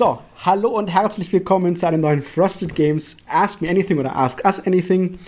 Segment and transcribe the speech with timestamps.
[0.00, 4.42] So, hallo und herzlich willkommen zu einem neuen Frosted Games Ask Me Anything oder Ask
[4.46, 5.18] Us Anything.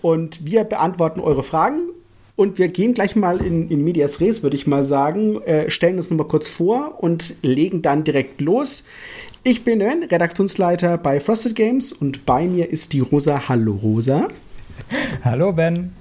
[0.00, 1.80] Und wir beantworten eure Fragen.
[2.34, 5.98] Und wir gehen gleich mal in, in Medias Res, würde ich mal sagen, äh, stellen
[5.98, 8.86] uns nochmal kurz vor und legen dann direkt los.
[9.42, 13.50] Ich bin Ben, Redaktionsleiter bei Frosted Games und bei mir ist die Rosa.
[13.50, 14.28] Hallo Rosa.
[15.22, 15.94] Hallo Ben.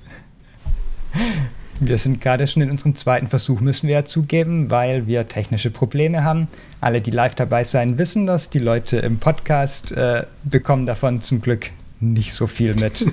[1.81, 5.71] Wir sind gerade schon in unserem zweiten Versuch, müssen wir ja zugeben, weil wir technische
[5.71, 6.49] Probleme haben.
[6.81, 8.49] Alle, die live dabei sein, wissen das.
[8.49, 11.71] Die Leute im Podcast äh, bekommen davon zum Glück
[12.01, 13.05] nicht so viel mit.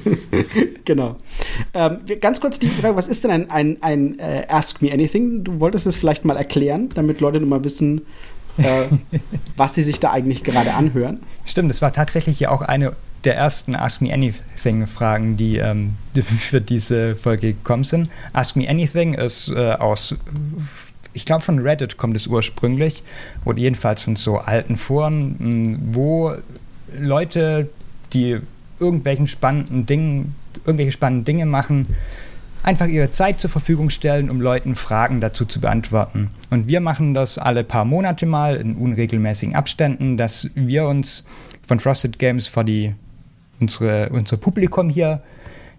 [0.84, 1.16] genau.
[1.74, 5.44] Ähm, ganz kurz die Frage, was ist denn ein, ein, ein äh, Ask Me Anything?
[5.44, 8.02] Du wolltest es vielleicht mal erklären, damit Leute mal wissen,
[8.58, 8.86] äh,
[9.56, 11.20] was sie sich da eigentlich gerade anhören.
[11.44, 16.60] Stimmt, es war tatsächlich ja auch eine der ersten Ask Me Anything-Fragen, die ähm, für
[16.60, 18.10] diese Folge gekommen sind.
[18.32, 20.14] Ask Me Anything ist äh, aus,
[21.12, 23.02] ich glaube von Reddit kommt es ursprünglich,
[23.44, 26.34] oder jedenfalls von so alten Foren, wo
[26.98, 27.68] Leute,
[28.12, 28.38] die
[28.78, 31.86] irgendwelchen spannenden Dingen, irgendwelche spannenden Dinge machen,
[32.62, 36.30] einfach ihre Zeit zur Verfügung stellen, um Leuten Fragen dazu zu beantworten.
[36.50, 41.24] Und wir machen das alle paar Monate mal in unregelmäßigen Abständen, dass wir uns
[41.66, 42.94] von Frosted Games vor die
[43.60, 45.22] unsere, unser Publikum hier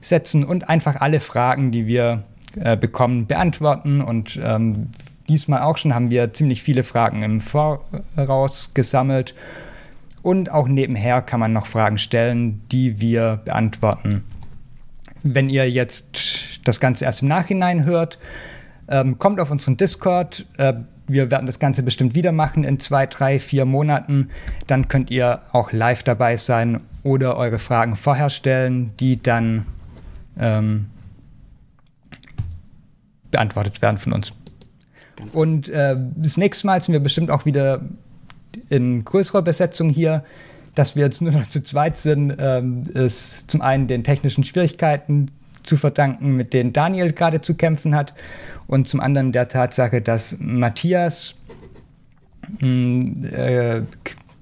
[0.01, 2.23] setzen und einfach alle Fragen, die wir
[2.59, 4.01] äh, bekommen, beantworten.
[4.01, 4.89] Und ähm,
[5.27, 9.35] diesmal auch schon haben wir ziemlich viele Fragen im Voraus gesammelt
[10.27, 14.25] und auch nebenher kann man noch Fragen stellen, die wir beantworten.
[15.23, 18.19] Wenn ihr jetzt das Ganze erst im Nachhinein hört,
[18.89, 20.45] ähm, kommt auf unseren Discord.
[20.57, 20.73] Äh,
[21.07, 24.29] wir werden das Ganze bestimmt wieder machen in zwei, drei, vier Monaten.
[24.67, 29.65] Dann könnt ihr auch live dabei sein oder eure Fragen vorher stellen, die dann
[30.37, 30.87] ähm,
[33.31, 34.33] beantwortet werden von uns.
[35.31, 37.81] Und äh, das nächste Mal sind wir bestimmt auch wieder
[38.69, 40.23] in größerer Besetzung hier.
[40.75, 45.31] Dass wir jetzt nur noch zu zweit sind, ähm, ist zum einen den technischen Schwierigkeiten
[45.63, 48.13] zu verdanken, mit denen Daniel gerade zu kämpfen hat,
[48.67, 51.35] und zum anderen der Tatsache, dass Matthias
[52.59, 53.81] mh, hm, äh,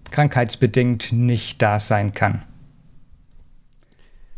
[0.10, 2.42] krankheitsbedingt nicht da sein kann.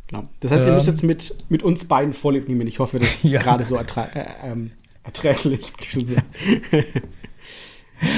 [0.08, 0.28] Genau.
[0.40, 2.68] Das heißt, ähm, ihr müsst jetzt mit, mit uns beiden Vorlieb nehmen.
[2.68, 3.42] Ich hoffe, das ist ja.
[3.42, 4.72] gerade so erträ äh, ähm,
[5.04, 5.72] erträglich.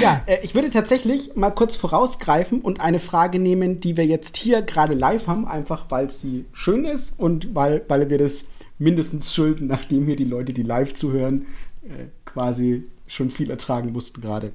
[0.00, 4.36] Ja, äh, ich würde tatsächlich mal kurz vorausgreifen und eine Frage nehmen, die wir jetzt
[4.36, 9.34] hier gerade live haben, einfach weil sie schön ist und weil, weil wir das mindestens
[9.34, 11.46] schulden, nachdem hier die Leute, die live zuhören,
[11.82, 14.52] äh, quasi schon viel ertragen mussten gerade.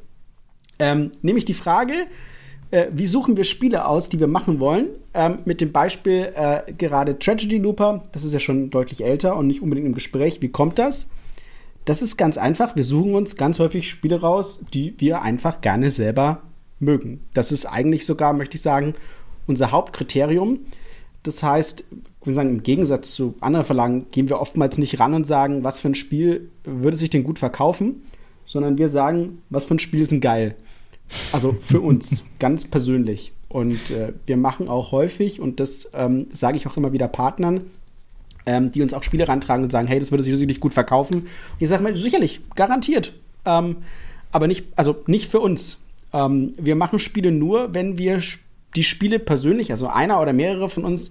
[0.77, 1.93] Ähm, nämlich die Frage,
[2.75, 4.87] äh, wie suchen wir Spiele aus, die wir machen wollen?
[5.13, 9.47] Ähm, mit dem Beispiel äh, gerade Tragedy Looper, das ist ja schon deutlich älter und
[9.47, 10.41] nicht unbedingt im Gespräch.
[10.41, 11.07] Wie kommt das?
[11.85, 12.75] Das ist ganz einfach.
[12.75, 16.41] Wir suchen uns ganz häufig Spiele raus, die wir einfach gerne selber
[16.79, 17.21] mögen.
[17.33, 18.93] Das ist eigentlich sogar, möchte ich sagen,
[19.47, 20.59] unser Hauptkriterium.
[21.23, 25.13] Das heißt, ich würde sagen, im Gegensatz zu anderen Verlagen gehen wir oftmals nicht ran
[25.13, 28.03] und sagen, was für ein Spiel würde sich denn gut verkaufen,
[28.45, 30.55] sondern wir sagen, was für ein Spiel ist denn geil.
[31.31, 33.33] Also für uns, ganz persönlich.
[33.47, 37.61] Und äh, wir machen auch häufig, und das ähm, sage ich auch immer wieder Partnern,
[38.45, 41.21] ähm, die uns auch Spiele rantragen und sagen, hey, das würde sich sicherlich gut verkaufen.
[41.21, 41.27] Und
[41.59, 43.13] ich sage mal, sicherlich, garantiert.
[43.45, 43.77] Ähm,
[44.31, 45.79] aber nicht, also nicht für uns.
[46.11, 48.21] Ähm, wir machen Spiele nur, wenn wir
[48.75, 51.09] die Spiele persönlich, also einer oder mehrere von uns,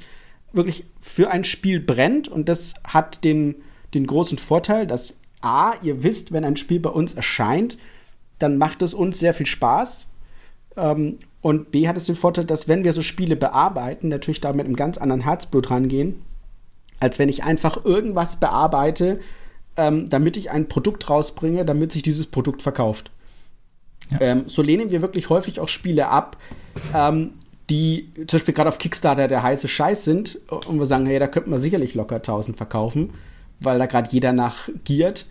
[0.53, 2.28] wirklich für ein Spiel brennt.
[2.28, 3.56] Und das hat den,
[3.94, 7.77] den großen Vorteil, dass A, ihr wisst, wenn ein Spiel bei uns erscheint,
[8.39, 10.09] dann macht es uns sehr viel Spaß.
[10.77, 14.53] Ähm, und B hat es den Vorteil, dass wenn wir so Spiele bearbeiten, natürlich da
[14.53, 16.22] mit einem ganz anderen Herzblut rangehen
[17.05, 19.21] als wenn ich einfach irgendwas bearbeite,
[19.77, 23.11] ähm, damit ich ein Produkt rausbringe, damit sich dieses Produkt verkauft.
[24.11, 24.21] Ja.
[24.21, 26.39] Ähm, so lehnen wir wirklich häufig auch Spiele ab,
[26.95, 27.33] ähm,
[27.71, 31.27] die zum Beispiel gerade auf Kickstarter der heiße Scheiß sind und wir sagen, hey, da
[31.27, 33.15] könnten wir sicherlich locker 1000 verkaufen,
[33.61, 35.27] weil da gerade jeder nach giert.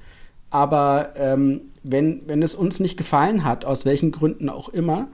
[0.53, 5.07] Aber ähm, wenn, wenn es uns nicht gefallen hat, aus welchen Gründen auch immer,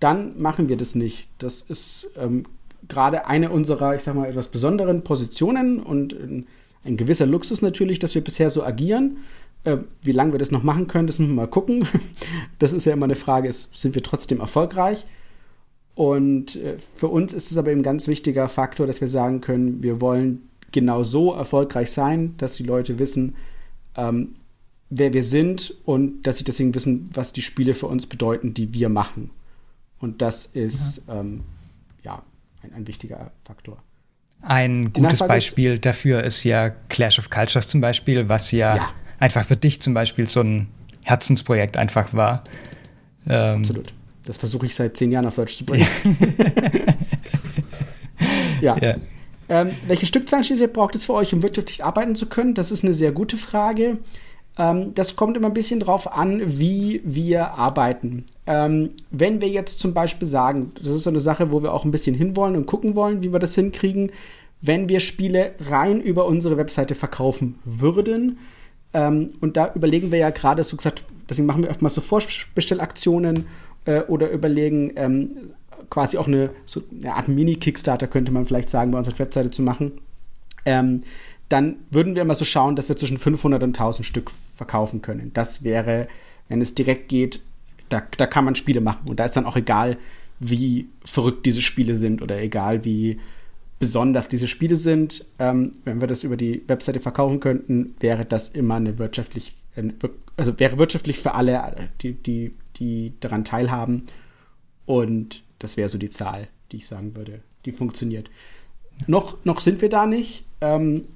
[0.00, 1.28] dann machen wir das nicht.
[1.38, 2.44] Das ist ähm,
[2.88, 6.48] gerade eine unserer, ich sag mal, etwas besonderen Positionen und ein,
[6.84, 9.18] ein gewisser Luxus natürlich, dass wir bisher so agieren.
[9.62, 11.86] Äh, wie lange wir das noch machen können, das müssen wir mal gucken.
[12.58, 15.06] Das ist ja immer eine Frage, ist, sind wir trotzdem erfolgreich?
[15.94, 19.40] Und äh, für uns ist es aber eben ein ganz wichtiger Faktor, dass wir sagen
[19.40, 23.36] können, wir wollen genau so erfolgreich sein, dass die Leute wissen,
[23.96, 24.30] ähm,
[24.90, 28.74] wer wir sind und dass sie deswegen wissen, was die Spiele für uns bedeuten, die
[28.74, 29.30] wir machen.
[30.00, 31.40] Und das ist, ja, ähm,
[32.02, 32.22] ja
[32.62, 33.78] ein, ein wichtiger Faktor.
[34.42, 38.90] Ein gutes Beispiel ist, dafür ist ja Clash of Cultures zum Beispiel, was ja, ja,
[39.18, 40.66] einfach für dich zum Beispiel so ein
[41.02, 42.42] Herzensprojekt einfach war.
[43.28, 43.92] Ähm, Absolut.
[44.24, 45.86] Das versuche ich seit zehn Jahren auf Deutsch zu bringen.
[48.60, 48.78] ja.
[48.78, 48.96] ja.
[49.48, 52.54] Ähm, welche Stückzahlenschnitte braucht es für euch, um wirtschaftlich arbeiten zu können?
[52.54, 53.98] Das ist eine sehr gute Frage.
[54.60, 58.26] Ähm, das kommt immer ein bisschen drauf an, wie wir arbeiten.
[58.46, 61.86] Ähm, wenn wir jetzt zum Beispiel sagen, das ist so eine Sache, wo wir auch
[61.86, 64.12] ein bisschen hinwollen und gucken wollen, wie wir das hinkriegen,
[64.60, 68.38] wenn wir Spiele rein über unsere Webseite verkaufen würden.
[68.92, 73.46] Ähm, und da überlegen wir ja gerade, so gesagt, deswegen machen wir oftmals so Vorbestellaktionen
[73.86, 75.30] äh, oder überlegen, ähm,
[75.88, 79.62] quasi auch eine, so eine Art Mini-Kickstarter, könnte man vielleicht sagen, bei unserer Webseite zu
[79.62, 79.92] machen.
[80.66, 81.00] Ähm,
[81.50, 85.32] dann würden wir immer so schauen, dass wir zwischen 500 und 1000 Stück verkaufen können.
[85.34, 86.08] Das wäre,
[86.48, 87.40] wenn es direkt geht,
[87.88, 89.08] da, da kann man Spiele machen.
[89.08, 89.98] Und da ist dann auch egal,
[90.38, 93.18] wie verrückt diese Spiele sind oder egal, wie
[93.80, 95.26] besonders diese Spiele sind.
[95.40, 99.56] Ähm, wenn wir das über die Webseite verkaufen könnten, wäre das immer eine wirtschaftlich,
[100.36, 104.06] also wäre wirtschaftlich für alle, die, die, die daran teilhaben.
[104.86, 108.30] Und das wäre so die Zahl, die ich sagen würde, die funktioniert.
[109.08, 110.44] Noch, noch sind wir da nicht.
[110.60, 111.06] Ähm,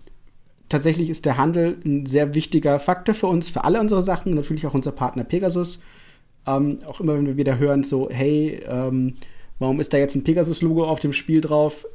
[0.68, 4.66] tatsächlich ist der Handel ein sehr wichtiger Faktor für uns, für alle unsere Sachen, natürlich
[4.66, 5.82] auch unser Partner Pegasus.
[6.46, 9.14] Ähm, auch immer, wenn wir wieder hören, so, hey, ähm,
[9.58, 11.86] warum ist da jetzt ein Pegasus-Logo auf dem Spiel drauf?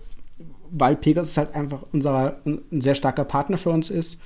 [0.72, 4.22] Weil Pegasus halt einfach unser, ein sehr starker Partner für uns ist.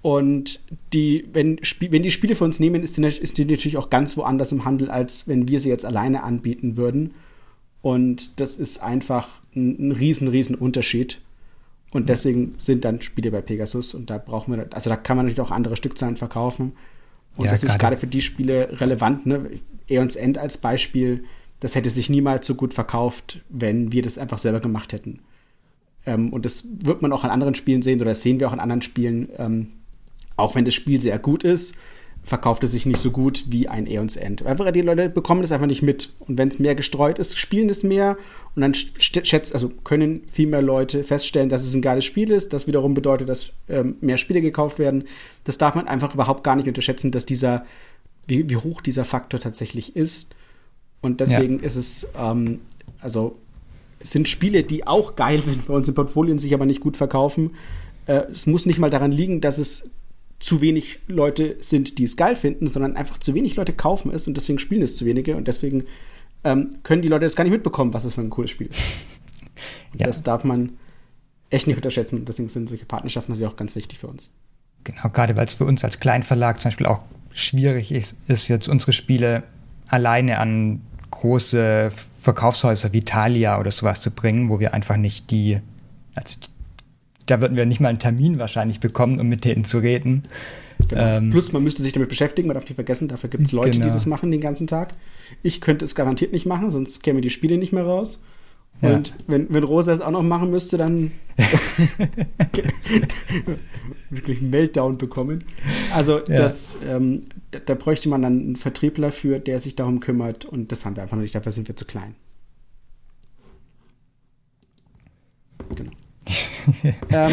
[0.00, 0.60] Und
[0.92, 1.58] die, wenn,
[1.90, 4.64] wenn die Spiele für uns nehmen, ist die, ist die natürlich auch ganz woanders im
[4.64, 7.14] Handel, als wenn wir sie jetzt alleine anbieten würden.
[7.82, 11.20] Und das ist einfach ein, ein riesen, riesen Unterschied.
[11.90, 15.26] Und deswegen sind dann Spiele bei Pegasus und da brauchen wir, also da kann man
[15.26, 16.72] natürlich auch andere Stückzahlen verkaufen.
[17.36, 19.26] Und ja, das ist gerade für die Spiele relevant.
[19.26, 19.50] Ne?
[19.88, 21.24] Eons End als Beispiel,
[21.60, 25.20] das hätte sich niemals so gut verkauft, wenn wir das einfach selber gemacht hätten.
[26.04, 28.52] Ähm, und das wird man auch an anderen Spielen sehen oder das sehen wir auch
[28.52, 29.28] an anderen Spielen.
[29.38, 29.68] Ähm,
[30.36, 31.74] auch wenn das Spiel sehr gut ist,
[32.24, 34.44] verkauft es sich nicht so gut wie ein Aeons End.
[34.44, 36.12] Einfach die Leute bekommen das einfach nicht mit.
[36.20, 38.18] Und wenn es mehr gestreut ist, spielen es mehr
[38.54, 42.52] und dann schätzt, also können viel mehr Leute feststellen, dass es ein geiles Spiel ist.
[42.52, 45.04] Das wiederum bedeutet, dass ähm, mehr Spiele gekauft werden.
[45.44, 47.64] Das darf man einfach überhaupt gar nicht unterschätzen, dass dieser,
[48.26, 50.34] wie, wie hoch dieser Faktor tatsächlich ist.
[51.00, 51.64] Und deswegen ja.
[51.64, 52.60] ist es, ähm,
[53.00, 53.36] also
[54.00, 56.80] es sind Spiele, die auch geil sind bei uns im Portfolio und sich aber nicht
[56.80, 57.52] gut verkaufen.
[58.06, 59.90] Äh, es muss nicht mal daran liegen, dass es
[60.40, 64.28] zu wenig Leute sind, die es geil finden, sondern einfach zu wenig Leute kaufen es
[64.28, 65.84] und deswegen spielen es zu wenige und deswegen
[66.44, 68.80] ähm, können die Leute das gar nicht mitbekommen, was es für ein cooles Spiel ist.
[69.98, 70.06] Ja.
[70.06, 70.76] Das darf man
[71.50, 72.24] echt nicht unterschätzen.
[72.24, 74.30] Deswegen sind solche Partnerschaften natürlich auch ganz wichtig für uns.
[74.84, 77.02] Genau, gerade weil es für uns als Kleinverlag zum Beispiel auch
[77.32, 79.42] schwierig ist, ist jetzt unsere Spiele
[79.88, 85.60] alleine an große Verkaufshäuser wie Thalia oder sowas zu bringen, wo wir einfach nicht die,
[86.14, 86.36] also
[87.30, 90.24] da würden wir nicht mal einen Termin wahrscheinlich bekommen, um mit denen zu reden.
[90.88, 91.02] Genau.
[91.02, 93.70] Ähm, Plus, man müsste sich damit beschäftigen, man darf nicht vergessen, dafür gibt es Leute,
[93.72, 93.86] genau.
[93.86, 94.94] die das machen den ganzen Tag.
[95.42, 98.22] Ich könnte es garantiert nicht machen, sonst kämen die Spiele nicht mehr raus.
[98.80, 98.94] Ja.
[98.94, 101.10] Und wenn, wenn Rosa es auch noch machen müsste, dann
[104.10, 105.44] wirklich einen Meltdown bekommen.
[105.92, 106.24] Also ja.
[106.24, 110.70] das, ähm, da, da, bräuchte man dann einen Vertriebler für, der sich darum kümmert und
[110.70, 112.14] das haben wir einfach noch nicht, dafür sind wir zu klein.
[115.74, 115.90] Genau.
[117.10, 117.32] ähm,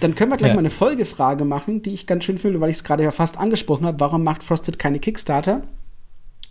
[0.00, 0.54] dann können wir gleich ja.
[0.54, 3.38] mal eine Folgefrage machen, die ich ganz schön finde, weil ich es gerade ja fast
[3.38, 4.00] angesprochen habe.
[4.00, 5.62] Warum macht Frosted keine Kickstarter?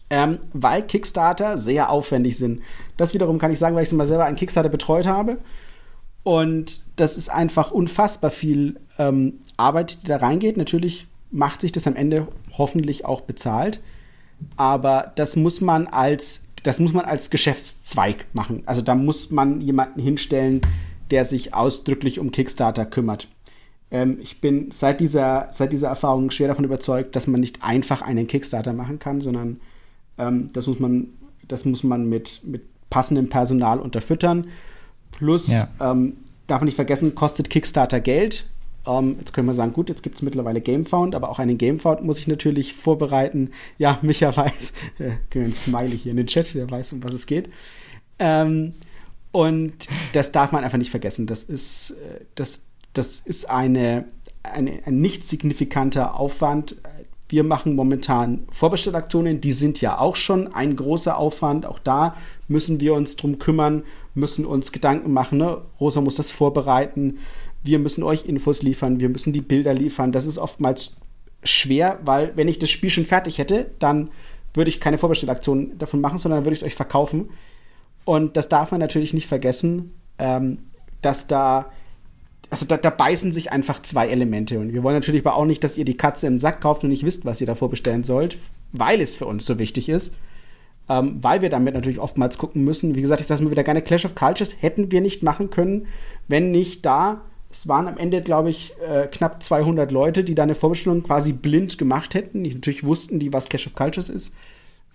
[0.09, 2.61] Ähm, weil Kickstarter sehr aufwendig sind.
[2.97, 5.37] Das wiederum kann ich sagen, weil ich mal selber einen Kickstarter betreut habe.
[6.23, 10.57] Und das ist einfach unfassbar viel ähm, Arbeit, die da reingeht.
[10.57, 13.81] Natürlich macht sich das am Ende hoffentlich auch bezahlt.
[14.55, 18.63] Aber das muss man als, das muss man als Geschäftszweig machen.
[18.65, 20.61] Also da muss man jemanden hinstellen,
[21.11, 23.27] der sich ausdrücklich um Kickstarter kümmert.
[23.91, 28.01] Ähm, ich bin seit dieser, seit dieser Erfahrung schwer davon überzeugt, dass man nicht einfach
[28.01, 29.59] einen Kickstarter machen kann, sondern
[30.17, 31.07] ähm, das muss man,
[31.47, 34.47] das muss man mit, mit passendem Personal unterfüttern.
[35.11, 35.67] Plus, ja.
[35.79, 36.13] ähm,
[36.47, 38.45] darf man nicht vergessen, kostet Kickstarter Geld.
[38.83, 41.59] Um, ähm, jetzt können wir sagen, gut, jetzt gibt es mittlerweile Gamefound, aber auch einen
[41.59, 43.51] Gamefound muss ich natürlich vorbereiten.
[43.77, 47.27] Ja, Micha weiß, äh, ein Smiley hier in den Chat, der weiß, um was es
[47.27, 47.49] geht.
[48.17, 48.73] Ähm,
[49.31, 49.73] und
[50.13, 51.27] das darf man einfach nicht vergessen.
[51.27, 54.05] Das ist, äh, das, das ist eine,
[54.43, 56.77] eine, ein nicht signifikanter Aufwand.
[57.29, 61.65] Wir machen momentan Vorbestellaktionen, die sind ja auch schon ein großer Aufwand.
[61.65, 62.15] Auch da
[62.49, 63.83] müssen wir uns drum kümmern,
[64.15, 65.37] müssen uns Gedanken machen.
[65.37, 65.61] Ne?
[65.79, 67.19] Rosa muss das vorbereiten.
[67.63, 70.11] Wir müssen euch Infos liefern, wir müssen die Bilder liefern.
[70.11, 70.97] Das ist oftmals
[71.43, 74.09] schwer, weil wenn ich das Spiel schon fertig hätte, dann
[74.53, 77.29] würde ich keine Vorbestellaktion davon machen, sondern würde ich es euch verkaufen.
[78.05, 80.59] Und das darf man natürlich nicht vergessen, ähm,
[81.01, 81.71] dass da,
[82.49, 84.59] also da, da, beißen sich einfach zwei Elemente.
[84.59, 86.89] Und wir wollen natürlich aber auch nicht, dass ihr die Katze im Sack kauft und
[86.89, 88.37] nicht wisst, was ihr davor bestellen sollt,
[88.71, 90.15] weil es für uns so wichtig ist.
[90.89, 92.95] ähm, weil wir damit natürlich oftmals gucken müssen.
[92.95, 95.87] Wie gesagt, ich sage mal wieder gerne Clash of Cultures hätten wir nicht machen können,
[96.27, 100.43] wenn nicht da es waren am Ende, glaube ich, äh, knapp 200 Leute, die da
[100.43, 102.43] eine Vorbestellung quasi blind gemacht hätten.
[102.43, 104.35] Die natürlich wussten die, was Clash of Cultures ist,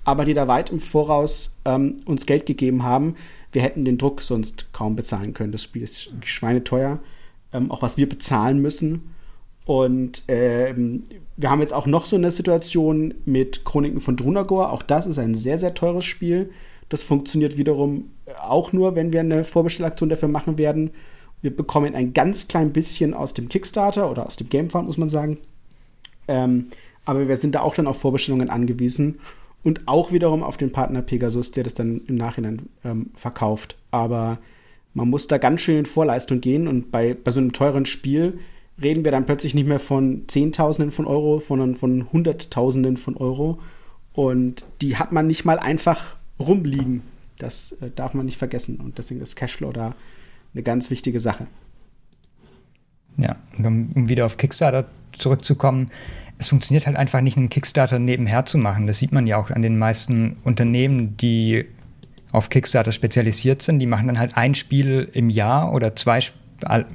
[0.07, 3.17] aber die da weit im Voraus ähm, uns Geld gegeben haben.
[3.51, 5.51] Wir hätten den Druck sonst kaum bezahlen können.
[5.51, 7.01] Das Spiel ist schweineteuer,
[7.53, 9.15] ähm, auch was wir bezahlen müssen.
[9.65, 11.03] Und ähm,
[11.37, 14.73] wir haben jetzt auch noch so eine Situation mit Chroniken von Drunagor.
[14.73, 16.51] Auch das ist ein sehr, sehr teures Spiel.
[16.89, 18.11] Das funktioniert wiederum
[18.41, 20.93] auch nur, wenn wir eine Vorbestellaktion dafür machen werden.
[21.43, 25.09] Wir bekommen ein ganz klein bisschen aus dem Kickstarter oder aus dem Gamefound, muss man
[25.09, 25.39] sagen.
[26.29, 26.69] Ähm,
[27.05, 29.19] aber wir sind da auch dann auf Vorbestellungen angewiesen
[29.67, 33.77] und auch wiederum auf den Partner Pegasus, der das dann im Nachhinein ähm, verkauft.
[33.91, 34.39] Aber
[34.95, 38.39] man muss da ganz schön in Vorleistung gehen und bei, bei so einem teuren Spiel
[38.81, 43.59] reden wir dann plötzlich nicht mehr von Zehntausenden von Euro, sondern von Hunderttausenden von Euro.
[44.13, 47.03] Und die hat man nicht mal einfach rumliegen.
[47.37, 48.77] Das äh, darf man nicht vergessen.
[48.77, 49.97] Und deswegen ist Cashflow da
[50.55, 51.49] eine ganz wichtige Sache.
[53.17, 55.91] Ja, um, um wieder auf Kickstarter zurückzukommen,
[56.39, 58.87] es funktioniert halt einfach nicht, einen Kickstarter nebenher zu machen.
[58.87, 61.67] Das sieht man ja auch an den meisten Unternehmen, die
[62.33, 63.79] auf Kickstarter spezialisiert sind.
[63.79, 66.21] Die machen dann halt ein Spiel im Jahr oder zwei,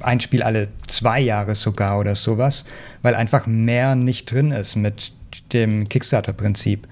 [0.00, 2.64] ein Spiel alle zwei Jahre sogar oder sowas,
[3.02, 5.12] weil einfach mehr nicht drin ist mit
[5.52, 6.86] dem Kickstarter-Prinzip.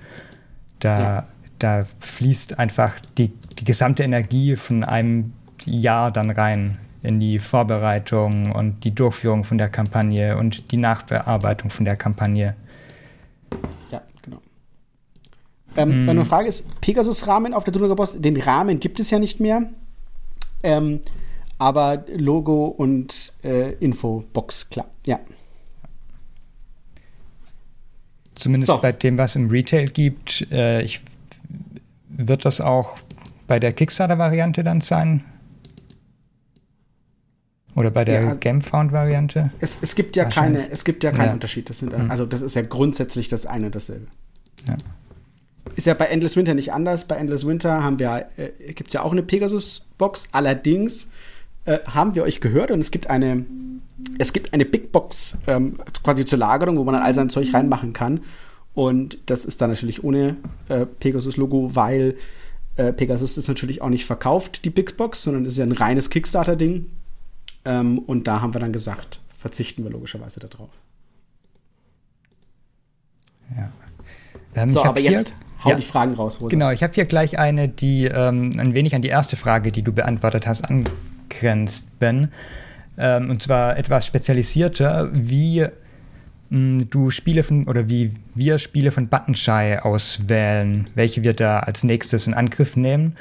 [0.80, 1.26] Da, ja.
[1.58, 5.34] da fließt einfach die, die gesamte Energie von einem
[5.66, 11.70] Jahr dann rein in die Vorbereitung und die Durchführung von der Kampagne und die Nachbearbeitung
[11.70, 12.54] von der Kampagne.
[13.90, 14.40] Ja, genau.
[15.76, 16.04] Ähm, hm.
[16.06, 19.62] Meine Frage ist: Pegasus-Rahmen auf der Boss, den Rahmen gibt es ja nicht mehr.
[20.62, 21.00] Ähm,
[21.58, 25.20] aber Logo und äh, Infobox, klar, ja.
[28.34, 28.78] Zumindest so.
[28.78, 31.02] bei dem, was im Retail gibt, äh, ich,
[32.08, 32.96] wird das auch
[33.46, 35.22] bei der Kickstarter-Variante dann sein?
[37.76, 39.52] Oder bei der ja, Gamefound-Variante?
[39.60, 41.32] Es, es gibt ja keine, es gibt ja keinen ja.
[41.34, 41.70] Unterschied.
[41.70, 42.10] Das sind, hm.
[42.10, 44.06] Also das ist ja grundsätzlich das eine und dasselbe.
[44.66, 44.76] Ja.
[45.76, 47.06] Ist ja bei Endless Winter nicht anders.
[47.06, 50.30] Bei Endless Winter haben wir, äh, gibt es ja auch eine Pegasus-Box.
[50.32, 51.10] Allerdings
[51.64, 53.44] äh, haben wir euch gehört und es gibt eine,
[54.18, 57.54] es gibt eine Big Box ähm, quasi zur Lagerung, wo man dann all sein Zeug
[57.54, 58.20] reinmachen kann.
[58.74, 60.36] Und das ist dann natürlich ohne
[60.68, 62.16] äh, Pegasus-Logo, weil
[62.76, 65.72] äh, Pegasus ist natürlich auch nicht verkauft, die Big Box, sondern es ist ja ein
[65.72, 66.86] reines Kickstarter-Ding.
[67.64, 70.70] Ähm, und da haben wir dann gesagt, verzichten wir logischerweise darauf.
[73.56, 73.70] Ja.
[74.54, 76.40] Ähm, so, aber jetzt hau ja, die Fragen raus.
[76.40, 76.50] Rosa.
[76.50, 79.82] Genau, ich habe hier gleich eine, die ähm, ein wenig an die erste Frage, die
[79.82, 82.28] du beantwortet hast, angrenzt, Ben.
[82.98, 85.66] Ähm, und zwar etwas spezialisierter, wie
[86.50, 91.84] mh, du Spiele von oder wie wir Spiele von Buttonshy auswählen, welche wir da als
[91.84, 93.16] nächstes in Angriff nehmen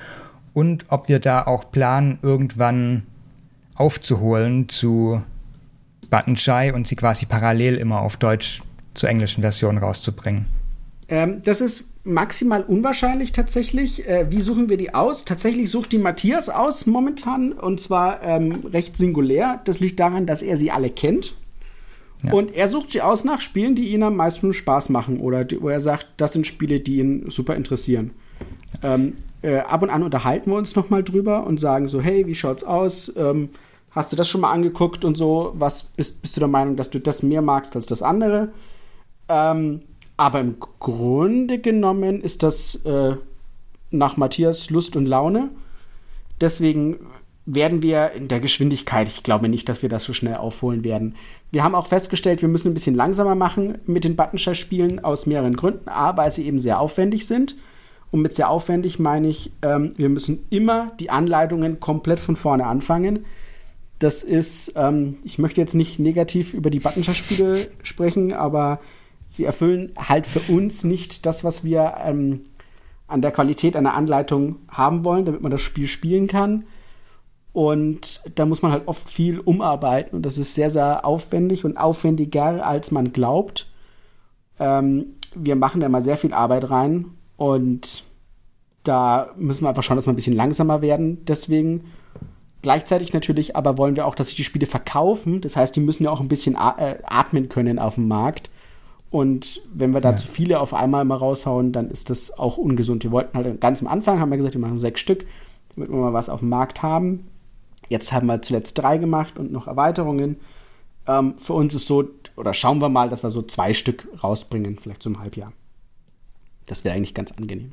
[0.53, 3.03] und ob wir da auch planen, irgendwann
[3.79, 5.21] aufzuholen zu
[6.09, 8.61] Button Shy und sie quasi parallel immer auf Deutsch
[8.93, 10.45] zur englischen Version rauszubringen?
[11.07, 14.07] Ähm, das ist maximal unwahrscheinlich tatsächlich.
[14.07, 15.25] Äh, wie suchen wir die aus?
[15.25, 19.61] Tatsächlich sucht die Matthias aus momentan und zwar ähm, recht singulär.
[19.65, 21.33] Das liegt daran, dass er sie alle kennt.
[22.23, 22.33] Ja.
[22.33, 25.61] Und er sucht sie aus nach Spielen, die ihm am meisten Spaß machen oder die,
[25.61, 28.11] wo er sagt, das sind Spiele, die ihn super interessieren.
[28.83, 32.27] Ähm, äh, ab und an unterhalten wir uns noch mal drüber und sagen so, hey,
[32.27, 33.13] wie schaut's aus?
[33.15, 33.49] Ähm,
[33.91, 35.53] Hast du das schon mal angeguckt und so?
[35.55, 38.49] Was bist, bist du der Meinung, dass du das mehr magst als das andere?
[39.27, 39.81] Ähm,
[40.17, 43.15] aber im Grunde genommen ist das äh,
[43.91, 45.49] nach Matthias Lust und Laune.
[46.41, 46.97] Deswegen
[47.45, 51.15] werden wir in der Geschwindigkeit, ich glaube nicht, dass wir das so schnell aufholen werden.
[51.51, 55.55] Wir haben auch festgestellt, wir müssen ein bisschen langsamer machen mit den Buttonshare-Spielen aus mehreren
[55.55, 55.89] Gründen.
[55.89, 57.55] A, weil sie eben sehr aufwendig sind.
[58.11, 62.65] Und mit sehr aufwendig meine ich, ähm, wir müssen immer die Anleitungen komplett von vorne
[62.65, 63.25] anfangen.
[63.99, 68.79] Das ist, ähm, ich möchte jetzt nicht negativ über die Buttonshare-Spiele sprechen, aber
[69.27, 72.41] sie erfüllen halt für uns nicht das, was wir ähm,
[73.07, 76.65] an der Qualität einer Anleitung haben wollen, damit man das Spiel spielen kann.
[77.51, 81.77] Und da muss man halt oft viel umarbeiten und das ist sehr, sehr aufwendig und
[81.77, 83.69] aufwendiger, als man glaubt.
[84.59, 87.05] Ähm, wir machen da mal sehr viel Arbeit rein
[87.37, 88.03] und
[88.83, 91.25] da müssen wir einfach schauen, dass wir ein bisschen langsamer werden.
[91.25, 91.85] Deswegen
[92.61, 95.39] Gleichzeitig natürlich aber wollen wir auch, dass sich die Spiele verkaufen.
[95.41, 98.49] Das heißt, die müssen ja auch ein bisschen äh, atmen können auf dem Markt.
[99.11, 100.17] Und wenn wir da ja.
[100.17, 103.03] zu viele auf einmal mal raushauen, dann ist das auch ungesund.
[103.03, 105.25] Wir wollten halt ganz am Anfang, haben wir gesagt, wir machen sechs Stück,
[105.75, 107.27] damit wir mal was auf dem Markt haben.
[107.87, 110.37] Jetzt haben wir zuletzt drei gemacht und noch Erweiterungen.
[111.07, 114.77] Ähm, für uns ist so, oder schauen wir mal, dass wir so zwei Stück rausbringen,
[114.77, 115.53] vielleicht so im Halbjahr.
[116.67, 117.71] Das wäre eigentlich ganz angenehm.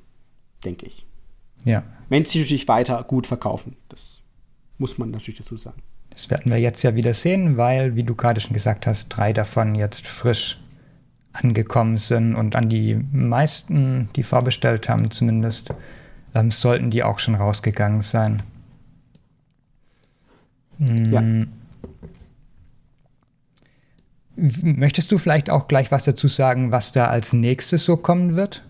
[0.64, 1.04] denke ich.
[1.64, 1.82] Ja.
[2.08, 3.76] Wenn sie natürlich weiter gut verkaufen.
[3.88, 4.15] Das
[4.78, 5.80] muss man natürlich dazu sagen.
[6.10, 9.32] Das werden wir jetzt ja wieder sehen, weil, wie du gerade schon gesagt hast, drei
[9.32, 10.58] davon jetzt frisch
[11.32, 15.70] angekommen sind und an die meisten, die vorbestellt haben zumindest,
[16.34, 18.42] ähm, sollten die auch schon rausgegangen sein.
[20.78, 21.20] Ja.
[21.20, 21.48] Mm.
[24.36, 28.62] Möchtest du vielleicht auch gleich was dazu sagen, was da als nächstes so kommen wird?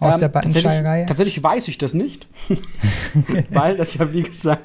[0.00, 1.06] Aus Ähm, der tatsächlich, Buttonschei-Reihe?
[1.06, 2.26] tatsächlich weiß ich das nicht,
[3.50, 4.62] weil das ja, wie gesagt,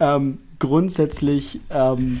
[0.00, 2.20] ähm, grundsätzlich ähm,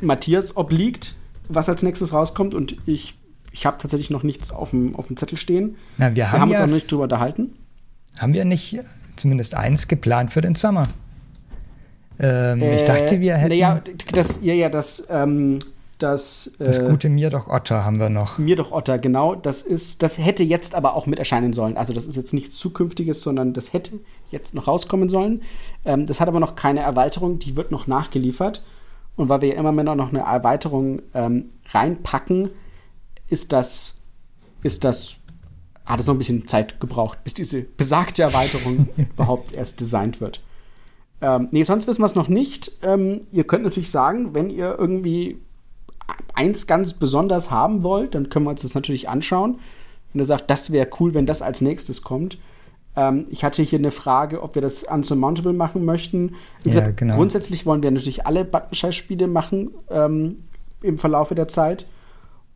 [0.00, 1.14] Matthias obliegt,
[1.48, 2.54] was als nächstes rauskommt.
[2.54, 3.14] Und ich,
[3.52, 5.76] ich habe tatsächlich noch nichts auf dem, auf dem Zettel stehen.
[5.98, 7.54] Na, wir Wir haben, haben uns ja, auch noch nicht drüber unterhalten.
[8.18, 8.78] haben wir nicht
[9.16, 10.88] zumindest eins geplant für den Sommer?
[12.18, 13.80] Ähm, ich Äh, dachte, wir hätten Naja,
[14.12, 15.58] das, ja, ja, das, ähm,
[15.98, 18.36] das, das äh, gute Mir doch Otter haben wir noch.
[18.36, 19.34] Mir doch Otter, genau.
[19.34, 21.76] Das ist, das hätte jetzt aber auch mit erscheinen sollen.
[21.76, 24.00] Also das ist jetzt nichts Zukünftiges, sondern das hätte
[24.30, 25.42] jetzt noch rauskommen sollen.
[25.84, 28.62] Ähm, das hat aber noch keine Erweiterung, die wird noch nachgeliefert.
[29.16, 32.50] Und weil wir ja immer mehr noch eine Erweiterung ähm, reinpacken,
[33.28, 34.02] ist das,
[34.62, 35.16] ist das,
[35.86, 40.42] hat es noch ein bisschen Zeit gebraucht, bis diese besagte Erweiterung überhaupt erst designt wird.
[41.22, 42.72] Ähm, nee, sonst wissen wir es noch nicht.
[42.82, 45.38] Ähm, ihr könnt natürlich sagen, wenn ihr irgendwie
[46.34, 49.58] eins ganz besonders haben wollt, dann können wir uns das natürlich anschauen.
[50.12, 52.38] Wenn ihr sagt, das wäre cool, wenn das als nächstes kommt.
[52.94, 56.34] Ähm, ich hatte hier eine Frage, ob wir das unsurmountable machen möchten.
[56.64, 57.16] Ja, gesagt, genau.
[57.16, 60.36] Grundsätzlich wollen wir natürlich alle Buttonschei-Spiele machen ähm,
[60.82, 61.86] im Verlaufe der Zeit.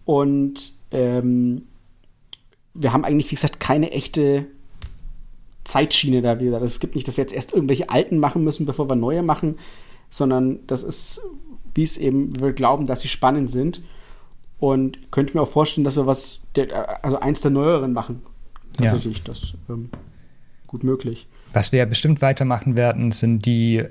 [0.05, 1.63] Und ähm,
[2.75, 4.47] wir haben eigentlich, wie gesagt, keine echte
[5.65, 6.61] Zeitschiene da wieder.
[6.63, 9.59] Es gibt nicht, dass wir jetzt erst irgendwelche alten machen müssen, bevor wir neue machen,
[10.09, 11.21] sondern das ist,
[11.75, 13.81] wie es eben, wir glauben, dass sie spannend sind.
[14.59, 16.43] Und könnte mir auch vorstellen, dass wir was,
[17.03, 18.21] also eins der neueren machen.
[18.79, 18.87] Ja.
[18.91, 19.89] Tatsächlich, das ähm,
[20.67, 21.27] gut möglich.
[21.55, 23.85] Was wir ja bestimmt weitermachen werden, sind die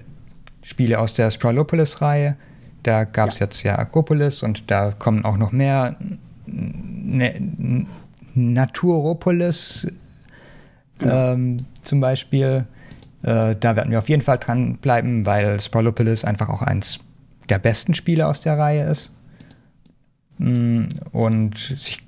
[0.62, 2.38] Spiele aus der Sprawlopolis-Reihe.
[2.84, 3.46] Da gab es Ja.
[3.46, 5.96] jetzt ja Akropolis und da kommen auch noch mehr
[6.46, 7.86] ne,
[8.36, 9.88] Naturopolis
[11.00, 11.34] Genau.
[11.34, 12.66] ähm, zum Beispiel.
[13.24, 17.00] Äh, da werden wir auf jeden Fall dranbleiben, weil Sprawlopolis einfach auch eins
[17.50, 19.12] der besten Spiele aus der Reihe ist.
[20.38, 22.04] Mm, Und ich,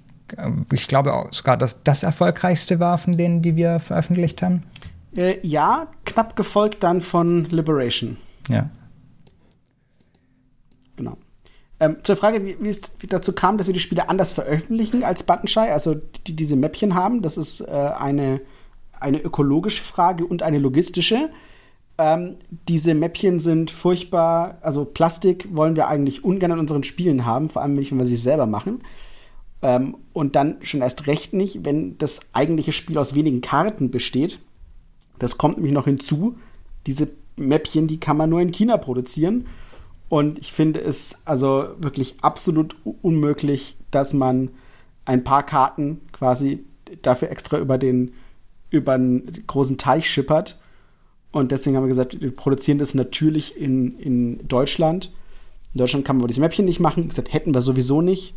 [0.72, 4.64] ich glaube auch sogar, dass das erfolgreichste war von denen, die wir veröffentlicht haben.
[5.16, 8.18] Äh, ja, knapp gefolgt dann von Liberation.
[8.48, 8.70] Ja.
[10.96, 11.18] Genau.
[11.80, 15.24] Ähm, zur Frage, wie, wie es dazu kam, dass wir die Spiele anders veröffentlichen als
[15.24, 18.40] Buttonschei, also die diese Mäppchen haben, das ist äh, eine,
[19.00, 21.30] eine ökologische Frage und eine logistische.
[22.02, 22.38] Ähm,
[22.68, 27.62] diese Mäppchen sind furchtbar, also Plastik wollen wir eigentlich ungern in unseren Spielen haben, vor
[27.62, 28.82] allem nicht, wenn wir sie selber machen.
[29.62, 34.40] Ähm, und dann schon erst recht nicht, wenn das eigentliche Spiel aus wenigen Karten besteht.
[35.20, 36.40] Das kommt nämlich noch hinzu.
[36.88, 39.46] Diese Mäppchen, die kann man nur in China produzieren.
[40.10, 44.50] Und ich finde es also wirklich absolut unmöglich, dass man
[45.06, 46.64] ein paar Karten quasi
[47.04, 48.14] dafür extra über den,
[48.72, 50.58] über einen großen Teich schippert.
[51.32, 55.14] Und deswegen haben wir gesagt, wir produzieren das natürlich in, in Deutschland.
[55.74, 57.10] In Deutschland kann man aber diese Mäppchen nicht machen.
[57.10, 58.34] Gesagt, hätten wir sowieso nicht.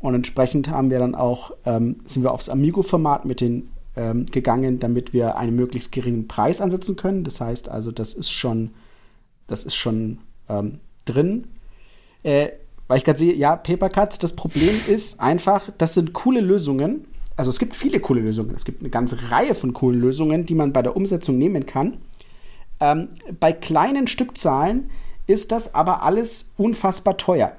[0.00, 4.80] Und entsprechend haben wir dann auch, ähm, sind wir aufs Amigo-Format mit den ähm, gegangen,
[4.80, 7.24] damit wir einen möglichst geringen Preis ansetzen können.
[7.24, 8.70] Das heißt also, das ist schon,
[9.46, 10.18] das ist schon
[10.48, 11.46] ähm, drin.
[12.22, 12.48] Äh,
[12.88, 17.06] weil ich gerade sehe, ja, Paper Cuts, das Problem ist einfach, das sind coole Lösungen.
[17.36, 18.54] Also es gibt viele coole Lösungen.
[18.54, 21.98] Es gibt eine ganze Reihe von coolen Lösungen, die man bei der Umsetzung nehmen kann.
[22.84, 23.08] Ähm,
[23.40, 24.90] bei kleinen Stückzahlen
[25.26, 27.56] ist das aber alles unfassbar teuer.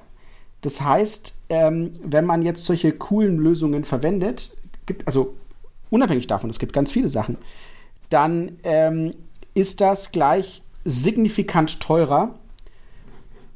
[0.60, 5.34] Das heißt, ähm, wenn man jetzt solche coolen Lösungen verwendet, gibt, also
[5.90, 7.38] unabhängig davon, es gibt ganz viele Sachen,
[8.08, 9.14] dann ähm,
[9.54, 12.36] ist das gleich signifikant teurer.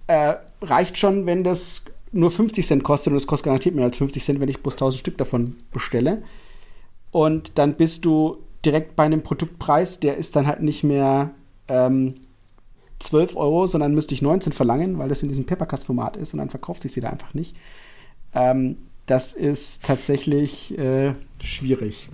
[0.09, 3.97] Äh, reicht schon, wenn das nur 50 Cent kostet und es kostet garantiert mehr als
[3.97, 6.23] 50 Cent, wenn ich bloß 1000 Stück davon bestelle.
[7.13, 11.31] Und dann bist du direkt bei einem Produktpreis, der ist dann halt nicht mehr
[11.71, 12.15] ähm,
[12.99, 16.51] 12 Euro, sondern müsste ich 19 verlangen, weil das in diesem Papercuts-Format ist und dann
[16.51, 17.57] verkauft sich wieder einfach nicht.
[18.35, 22.11] Ähm, das ist tatsächlich äh, schwierig.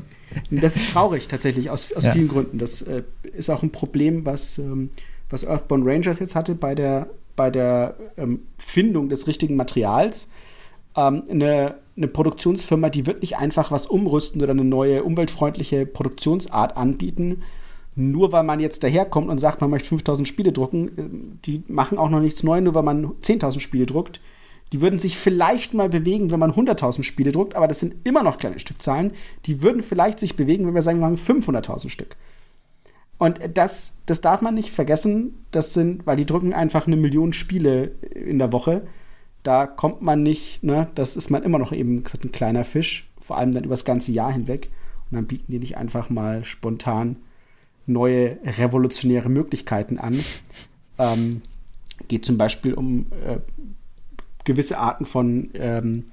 [0.50, 2.12] Das ist traurig tatsächlich aus, aus Ja.
[2.12, 2.58] vielen Gründen.
[2.58, 3.02] Das äh,
[3.36, 4.90] ist auch ein Problem, was, ähm,
[5.28, 10.30] was Earthbound Rangers jetzt hatte bei der, bei der ähm, Findung des richtigen Materials.
[10.96, 16.76] Ähm, eine, eine Produktionsfirma, die wird nicht einfach was umrüsten oder eine neue umweltfreundliche Produktionsart
[16.76, 17.42] anbieten,
[17.96, 20.90] nur weil man jetzt daherkommt und sagt, man möchte 5000 Spiele drucken.
[20.96, 24.20] Ähm, Die machen auch noch nichts Neues, nur weil man 10.000 Spiele druckt.
[24.72, 28.22] Die würden sich vielleicht mal bewegen, wenn man 100.000 Spiele druckt, aber das sind immer
[28.22, 29.12] noch kleine Stückzahlen.
[29.46, 32.16] Die würden vielleicht sich bewegen, wenn wir sagen, wir machen 500.000 Stück.
[33.18, 35.46] Und das, das darf man nicht vergessen.
[35.50, 38.86] Das sind, weil die drucken einfach eine Million Spiele in der Woche.
[39.42, 43.38] Da kommt man nicht, ne, das ist man immer noch eben ein kleiner Fisch, vor
[43.38, 44.70] allem dann über das ganze Jahr hinweg.
[45.10, 47.16] Und dann bieten die nicht einfach mal spontan
[47.86, 50.18] neue revolutionäre Möglichkeiten an.
[50.98, 51.42] Ähm,
[52.08, 53.38] geht zum Beispiel um äh,
[54.44, 56.04] gewisse Arten von ähm,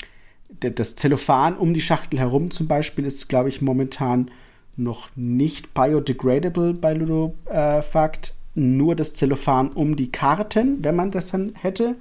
[0.60, 4.30] das Zellophan um die Schachtel herum zum Beispiel ist, glaube ich, momentan
[4.76, 8.30] noch nicht biodegradable bei Ludofakt.
[8.30, 11.96] Äh, nur das Zellophan um die Karten, wenn man das dann hätte.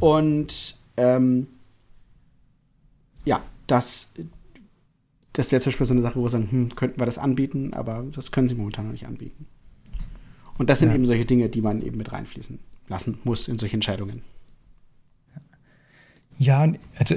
[0.00, 1.46] Und ähm,
[3.24, 4.12] ja, das,
[5.32, 7.72] das wäre zum Beispiel so eine Sache, wo wir sagen, hm, könnten wir das anbieten,
[7.74, 9.46] aber das können sie momentan noch nicht anbieten.
[10.58, 10.94] Und das sind ja.
[10.94, 14.22] eben solche Dinge, die man eben mit reinfließen lassen muss in solche Entscheidungen.
[16.38, 17.14] Ja, also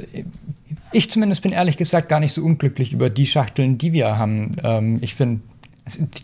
[0.91, 4.51] ich zumindest bin ehrlich gesagt gar nicht so unglücklich über die Schachteln, die wir haben.
[4.63, 5.41] Ähm, ich finde,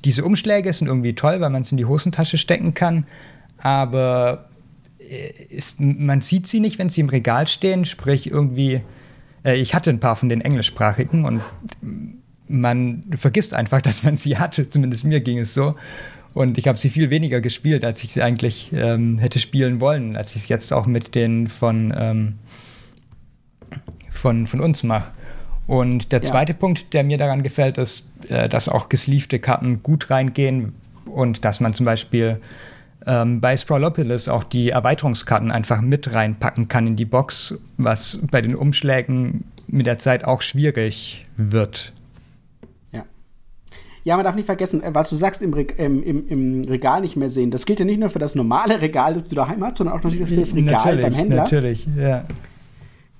[0.05, 3.05] diese Umschläge sind irgendwie toll, weil man es in die Hosentasche stecken kann,
[3.57, 4.49] aber
[5.49, 8.81] ist, äh, man sieht sie nicht, wenn sie im Regal stehen, sprich irgendwie, äh,
[9.43, 11.41] ich hatte ein paar von den englischsprachigen und
[12.47, 15.75] man vergisst einfach, dass man sie hatte, zumindest mir ging es so.
[16.33, 20.15] Und ich habe sie viel weniger gespielt, als ich sie eigentlich ähm, hätte spielen wollen,
[20.15, 22.35] als ich es jetzt auch mit den von ähm,
[24.09, 25.11] von, von uns mache.
[25.67, 26.57] Und der zweite ja.
[26.57, 30.73] Punkt, der mir daran gefällt, ist, äh, dass auch gesleevte Karten gut reingehen
[31.05, 32.39] und dass man zum Beispiel
[33.05, 38.41] ähm, bei Sprawlopolis auch die Erweiterungskarten einfach mit reinpacken kann in die Box, was bei
[38.41, 41.93] den Umschlägen mit der Zeit auch schwierig wird.
[42.91, 43.05] Ja.
[44.03, 47.01] Ja, man darf nicht vergessen, äh, was du sagst, im, Re im, im, im, Regal
[47.01, 47.51] nicht mehr sehen.
[47.51, 50.03] Das gilt ja nicht nur für das normale Regal, das du daheim hast, sondern auch
[50.03, 51.43] natürlich für das Regal natürlich, beim Händler.
[51.43, 52.25] Natürlich, ja.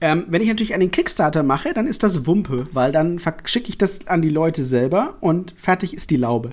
[0.03, 3.77] Ähm, wenn ich natürlich einen Kickstarter mache, dann ist das Wumpe, weil dann schicke ich
[3.77, 6.51] das an die Leute selber und fertig ist die Laube.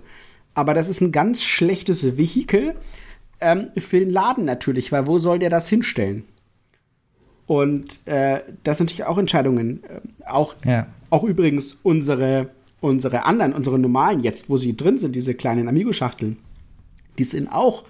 [0.55, 2.75] Aber das ist ein ganz schlechtes Vehikel
[3.41, 6.25] ähm, für den Laden natürlich, weil wo soll der das hinstellen?
[7.47, 9.83] Und äh, das sind natürlich auch Entscheidungen.
[9.85, 10.87] Äh, auch, ja.
[11.11, 16.37] auch übrigens unsere, unsere anderen, unsere normalen jetzt, wo sie drin sind, diese kleinen Amigo-Schachteln,
[17.19, 17.85] die sind auch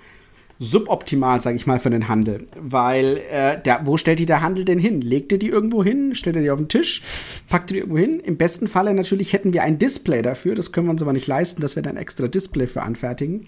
[0.61, 2.47] suboptimal, sage ich mal, für den Handel.
[2.61, 5.01] Weil, äh, der, wo stellt die der Handel denn hin?
[5.01, 6.15] Legt ihr die irgendwo hin?
[6.15, 7.03] Stellt ihr die auf den Tisch?
[7.49, 8.21] Packt ihr die irgendwo hin?
[8.21, 10.55] Im besten Falle natürlich hätten wir ein Display dafür.
[10.55, 13.47] Das können wir uns aber nicht leisten, dass wir dann extra Display für anfertigen.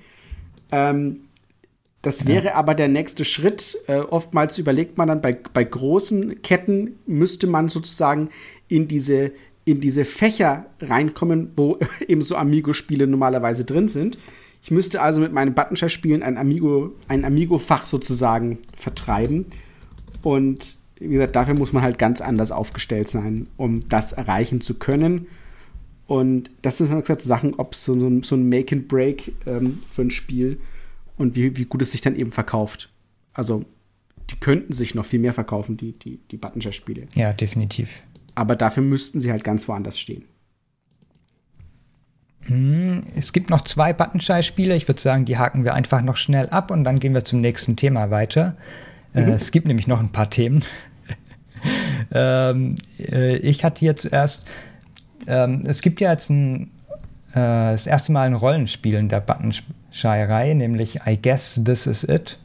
[0.72, 1.22] Ähm,
[2.02, 2.54] das wäre ja.
[2.54, 3.78] aber der nächste Schritt.
[3.86, 8.30] Äh, oftmals überlegt man dann bei, bei großen Ketten, müsste man sozusagen
[8.68, 9.32] in diese,
[9.66, 14.18] in diese Fächer reinkommen, wo eben so Amigo-Spiele normalerweise drin sind.
[14.62, 19.46] Ich müsste also mit meinen Buttonshare-Spielen ein Amigo, ein Amigo-Fach sozusagen vertreiben.
[20.22, 24.78] Und wie gesagt, dafür muss man halt ganz anders aufgestellt sein, um das erreichen zu
[24.78, 25.26] können.
[26.06, 29.82] Und das sind, wie gesagt, Sachen, ob so, so, so ein Make and Break ähm,
[29.86, 30.58] für ein Spiel
[31.20, 32.90] und wie, wie gut es sich dann eben verkauft.
[33.32, 33.64] Also,
[34.30, 37.06] die könnten sich noch viel mehr verkaufen, die, die, die Buttonshare-Spiele.
[37.14, 38.02] Ja, definitiv.
[38.34, 40.24] Aber dafür müssten sie halt ganz woanders stehen.
[42.42, 44.74] Hm, es gibt noch zwei Buttonschei-Spiele.
[44.74, 47.40] Ich würde sagen, die haken wir einfach noch schnell ab und dann gehen wir zum
[47.40, 48.56] nächsten Thema weiter.
[49.14, 49.28] Äh, mhm.
[49.28, 50.64] Äh, es gibt nämlich noch ein paar Themen.
[52.12, 54.44] ähm, äh, ich hatte jetzt erst,
[55.26, 56.70] ähm, es gibt ja jetzt ein,
[57.32, 59.20] äh, das erste Mal ein Rollenspiel in der
[59.90, 62.38] Buttonschei-Reihe, nämlich I Guess This Is It.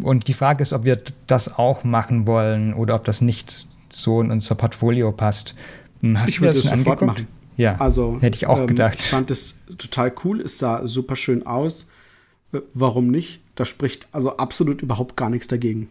[0.00, 4.20] Und die Frage ist, ob wir das auch machen wollen oder ob das nicht so
[4.20, 5.54] in unser Portfolio passt.
[6.02, 7.06] Hm, hast ich du das, das sofort angeguckt?
[7.06, 7.26] machen.
[7.56, 9.00] Ja, also, hätte ich auch ähm, gedacht.
[9.00, 11.88] Ich fand es total cool, es sah super schön aus.
[12.52, 13.40] Äh, warum nicht?
[13.56, 15.88] Da spricht also absolut überhaupt gar nichts dagegen.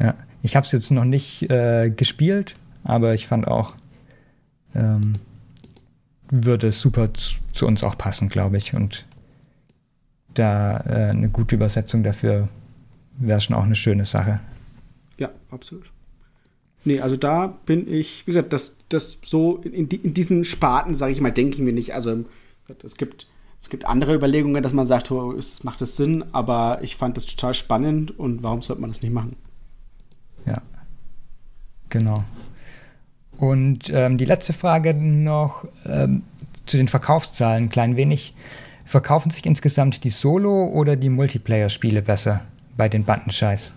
[0.00, 3.74] Ja, ich habe es jetzt noch nicht äh, gespielt, aber ich fand auch,
[4.74, 5.14] ähm,
[6.30, 8.74] würde es super zu, zu, uns auch passen, glaube ich.
[8.74, 9.06] Und
[10.34, 12.48] da äh, eine gute Übersetzung dafür
[13.18, 14.40] wäre schon auch eine schöne Sache.
[15.18, 15.90] Ja, absolut.
[16.84, 21.12] Nee, also da bin ich, wie gesagt, das, das so in, in diesen Sparten, sage
[21.12, 21.94] ich mal, denken wir nicht.
[21.94, 22.24] Also
[22.82, 23.26] es gibt,
[23.60, 27.16] es gibt andere Überlegungen, dass man sagt, oh, es macht das Sinn, aber ich fand
[27.16, 29.36] das total spannend und warum sollte man das nicht machen?
[30.46, 30.62] Ja,
[31.88, 32.24] genau.
[33.38, 36.22] Und ähm, die letzte Frage noch ähm,
[36.66, 38.34] zu den Verkaufszahlen ein klein wenig.
[38.84, 42.42] Verkaufen sich insgesamt die Solo- oder die Multiplayer-Spiele besser
[42.76, 43.74] bei den Bandenscheiß?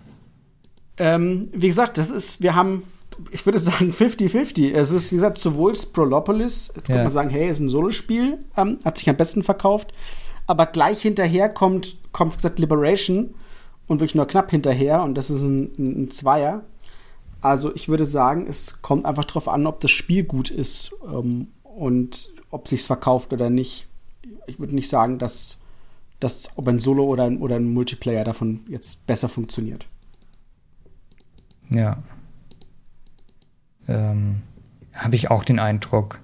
[0.97, 2.83] Ähm, wie gesagt, das ist, wir haben,
[3.31, 4.73] ich würde sagen, 50-50.
[4.73, 6.95] Es ist, wie gesagt, sowohl Sprolopolis, jetzt ja.
[6.95, 9.93] könnte man sagen, hey, ist ein Solospiel, ähm, hat sich am besten verkauft,
[10.47, 13.33] aber gleich hinterher kommt, kommt wie gesagt, Liberation.
[13.87, 16.63] und wirklich nur knapp hinterher und das ist ein, ein Zweier.
[17.41, 21.47] Also ich würde sagen, es kommt einfach darauf an, ob das Spiel gut ist ähm,
[21.63, 23.87] und ob sich's verkauft oder nicht.
[24.45, 25.59] Ich würde nicht sagen, dass,
[26.19, 29.87] dass ob ein Solo oder ein, oder ein Multiplayer davon jetzt besser funktioniert.
[31.69, 31.97] Ja.
[33.87, 34.41] Ähm,
[34.93, 36.19] Habe ich auch den Eindruck.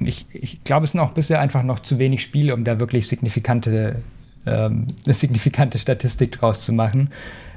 [0.00, 3.08] Ich, ich glaube, es sind auch bisher einfach noch zu wenig Spiele, um da wirklich
[3.08, 4.02] signifikante
[4.46, 7.10] ähm, eine signifikante Statistik draus zu machen.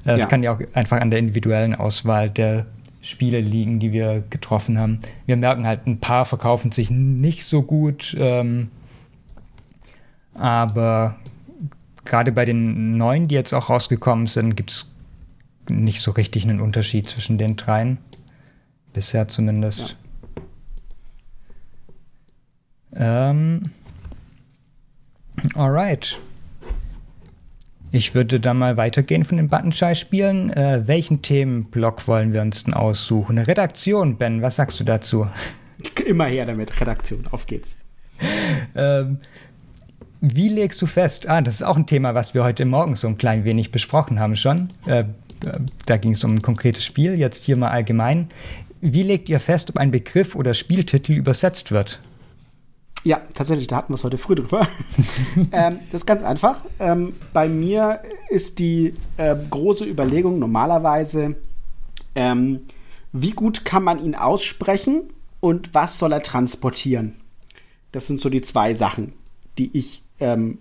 [0.05, 0.25] Äh, es ja.
[0.27, 2.65] kann ja auch einfach an der individuellen Auswahl der
[3.01, 4.99] Spiele liegen, die wir getroffen haben.
[5.25, 8.69] Wir merken halt, ein paar verkaufen sich nicht so gut, ähm,
[10.33, 11.15] aber
[12.05, 14.93] gerade bei den neuen, die jetzt auch rausgekommen sind, gibt es
[15.69, 17.99] nicht so richtig einen Unterschied zwischen den dreien.
[18.93, 19.95] Bisher zumindest.
[22.97, 23.29] Ja.
[23.29, 23.71] Ähm,
[25.55, 26.19] alright.
[27.91, 30.51] Ich würde dann mal weitergehen von den Buttonschei-Spielen.
[30.51, 33.39] Äh, welchen Themenblock wollen wir uns denn aussuchen?
[33.39, 35.27] Redaktion, Ben, was sagst du dazu?
[36.05, 37.77] Immer her damit, Redaktion, auf geht's.
[38.75, 39.17] ähm,
[40.21, 41.27] wie legst du fest?
[41.27, 44.19] Ah, das ist auch ein Thema, was wir heute Morgen so ein klein wenig besprochen
[44.19, 44.67] haben schon.
[44.85, 45.05] Äh,
[45.85, 48.27] da ging es um ein konkretes Spiel, jetzt hier mal allgemein.
[48.81, 52.01] Wie legt ihr fest, ob ein Begriff oder Spieltitel übersetzt wird?
[53.03, 54.67] Ja, tatsächlich, da hatten wir es heute früh drüber.
[55.51, 56.63] ähm, das ist ganz einfach.
[56.79, 61.35] Ähm, bei mir ist die äh, große Überlegung normalerweise,
[62.15, 62.61] ähm,
[63.13, 65.03] wie gut kann man ihn aussprechen
[65.39, 67.15] und was soll er transportieren?
[67.91, 69.13] Das sind so die zwei Sachen,
[69.57, 70.59] die ich ähm,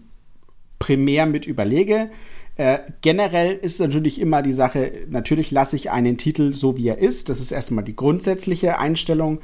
[0.79, 2.11] primär mit überlege.
[2.57, 6.99] Äh, generell ist natürlich immer die Sache, natürlich lasse ich einen Titel so, wie er
[6.99, 7.29] ist.
[7.29, 9.41] Das ist erstmal die grundsätzliche Einstellung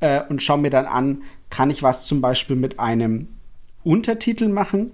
[0.00, 3.28] äh, und schaue mir dann an, kann ich was zum Beispiel mit einem
[3.84, 4.92] Untertitel machen.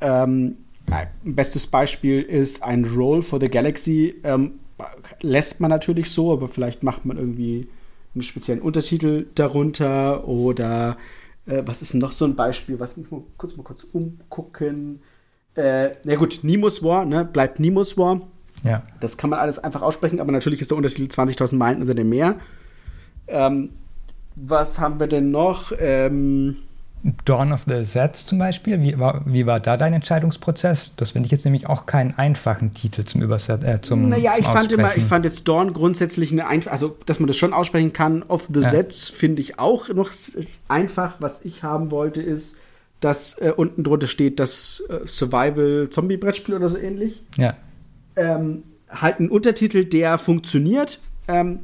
[0.00, 0.56] Ähm,
[0.90, 4.14] ein bestes Beispiel ist ein Roll for the Galaxy.
[4.24, 4.60] Ähm,
[5.20, 7.68] lässt man natürlich so, aber vielleicht macht man irgendwie
[8.14, 10.96] einen speziellen Untertitel darunter oder
[11.46, 12.80] äh, was ist noch so ein Beispiel?
[12.80, 15.00] Was muss mal kurz mal kurz umgucken.
[15.54, 17.24] Äh, na gut, Nemo's War, ne?
[17.24, 18.22] Bleibt Nemo's War.
[18.64, 18.82] Ja.
[19.00, 22.08] Das kann man alles einfach aussprechen, aber natürlich ist der Untertitel 20.000 Meilen unter dem
[22.08, 22.36] Meer.
[23.26, 23.70] Ähm,
[24.46, 25.72] was haben wir denn noch?
[25.78, 26.56] Ähm
[27.24, 30.94] Dawn of the Sets zum Beispiel, wie war, wie war da dein Entscheidungsprozess?
[30.96, 33.68] Das finde ich jetzt nämlich auch keinen einfachen Titel zum Übersetzen.
[33.68, 37.20] Äh, zum, naja, ich fand immer, ich fand jetzt Dawn grundsätzlich eine einfach, also dass
[37.20, 38.24] man das schon aussprechen kann.
[38.24, 38.68] Of the ja.
[38.68, 40.10] Sets finde ich auch noch
[40.66, 41.16] einfach.
[41.20, 42.56] Was ich haben wollte, ist,
[43.00, 47.24] dass äh, unten drunter steht, das äh, Survival-Zombie-Brettspiel oder so ähnlich.
[47.36, 47.54] Ja.
[48.16, 50.98] Ähm, halt ein Untertitel, der funktioniert,
[51.28, 51.60] ähm,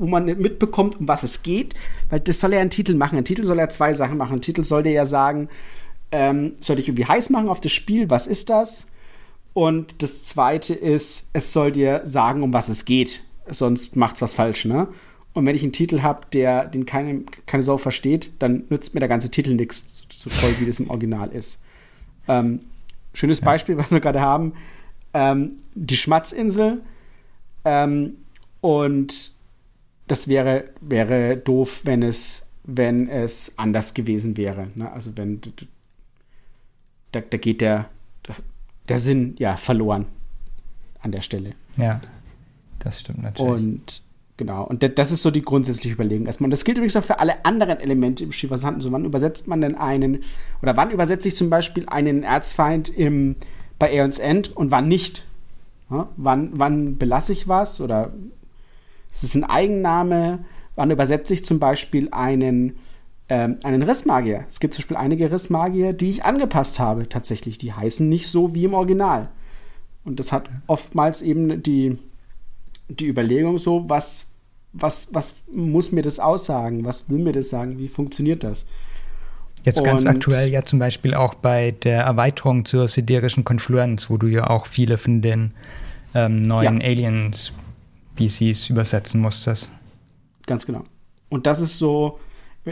[0.00, 1.74] wo, man mitbekommt, um was es geht,
[2.08, 3.18] weil das soll ja ein Titel machen.
[3.18, 4.34] Ein Titel soll ja zwei Sachen machen.
[4.34, 5.48] Ein Titel soll dir ja sagen,
[6.12, 8.86] ähm, soll dich irgendwie heiß machen auf das Spiel, was ist das?
[9.52, 13.22] Und das zweite ist, es soll dir sagen, um was es geht.
[13.48, 14.88] Sonst macht's was falsch, ne?
[15.32, 19.00] Und wenn ich einen Titel habe, der den keine, keine Sau versteht, dann nützt mir
[19.00, 21.62] der ganze Titel nichts, so toll wie das im Original ist.
[22.26, 22.60] Ähm,
[23.14, 24.54] schönes Beispiel, was wir gerade haben:
[25.14, 26.82] ähm, die Schmatzinsel.
[27.64, 28.16] Ähm,
[28.60, 29.32] und
[30.10, 34.68] das wäre, wäre doof, wenn es, wenn es anders gewesen wäre.
[34.74, 34.90] Ne?
[34.90, 35.40] Also wenn
[37.12, 37.88] da, da geht der,
[38.88, 40.06] der Sinn ja verloren
[41.00, 41.54] an der Stelle.
[41.76, 42.00] Ja,
[42.80, 43.52] das stimmt natürlich.
[43.52, 44.02] Und
[44.36, 46.46] genau, und das ist so die grundsätzliche Überlegung erstmal.
[46.46, 49.60] Und das gilt übrigens auch für alle anderen Elemente im hatten so, wann übersetzt man
[49.60, 50.24] denn einen,
[50.60, 53.36] oder wann übersetze ich zum Beispiel einen Erzfeind im,
[53.78, 55.24] bei Aeons End und wann nicht?
[55.88, 56.08] Ja?
[56.16, 58.12] Wann, wann belasse ich was oder
[59.12, 60.44] es ist ein Eigenname.
[60.74, 62.76] Wann übersetze ich zum Beispiel einen,
[63.28, 64.44] ähm, einen Rissmagier?
[64.48, 67.58] Es gibt zum Beispiel einige Rissmagier, die ich angepasst habe, tatsächlich.
[67.58, 69.28] Die heißen nicht so wie im Original.
[70.04, 71.98] Und das hat oftmals eben die,
[72.88, 74.26] die Überlegung so, was,
[74.72, 76.84] was, was muss mir das aussagen?
[76.84, 77.78] Was will mir das sagen?
[77.78, 78.66] Wie funktioniert das?
[79.64, 84.16] Jetzt ganz und, aktuell ja zum Beispiel auch bei der Erweiterung zur siderischen Konfluenz, wo
[84.16, 85.52] du ja auch viele von den
[86.14, 86.86] ähm, neuen ja.
[86.86, 87.52] Aliens
[88.26, 89.70] PCs übersetzen musstest.
[90.46, 90.84] Ganz genau.
[91.28, 92.18] Und das ist so,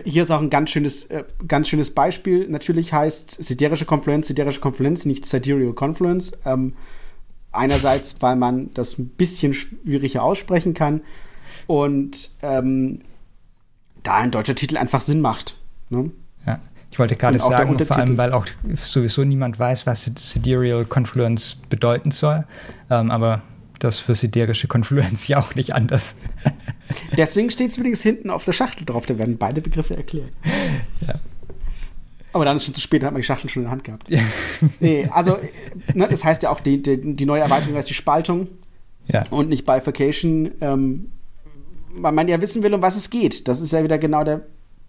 [0.05, 2.49] hier ist auch ein ganz schönes, äh, ganz schönes Beispiel.
[2.49, 6.33] Natürlich heißt siderische Confluence, siderische Confluence, nicht Sidereal Confluence.
[6.45, 6.75] Ähm,
[7.53, 11.01] einerseits, weil man das ein bisschen schwieriger aussprechen kann
[11.67, 13.01] und ähm,
[14.03, 15.57] da ein deutscher Titel einfach Sinn macht.
[15.91, 16.11] Ne?
[16.47, 16.61] Ja.
[16.91, 22.11] Ich wollte gerade sagen, vor allem, weil auch sowieso niemand weiß, was Sidereal Confluence bedeuten
[22.11, 22.45] soll.
[22.91, 23.43] Ähm, aber
[23.79, 26.17] das für siderische Konfluenz ja auch nicht anders.
[27.17, 30.33] Deswegen steht es übrigens hinten auf der Schachtel drauf, da werden beide Begriffe erklärt.
[31.07, 31.15] Ja.
[32.33, 33.85] Aber dann ist schon zu spät, dann hat man die Schachtel schon in der Hand
[33.85, 34.11] gehabt.
[34.11, 34.21] Ja.
[34.81, 35.39] Nee, also,
[35.95, 38.49] ne, das heißt ja auch, die, die, die neue Erweiterung heißt die Spaltung
[39.07, 39.25] ja.
[39.31, 40.53] und nicht Bifurcation.
[40.61, 41.11] Ähm,
[41.91, 43.49] weil man ja wissen will, um was es geht.
[43.49, 44.43] Das ist ja wieder genau der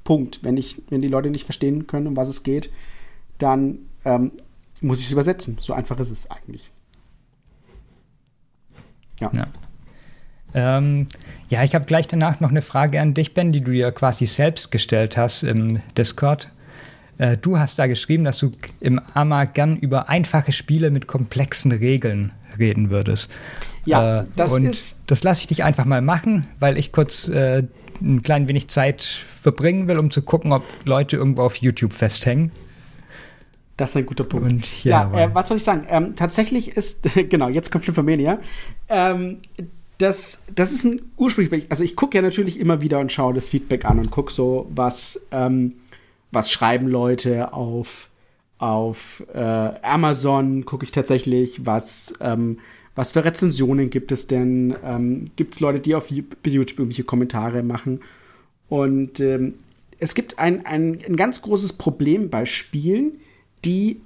[0.03, 0.43] Punkt.
[0.43, 2.71] Wenn, ich, wenn die Leute nicht verstehen können, um was es geht,
[3.37, 4.31] dann ähm,
[4.81, 5.57] muss ich es übersetzen.
[5.59, 6.71] So einfach ist es eigentlich.
[9.19, 9.31] Ja.
[9.33, 9.47] Ja,
[10.53, 11.07] ähm,
[11.49, 14.25] ja ich habe gleich danach noch eine Frage an dich, Ben, die du dir quasi
[14.25, 16.49] selbst gestellt hast im Discord.
[17.17, 21.71] Äh, du hast da geschrieben, dass du im AMA gern über einfache Spiele mit komplexen
[21.71, 23.31] Regeln reden würdest.
[23.85, 25.03] Ja, äh, das und ist.
[25.07, 27.63] Das lasse ich dich einfach mal machen, weil ich kurz äh,
[28.01, 32.51] ein klein wenig Zeit verbringen will, um zu gucken, ob Leute irgendwo auf YouTube festhängen.
[33.79, 34.45] Das ist ein guter Punkt.
[34.45, 35.85] Und, ja, ja äh, was wollte ich sagen?
[35.89, 38.39] Ähm, tatsächlich ist, genau, jetzt kommt Flippermania.
[38.89, 39.37] Ähm,
[39.99, 43.47] das, das ist ein ursprünglich, also ich gucke ja natürlich immer wieder und schaue das
[43.47, 45.75] Feedback an und gucke so, was, ähm,
[46.29, 48.09] was schreiben Leute auf,
[48.57, 52.59] auf äh, Amazon, gucke ich tatsächlich, was, ähm,
[52.95, 54.75] was für Rezensionen gibt es denn?
[54.83, 58.01] Ähm, gibt es Leute, die auf YouTube irgendwelche Kommentare machen?
[58.67, 59.53] Und ähm,
[59.99, 63.19] es gibt ein, ein, ein ganz großes Problem bei Spielen,
[63.65, 64.01] die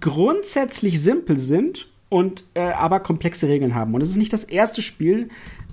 [0.00, 3.94] grundsätzlich simpel sind und äh, aber komplexe Regeln haben.
[3.94, 5.28] Und es ist nicht das erste Spiel,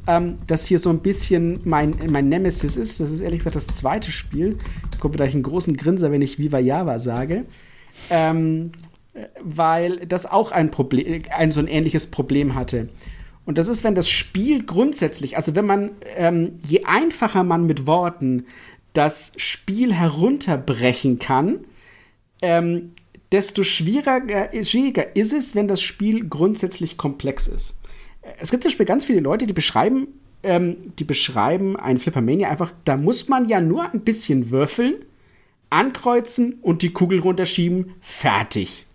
[0.08, 3.00] ähm, das hier so ein bisschen mein, mein Nemesis ist.
[3.00, 4.58] Das ist ehrlich gesagt das zweite Spiel.
[4.91, 7.46] Ich komme gleich einen großen Grinser, wenn ich Viva Java sage.
[8.10, 8.72] Ähm,
[9.41, 12.89] weil das auch ein Problem, ein so ein ähnliches Problem hatte.
[13.46, 17.86] Und das ist, wenn das Spiel grundsätzlich, also wenn man, ähm, je einfacher man mit
[17.86, 18.46] Worten
[18.93, 21.60] das Spiel herunterbrechen kann,
[22.41, 22.91] ähm,
[23.34, 24.22] desto schwieriger,
[24.63, 27.82] schwieriger ist es, wenn das Spiel grundsätzlich komplex ist.
[28.39, 30.08] Es gibt zum Beispiel ganz viele Leute, die beschreiben,
[30.43, 35.04] ähm, die beschreiben ein Flippermania einfach, da muss man ja nur ein bisschen würfeln,
[35.72, 38.86] ankreuzen und die Kugel runterschieben, fertig.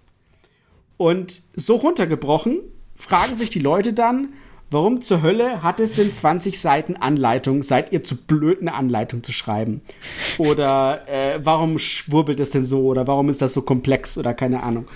[0.96, 2.60] Und so runtergebrochen
[2.94, 4.32] fragen sich die Leute dann,
[4.70, 7.62] warum zur Hölle hat es denn 20 Seiten Anleitung?
[7.62, 9.80] Seid ihr zu blöd, eine Anleitung zu schreiben?
[10.38, 12.82] Oder äh, warum schwurbelt es denn so?
[12.84, 14.18] Oder warum ist das so komplex?
[14.18, 14.86] Oder keine Ahnung.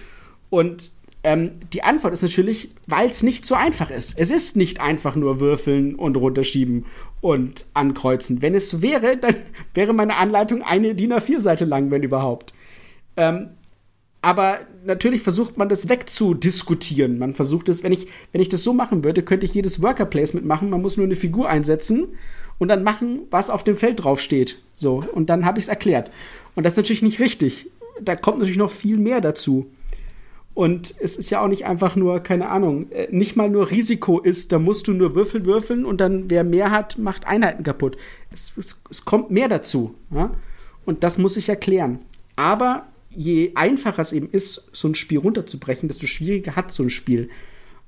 [0.50, 0.90] Und
[1.24, 4.18] ähm, die Antwort ist natürlich, weil es nicht so einfach ist.
[4.18, 6.86] Es ist nicht einfach nur würfeln und runterschieben
[7.20, 8.42] und ankreuzen.
[8.42, 9.36] Wenn es wäre, dann
[9.74, 12.52] wäre meine Anleitung eine DIN A4-Seite lang, wenn überhaupt.
[13.16, 13.50] Ähm,
[14.22, 17.18] aber natürlich versucht man das wegzudiskutieren.
[17.18, 20.06] Man versucht es, wenn ich, wenn ich das so machen würde, könnte ich jedes Worker
[20.06, 20.70] Placement machen.
[20.70, 22.06] Man muss nur eine Figur einsetzen
[22.58, 24.62] und dann machen, was auf dem Feld draufsteht.
[24.76, 26.12] So, und dann habe ich es erklärt.
[26.54, 27.68] Und das ist natürlich nicht richtig.
[28.00, 29.66] Da kommt natürlich noch viel mehr dazu.
[30.54, 34.20] Und es ist ja auch nicht einfach nur, keine Ahnung, äh, nicht mal nur Risiko
[34.20, 37.96] ist, da musst du nur Würfel würfeln und dann wer mehr hat, macht Einheiten kaputt.
[38.30, 39.94] Es, es, es kommt mehr dazu.
[40.14, 40.30] Ja?
[40.84, 42.00] Und das muss ich erklären.
[42.36, 46.90] Aber je einfacher es eben ist, so ein Spiel runterzubrechen, desto schwieriger hat so ein
[46.90, 47.30] Spiel.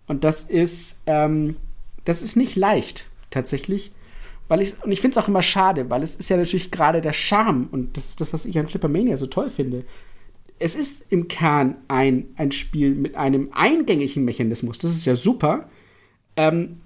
[0.07, 1.57] Und das ist, ähm,
[2.05, 3.93] das ist nicht leicht, tatsächlich.
[4.49, 7.01] Weil ich, und ich finde es auch immer schade, weil es ist ja natürlich gerade
[7.01, 9.85] der Charme, und das ist das, was ich an Flippermania so toll finde.
[10.59, 14.79] Es ist im Kern ein, ein Spiel mit einem eingängigen Mechanismus.
[14.79, 15.69] Das ist ja super.
[16.37, 16.81] Ähm,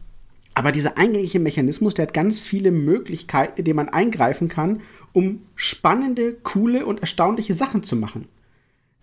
[0.59, 4.81] aber dieser eingängige Mechanismus, der hat ganz viele Möglichkeiten, in denen man eingreifen kann,
[5.13, 8.27] um spannende, coole und erstaunliche Sachen zu machen.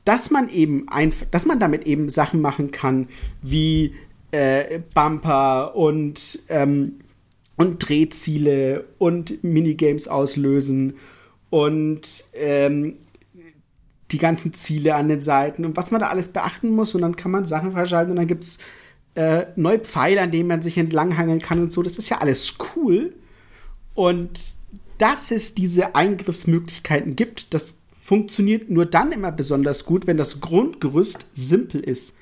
[0.04, 3.08] Dass man eben einfach, dass man damit eben Sachen machen kann,
[3.42, 3.96] wie
[4.32, 7.00] äh, Bumper und, ähm,
[7.56, 10.96] und Drehziele und Minigames auslösen
[11.52, 12.98] und ähm,
[14.12, 16.94] die ganzen Ziele an den Seiten und was man da alles beachten muss.
[16.96, 18.60] Und dann kann man Sachen verschalten und dann gibt es
[19.16, 21.82] äh, neue Pfeile, an denen man sich entlanghangeln kann und so.
[21.82, 23.14] Das ist ja alles cool.
[23.94, 24.54] Und
[24.98, 31.28] dass es diese Eingriffsmöglichkeiten gibt, das funktioniert nur dann immer besonders gut, wenn das Grundgerüst
[31.34, 32.20] simpel ist.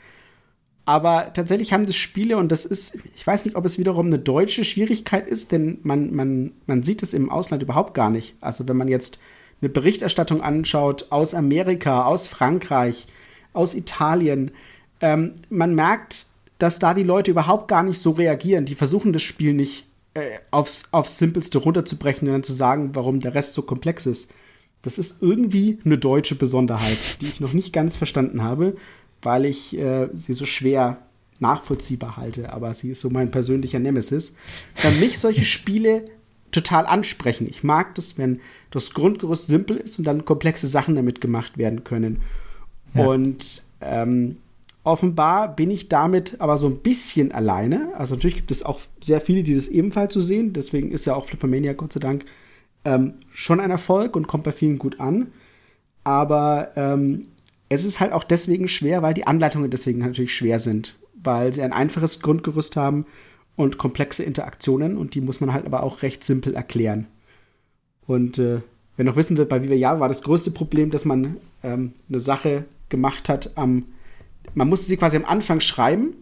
[0.86, 4.19] Aber tatsächlich haben das Spiele, und das ist, ich weiß nicht, ob es wiederum eine
[4.19, 8.36] deutsche Schwierigkeit ist, denn man, man, man sieht es im Ausland überhaupt gar nicht.
[8.41, 9.17] Also wenn man jetzt
[9.62, 13.08] eine Berichterstattung anschaut aus Amerika, aus Frankreich,
[13.53, 14.51] aus Italien,
[14.99, 16.25] ähm, man merkt,
[16.59, 18.65] dass da die Leute überhaupt gar nicht so reagieren.
[18.65, 23.19] Die versuchen das Spiel nicht äh, aufs, aufs Simpelste runterzubrechen und dann zu sagen, warum
[23.19, 24.32] der Rest so komplex ist.
[24.82, 28.75] Das ist irgendwie eine deutsche Besonderheit, die ich noch nicht ganz verstanden habe,
[29.21, 30.97] weil ich äh, sie so schwer
[31.39, 32.51] nachvollziehbar halte.
[32.51, 34.36] Aber sie ist so mein persönlicher Nemesis.
[34.82, 36.05] Weil mich solche Spiele
[36.51, 37.47] total ansprechen.
[37.49, 38.39] Ich mag das, wenn
[38.71, 42.21] das Grundgerüst simpel ist und dann komplexe Sachen damit gemacht werden können.
[42.93, 43.05] Ja.
[43.05, 44.38] Und ähm,
[44.84, 47.93] Offenbar bin ich damit aber so ein bisschen alleine.
[47.97, 50.53] Also natürlich gibt es auch sehr viele, die das ebenfalls so sehen.
[50.53, 52.25] Deswegen ist ja auch Flippermania, Gott sei Dank,
[52.84, 55.27] ähm, schon ein Erfolg und kommt bei vielen gut an.
[56.03, 57.27] aber ähm,
[57.69, 61.61] es ist halt auch deswegen schwer, weil die Anleitungen deswegen natürlich schwer sind, weil sie
[61.63, 63.05] ein einfaches Grundgerüst haben
[63.55, 67.07] und komplexe Interaktionen und die muss man halt aber auch recht simpel erklären.
[68.05, 68.61] Und äh,
[68.95, 72.19] wer noch wissen will, bei Viva Ja war das größte Problem, dass man ähm, eine
[72.19, 73.86] Sache gemacht hat am,
[74.56, 76.16] man musste sie quasi am Anfang schreiben,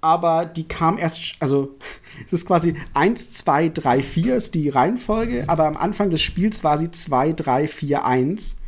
[0.00, 1.76] aber die kam erst, also
[2.26, 6.64] es ist quasi 1, 2, 3, 4 ist die Reihenfolge, aber am Anfang des Spiels
[6.64, 8.58] war sie 2, 3, 4, 1.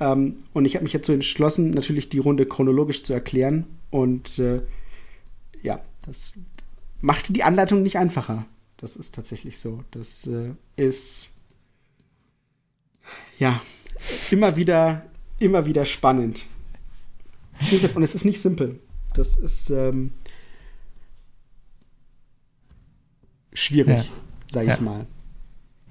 [0.00, 3.66] Ähm, und ich habe mich so entschlossen, natürlich die Runde chronologisch zu erklären.
[3.90, 4.62] Und äh,
[5.62, 6.32] ja, das
[7.00, 8.46] machte die Anleitung nicht einfacher.
[8.78, 9.84] Das ist tatsächlich so.
[9.90, 11.28] Das äh, ist
[13.38, 13.60] ja
[14.30, 15.06] immer wieder,
[15.38, 16.46] immer wieder spannend.
[17.94, 18.80] Und es ist nicht simpel.
[19.14, 20.12] Das ist ähm,
[23.52, 24.04] schwierig, ja.
[24.46, 24.82] sage ich ja.
[24.82, 25.06] mal.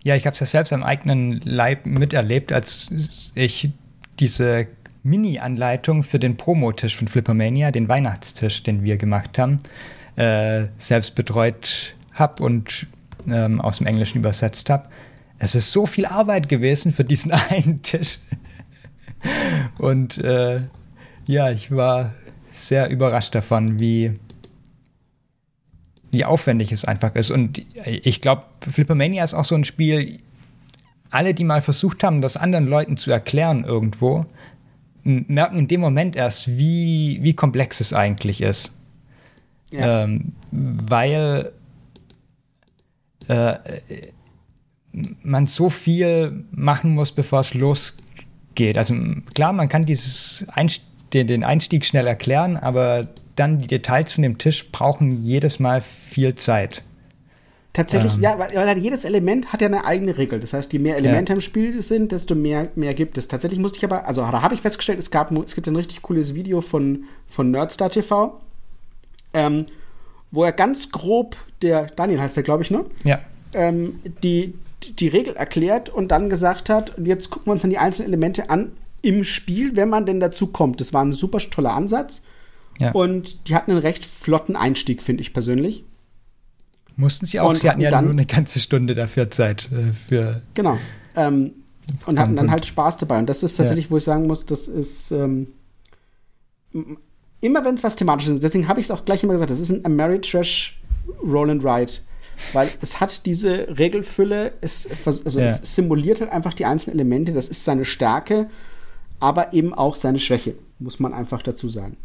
[0.03, 3.69] Ja, ich habe es ja selbst am eigenen Leib miterlebt, als ich
[4.19, 4.67] diese
[5.03, 9.57] Mini-Anleitung für den Promotisch von Flippermania, den Weihnachtstisch, den wir gemacht haben,
[10.15, 12.87] äh, selbst betreut habe und
[13.27, 14.89] ähm, aus dem Englischen übersetzt habe.
[15.37, 18.19] Es ist so viel Arbeit gewesen für diesen einen Tisch.
[19.77, 20.61] und äh,
[21.27, 22.13] ja, ich war
[22.51, 24.19] sehr überrascht davon, wie,
[26.11, 27.31] wie aufwendig es einfach ist.
[27.31, 30.19] Und ich glaube, Flippermania ist auch so ein Spiel,
[31.09, 34.25] alle, die mal versucht haben, das anderen Leuten zu erklären irgendwo,
[35.03, 38.77] merken in dem Moment erst, wie, wie komplex es eigentlich ist.
[39.71, 40.03] Ja.
[40.03, 41.51] Ähm, weil
[43.27, 43.55] äh,
[45.23, 48.77] man so viel machen muss, bevor es losgeht.
[48.77, 48.95] Also
[49.33, 50.81] klar, man kann dieses Einst
[51.13, 55.81] den, den Einstieg schnell erklären, aber dann die Details von dem Tisch brauchen jedes Mal
[55.81, 56.83] viel Zeit.
[57.73, 58.23] Tatsächlich, ähm.
[58.23, 60.41] ja, weil, weil, jedes Element hat ja eine eigene Regel.
[60.41, 61.35] Das heißt, je mehr Elemente ja.
[61.35, 63.29] im Spiel sind, desto mehr, mehr gibt es.
[63.29, 66.01] Tatsächlich musste ich aber, also da habe ich festgestellt, es, gab, es gibt ein richtig
[66.01, 68.41] cooles Video von, von Nerdstar TV,
[69.33, 69.67] ähm,
[70.31, 72.83] wo er ganz grob, der Daniel heißt der, glaube ich, ne?
[73.05, 73.19] Ja.
[73.53, 74.53] Ähm, die,
[74.99, 78.09] die Regel erklärt und dann gesagt hat, und jetzt gucken wir uns dann die einzelnen
[78.09, 80.79] Elemente an im Spiel, wenn man denn dazu kommt.
[80.79, 82.23] Das war ein super toller Ansatz.
[82.79, 82.91] Ja.
[82.91, 85.83] Und die hatten einen recht flotten Einstieg, finde ich persönlich.
[86.95, 89.93] Mussten sie auch, und sie hatten ja dann, nur eine ganze Stunde dafür Zeit äh,
[89.93, 90.41] für.
[90.53, 90.77] Genau.
[91.15, 91.53] Ähm,
[92.05, 93.19] und hatten dann halt Spaß dabei.
[93.19, 93.91] Und das ist tatsächlich, ja.
[93.91, 95.47] wo ich sagen muss, das ist ähm,
[97.41, 98.43] immer wenn es was thematisches ist.
[98.43, 100.79] Deswegen habe ich es auch gleich immer gesagt, das ist ein Ameritrash
[101.23, 101.91] Roll and Ride.
[102.53, 105.45] Weil es hat diese Regelfülle, es, also ja.
[105.45, 108.49] es simuliert halt einfach die einzelnen Elemente, das ist seine Stärke,
[109.21, 111.95] aber eben auch seine Schwäche, muss man einfach dazu sagen.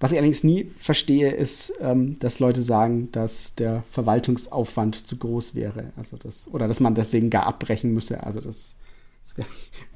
[0.00, 5.54] Was ich allerdings nie verstehe, ist, ähm, dass Leute sagen, dass der Verwaltungsaufwand zu groß
[5.54, 5.92] wäre.
[5.96, 8.20] Also das, oder dass man deswegen gar abbrechen müsse.
[8.24, 8.78] Also das,
[9.22, 9.44] das, wär,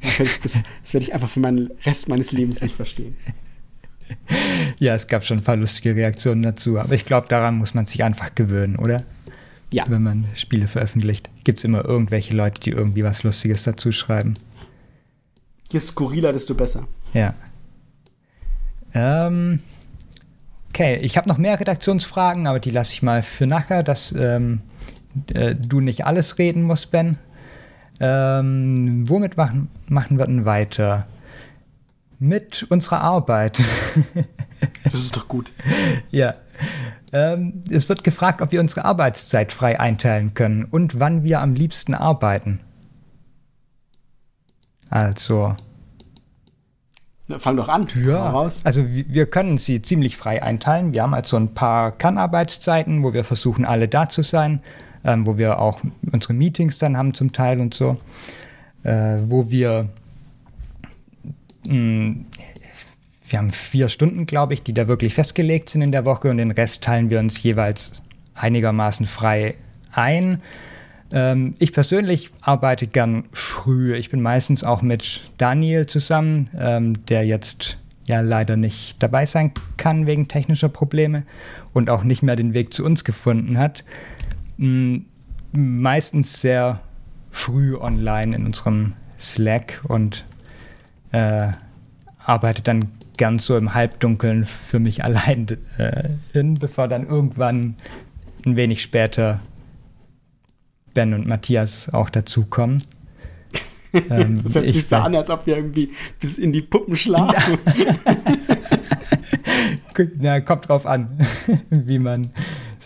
[0.45, 3.17] das, das werde ich einfach für meinen Rest meines Lebens nicht verstehen.
[4.79, 7.87] Ja, es gab schon ein paar lustige Reaktionen dazu, aber ich glaube, daran muss man
[7.87, 9.03] sich einfach gewöhnen, oder?
[9.73, 9.85] Ja.
[9.89, 14.35] Wenn man Spiele veröffentlicht, gibt es immer irgendwelche Leute, die irgendwie was Lustiges dazu schreiben.
[15.71, 16.87] Je skurriler, desto besser.
[17.13, 17.35] Ja.
[18.95, 19.61] Ähm,
[20.77, 24.61] Okay, ich habe noch mehr Redaktionsfragen, aber die lasse ich mal für nachher, dass ähm,
[25.33, 27.17] äh, du nicht alles reden musst, Ben.
[27.99, 31.07] Ähm, womit machen, machen wir denn weiter?
[32.19, 33.59] Mit unserer Arbeit.
[34.85, 35.51] das ist doch gut.
[36.11, 36.35] Ja.
[37.11, 41.55] Ähm, es wird gefragt, ob wir unsere Arbeitszeit frei einteilen können und wann wir am
[41.55, 42.61] liebsten arbeiten.
[44.97, 45.55] Also,
[47.29, 47.87] na, fang doch an.
[48.03, 48.63] Ja, raus.
[48.65, 50.95] also wir können sie ziemlich frei einteilen.
[50.95, 54.63] Wir haben also ein paar Kann-Arbeitszeiten, wo wir versuchen, alle da zu sein,
[55.05, 57.99] ähm, wo wir auch unsere Meetings dann haben zum Teil und so,
[58.85, 59.91] äh, wo wir
[61.67, 62.27] mh, hm,
[63.29, 66.39] wir haben vier Stunden, glaube ich, die da wirklich festgelegt sind in der Woche und
[66.39, 68.01] den Rest teilen wir uns jeweils
[68.35, 69.57] einigermaßen frei
[69.93, 70.41] ein.
[71.13, 73.95] Ähm, ich persönlich arbeite gern früh.
[73.95, 79.53] Ich bin meistens auch mit Daniel zusammen, ähm, der jetzt ja leider nicht dabei sein
[79.77, 81.25] kann wegen technischer Probleme
[81.73, 83.85] und auch nicht mehr den Weg zu uns gefunden hat.
[84.59, 85.07] Mhm,
[85.53, 86.81] meistens sehr
[87.31, 90.25] früh online in unserem Slack und
[91.13, 91.49] äh,
[92.25, 95.47] arbeite dann gern so im Halbdunkeln für mich allein
[95.79, 97.75] äh, hin, bevor dann irgendwann
[98.45, 99.41] ein wenig später
[100.97, 102.83] Ben und Matthias auch dazukommen.
[103.93, 107.59] ähm, das hört sich so an, als ob wir irgendwie bis in die Puppen schlafen.
[110.19, 111.19] Na, kommt drauf an,
[111.71, 112.31] wie man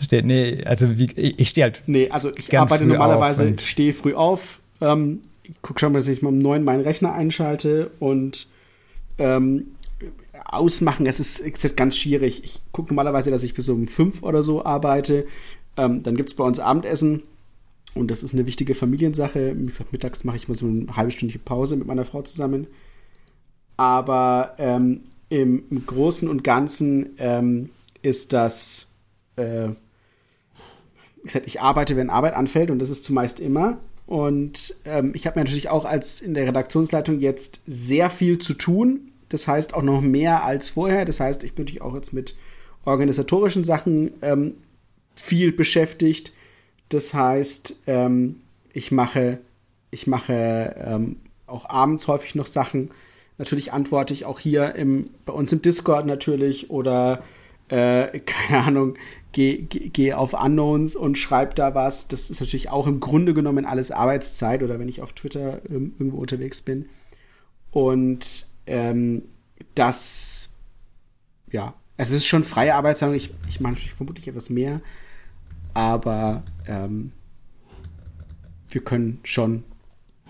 [0.01, 0.25] steht.
[0.25, 1.83] Nee, also wie, ich stehe halt.
[1.87, 5.21] Nee, also ich arbeite normalerweise, stehe früh auf, ähm,
[5.63, 8.49] gucke schon mal, dass ich mal um neun meinen Rechner einschalte und
[9.19, 9.69] ähm,
[10.45, 11.07] ausmachen.
[11.07, 12.43] Es ist, ist ganz schwierig.
[12.43, 15.27] Ich gucke normalerweise, dass ich bis um fünf oder so arbeite.
[15.77, 17.23] Ähm, dann gibt es bei uns Abendessen.
[17.95, 19.55] Und das ist eine wichtige Familiensache.
[19.57, 22.67] Wie gesagt, mittags mache ich mal so eine halbe Stündliche Pause mit meiner Frau zusammen.
[23.77, 27.71] Aber ähm, im, im, Großen und Ganzen ähm,
[28.03, 28.89] ist das,
[29.37, 29.69] äh,
[31.17, 33.79] wie gesagt, ich arbeite, wenn Arbeit anfällt und das ist zumeist immer.
[34.07, 38.55] Und ähm, ich habe mir natürlich auch als in der Redaktionsleitung jetzt sehr viel zu
[38.55, 39.13] tun.
[39.29, 41.05] Das heißt auch noch mehr als vorher.
[41.05, 42.35] Das heißt, ich bin natürlich auch jetzt mit
[42.85, 44.55] organisatorischen Sachen ähm,
[45.15, 46.33] viel beschäftigt.
[46.91, 49.39] Das heißt, ähm, ich mache,
[49.91, 51.17] ich mache ähm,
[51.47, 52.91] auch abends häufig noch Sachen.
[53.39, 57.23] Natürlich antworte ich auch hier im, bei uns im Discord natürlich oder
[57.69, 58.95] äh, keine Ahnung,
[59.33, 62.09] gehe geh auf Unknowns und schreibe da was.
[62.09, 65.95] Das ist natürlich auch im Grunde genommen alles Arbeitszeit oder wenn ich auf Twitter ähm,
[65.99, 66.89] irgendwo unterwegs bin.
[67.71, 69.23] Und ähm,
[69.75, 70.51] das,
[71.53, 73.15] ja, also es ist schon freie Arbeitszeit.
[73.15, 74.81] Ich, ich mache vermutlich etwas mehr,
[75.73, 77.13] aber ähm,
[78.69, 79.65] wir können schon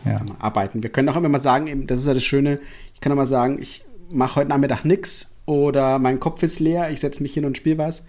[0.04, 0.24] ja.
[0.38, 0.82] arbeiten.
[0.82, 2.58] Wir können auch immer mal sagen, eben, das ist ja das Schöne,
[2.94, 6.90] ich kann auch mal sagen, ich mache heute Nachmittag nichts oder mein Kopf ist leer,
[6.90, 8.06] ich setze mich hin und spiele was.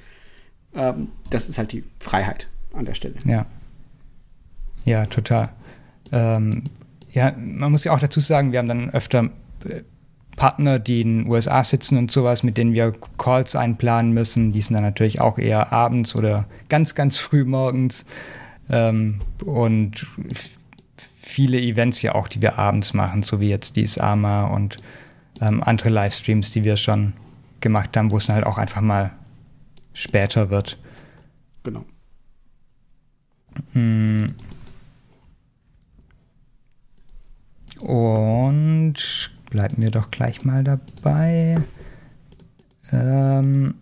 [0.74, 3.16] Ähm, das ist halt die Freiheit an der Stelle.
[3.26, 3.46] Ja.
[4.86, 5.50] Ja, total.
[6.12, 6.64] Ähm,
[7.10, 9.30] ja, man muss ja auch dazu sagen, wir haben dann öfter
[9.66, 9.82] äh,
[10.36, 14.54] Partner, die in den USA sitzen und sowas, mit denen wir Calls einplanen müssen.
[14.54, 18.06] Die sind dann natürlich auch eher abends oder ganz, ganz früh morgens.
[18.70, 20.08] Ähm, und
[21.22, 24.78] viele Events ja auch, die wir abends machen, so wie jetzt die Sama und
[25.42, 27.14] ähm, andere Livestreams, die wir schon
[27.60, 29.12] gemacht haben, wo es dann halt auch einfach mal
[29.94, 30.78] später wird.
[31.64, 31.86] Genau.
[33.74, 34.34] Hm.
[37.80, 41.62] Und bleiben wir doch gleich mal dabei.
[42.92, 43.76] Ähm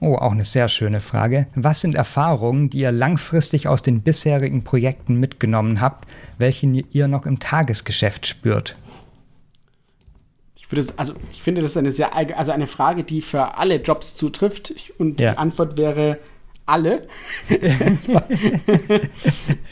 [0.00, 1.46] oh, auch eine sehr schöne Frage.
[1.54, 7.26] Was sind Erfahrungen, die ihr langfristig aus den bisherigen Projekten mitgenommen habt, welche ihr noch
[7.26, 8.76] im Tagesgeschäft spürt?
[10.96, 14.72] Also ich finde, das ist eine sehr also eine Frage, die für alle Jobs zutrifft.
[14.98, 15.32] Und ja.
[15.32, 16.18] die Antwort wäre
[16.66, 17.02] alle.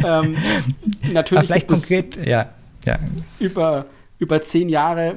[0.05, 0.36] ähm,
[1.12, 1.47] natürlich.
[1.47, 2.51] vielleicht konkret, ja,
[2.84, 2.99] ja.
[3.38, 3.86] Über,
[4.18, 5.14] über zehn Jahre äh,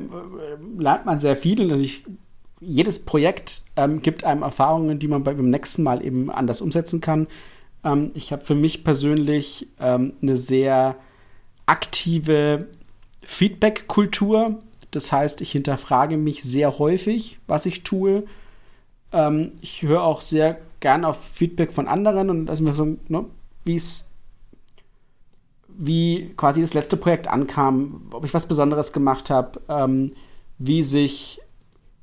[0.81, 2.05] lernt man sehr viel und natürlich
[2.59, 7.27] jedes Projekt ähm, gibt einem Erfahrungen, die man beim nächsten Mal eben anders umsetzen kann.
[7.83, 10.95] Ähm, ich habe für mich persönlich ähm, eine sehr
[11.65, 12.67] aktive
[13.21, 14.61] Feedback-Kultur.
[14.91, 18.23] Das heißt, ich hinterfrage mich sehr häufig, was ich tue.
[19.11, 23.25] Ähm, ich höre auch sehr gern auf Feedback von anderen und also mir so, ne,
[23.63, 24.09] wie es
[25.75, 30.11] wie quasi das letzte Projekt ankam, ob ich was Besonderes gemacht habe, ähm,
[30.59, 31.41] wie sich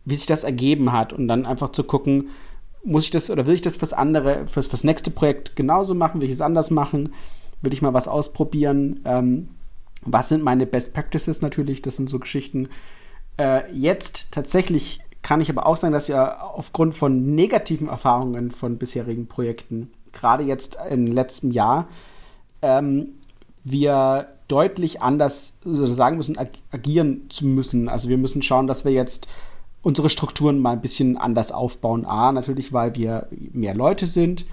[0.06, 2.30] wie sich das ergeben hat und dann einfach zu gucken,
[2.82, 6.22] muss ich das oder will ich das fürs andere, fürs, fürs nächste Projekt genauso machen,
[6.22, 7.12] will ich es anders machen,
[7.60, 9.50] will ich mal was ausprobieren, ähm,
[10.00, 12.70] was sind meine Best Practices natürlich, das sind so Geschichten.
[13.36, 18.78] Äh, jetzt tatsächlich kann ich aber auch sagen, dass ja aufgrund von negativen Erfahrungen von
[18.78, 21.88] bisherigen Projekten, gerade jetzt im letzten Jahr,
[22.62, 23.14] ähm,
[23.62, 27.88] wir deutlich anders sagen müssen, ag agieren zu müssen.
[27.88, 29.28] Also wir müssen schauen, dass wir jetzt
[29.82, 32.04] unsere Strukturen mal ein bisschen anders aufbauen.
[32.04, 34.46] A, natürlich, weil wir mehr Leute sind,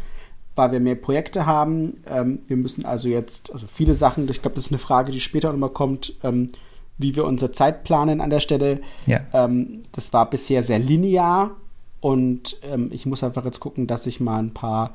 [0.56, 2.02] weil wir mehr Projekte haben.
[2.08, 5.22] Ähm, wir müssen also jetzt, also viele Sachen, ich glaube, das ist eine Frage, die
[5.22, 6.50] später nochmal kommt, ähm,
[6.98, 8.82] wie wir unsere Zeit planen an der Stelle.
[9.06, 9.22] Ja.
[9.34, 11.56] Ähm, das war bisher sehr linear
[12.00, 14.94] und ähm, ich muss einfach jetzt gucken, dass ich mal ein paar,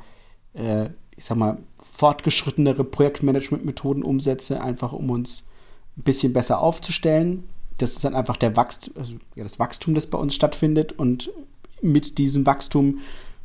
[0.55, 5.49] äh, ich sag mal, fortgeschrittenere Projektmanagement-Methoden umsetze, einfach um uns
[5.97, 7.45] ein bisschen besser aufzustellen.
[7.79, 11.31] Das ist dann einfach der Wachstum, also ja, das Wachstum, das bei uns stattfindet und
[11.81, 13.01] mit diesem Wachstum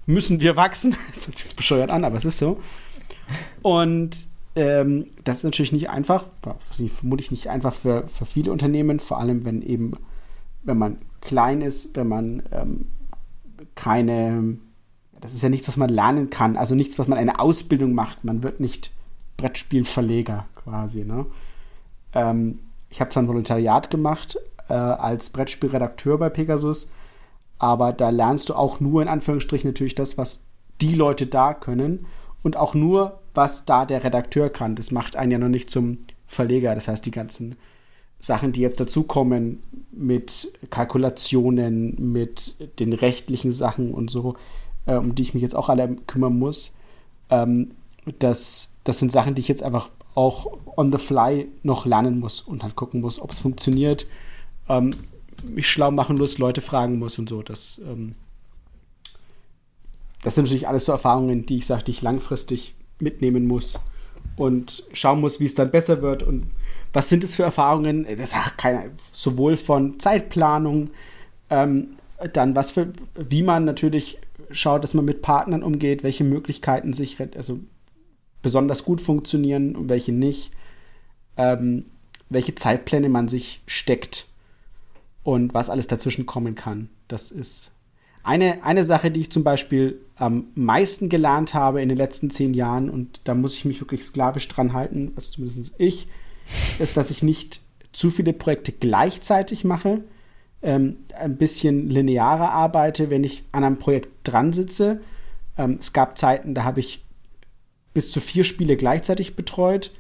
[0.05, 0.95] müssen wir wachsen.
[1.13, 2.59] Das hört sich bescheuert an, aber es ist so.
[3.61, 4.27] Und
[4.57, 6.25] ähm, das ist natürlich nicht einfach,
[6.89, 9.93] vermutlich nicht einfach für, für viele Unternehmen, vor allem wenn eben,
[10.63, 12.87] wenn man klein ist, wenn man ähm,
[13.75, 14.57] keine,
[15.21, 18.23] das ist ja nichts, was man lernen kann, also nichts, was man eine Ausbildung macht.
[18.23, 18.91] Man wird nicht
[19.37, 21.05] Brettspielverleger quasi.
[21.05, 21.27] Ne?
[22.13, 24.39] Ähm, ich habe zwar ein Volontariat gemacht
[24.69, 26.91] äh, als Brettspielredakteur bei Pegasus,
[27.59, 30.43] aber da lernst du auch nur in Anführungsstrichen natürlich das, was
[30.81, 32.07] die Leute da können
[32.41, 34.75] und auch nur, was da der Redakteur kann.
[34.75, 36.75] Das macht einen ja noch nicht zum Verleger.
[36.75, 37.55] Das heißt, die ganzen
[38.19, 39.61] Sachen, die jetzt dazukommen
[39.91, 44.35] mit Kalkulationen, mit den rechtlichen Sachen und so,
[44.87, 46.75] äh, um die ich mich jetzt auch alle kümmern muss,
[47.29, 47.71] ähm,
[48.19, 52.41] das, das sind Sachen, die ich jetzt einfach auch on the fly noch lernen muss
[52.41, 54.07] und halt gucken muss, ob es funktioniert.
[54.67, 54.89] Ähm,
[55.47, 57.43] mich schlau machen muss, Leute fragen muss und so.
[57.43, 58.15] Das, ähm,
[60.23, 63.79] das sind natürlich alles so Erfahrungen, die ich sage, die ich langfristig mitnehmen muss
[64.35, 66.47] und schauen muss, wie es dann besser wird und
[66.93, 68.07] was sind es für Erfahrungen?
[68.17, 70.89] Das hat keine, sowohl von Zeitplanung,
[71.49, 71.97] ähm,
[72.33, 74.19] dann was für, wie man natürlich
[74.51, 77.59] schaut, dass man mit Partnern umgeht, welche Möglichkeiten sich also
[78.41, 80.51] besonders gut funktionieren und welche nicht,
[81.35, 81.85] ähm,
[82.29, 84.27] welche Zeitpläne man sich steckt
[85.23, 86.89] und was alles dazwischen kommen kann.
[87.07, 87.71] Das ist
[88.27, 92.53] eine, eine Sache, die ich zum Beispiel am meisten gelernt habe in den letzten zehn
[92.53, 96.07] Jahren und da muss ich mich wirklich sklavisch dran halten, also zumindest ich,
[96.77, 97.61] ist, dass ich nicht
[97.93, 100.01] zu viele Projekte gleichzeitig mache,
[100.61, 104.99] ähm, ein bisschen linearer arbeite, wenn ich an einem Projekt dran sitze.
[105.57, 107.05] Ähm, es gab Zeiten, da habe ich
[107.93, 109.91] bis zu vier Spiele gleichzeitig betreut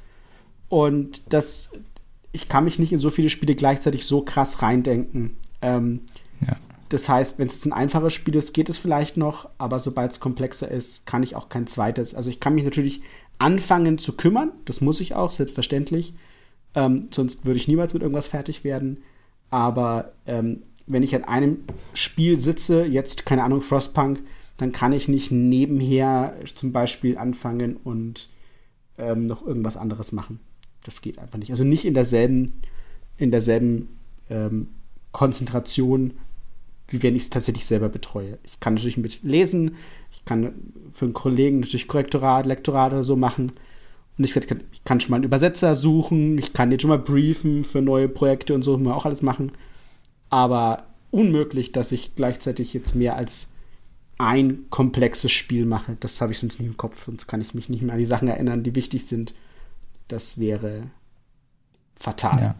[0.67, 1.71] und das,
[2.33, 5.37] ich kann mich nicht in so viele Spiele gleichzeitig so krass reindenken.
[5.61, 6.01] Ähm,
[6.45, 6.57] ja.
[6.89, 10.19] Das heißt, wenn es ein einfaches Spiel ist, geht es vielleicht noch, aber sobald es
[10.19, 12.15] komplexer ist, kann ich auch kein zweites.
[12.15, 13.01] Also ich kann mich natürlich
[13.39, 16.13] anfangen zu kümmern, das muss ich auch, selbstverständlich.
[16.75, 19.03] Ähm, sonst würde ich niemals mit irgendwas fertig werden.
[19.49, 21.63] Aber ähm, wenn ich an einem
[21.93, 24.21] Spiel sitze, jetzt keine Ahnung, Frostpunk,
[24.57, 28.29] dann kann ich nicht nebenher zum Beispiel anfangen und
[28.97, 30.39] ähm, noch irgendwas anderes machen.
[30.83, 31.51] Das geht einfach nicht.
[31.51, 32.61] Also nicht in derselben,
[33.17, 33.89] in derselben
[34.29, 34.69] ähm,
[35.11, 36.13] Konzentration,
[36.87, 38.37] wie wenn ich es tatsächlich selber betreue.
[38.43, 39.75] Ich kann natürlich mit lesen,
[40.11, 40.53] ich kann
[40.91, 43.51] für einen Kollegen natürlich Korrektorat, Lektorat oder so machen.
[44.17, 46.97] Und ich kann, ich kann schon mal einen Übersetzer suchen, ich kann jetzt schon mal
[46.97, 49.51] briefen für neue Projekte und so, man auch alles machen.
[50.29, 53.51] Aber unmöglich, dass ich gleichzeitig jetzt mehr als
[54.17, 55.97] ein komplexes Spiel mache.
[55.99, 58.05] Das habe ich sonst nicht im Kopf, sonst kann ich mich nicht mehr an die
[58.05, 59.33] Sachen erinnern, die wichtig sind.
[60.07, 60.89] Das wäre
[61.95, 62.39] fatal.
[62.39, 62.55] Ja.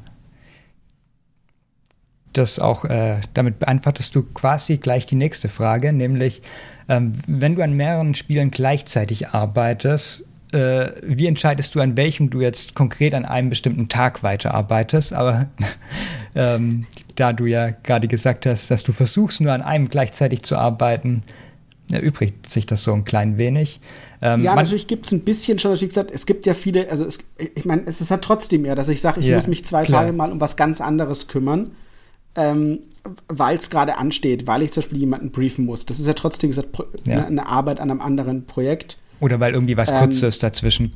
[2.37, 6.41] Das auch, äh, damit beantwortest du quasi gleich die nächste Frage, nämlich,
[6.87, 12.41] ähm, wenn du an mehreren Spielen gleichzeitig arbeitest, äh, wie entscheidest du, an welchem du
[12.41, 15.13] jetzt konkret an einem bestimmten Tag weiterarbeitest?
[15.13, 15.47] Aber
[16.35, 16.85] ähm,
[17.15, 21.23] da du ja gerade gesagt hast, dass du versuchst, nur an einem gleichzeitig zu arbeiten,
[21.91, 23.79] erübrigt sich das so ein klein wenig.
[24.21, 27.05] Ähm, ja, natürlich gibt es ein bisschen schon, wie gesagt, es gibt ja viele, also
[27.05, 27.19] es,
[27.55, 29.83] ich meine, es ist halt trotzdem ja, dass ich sage, ich ja, muss mich zwei
[29.83, 30.01] klar.
[30.01, 31.71] Tage mal um was ganz anderes kümmern,
[32.37, 32.79] ähm,
[33.27, 35.85] weil es gerade ansteht, weil ich zum Beispiel jemanden briefen muss.
[35.85, 36.69] Das ist ja trotzdem gesagt,
[37.05, 37.25] ja.
[37.25, 38.97] eine Arbeit an einem anderen Projekt.
[39.19, 40.93] Oder weil irgendwie was ähm, Kurzes dazwischen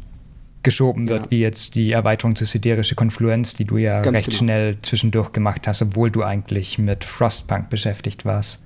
[0.64, 1.32] geschoben wird, ja.
[1.32, 4.38] wie jetzt die Erweiterung zur siderische Konfluenz, die du ja Ganz recht genau.
[4.38, 8.62] schnell zwischendurch gemacht hast, obwohl du eigentlich mit Frostpunk beschäftigt warst.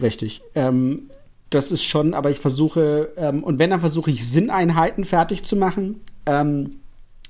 [0.00, 0.42] Richtig.
[0.54, 1.10] Ähm,
[1.48, 5.56] das ist schon, aber ich versuche, ähm, und wenn, dann versuche ich Sinneinheiten fertig zu
[5.56, 6.00] machen.
[6.26, 6.72] Ähm,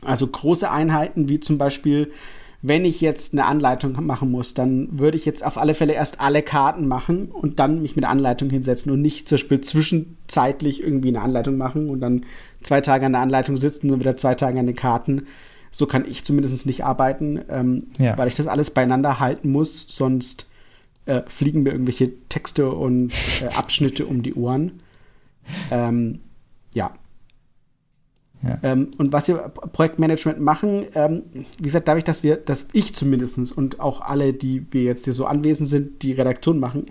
[0.05, 2.11] also große Einheiten, wie zum Beispiel
[2.65, 6.21] wenn ich jetzt eine Anleitung machen muss, dann würde ich jetzt auf alle Fälle erst
[6.21, 10.81] alle Karten machen und dann mich mit der Anleitung hinsetzen und nicht zum Beispiel zwischenzeitlich
[10.81, 12.25] irgendwie eine Anleitung machen und dann
[12.63, 15.27] zwei Tage an der Anleitung sitzen und wieder zwei Tage an den Karten.
[15.73, 18.17] So kann ich zumindest nicht arbeiten, ähm, ja.
[18.17, 20.47] weil ich das alles beieinander halten muss, sonst
[21.07, 24.83] äh, fliegen mir irgendwelche Texte und äh, Abschnitte um die Ohren.
[25.73, 26.21] Ähm,
[26.75, 26.93] ja,
[28.63, 31.23] Ähm, und was wir Projektmanagement machen, ähm,
[31.59, 35.15] wie gesagt, dadurch, dass wir, dass ich zumindest und auch alle, die wir jetzt hier
[35.15, 36.87] so anwesend sind, die Redaktion machen,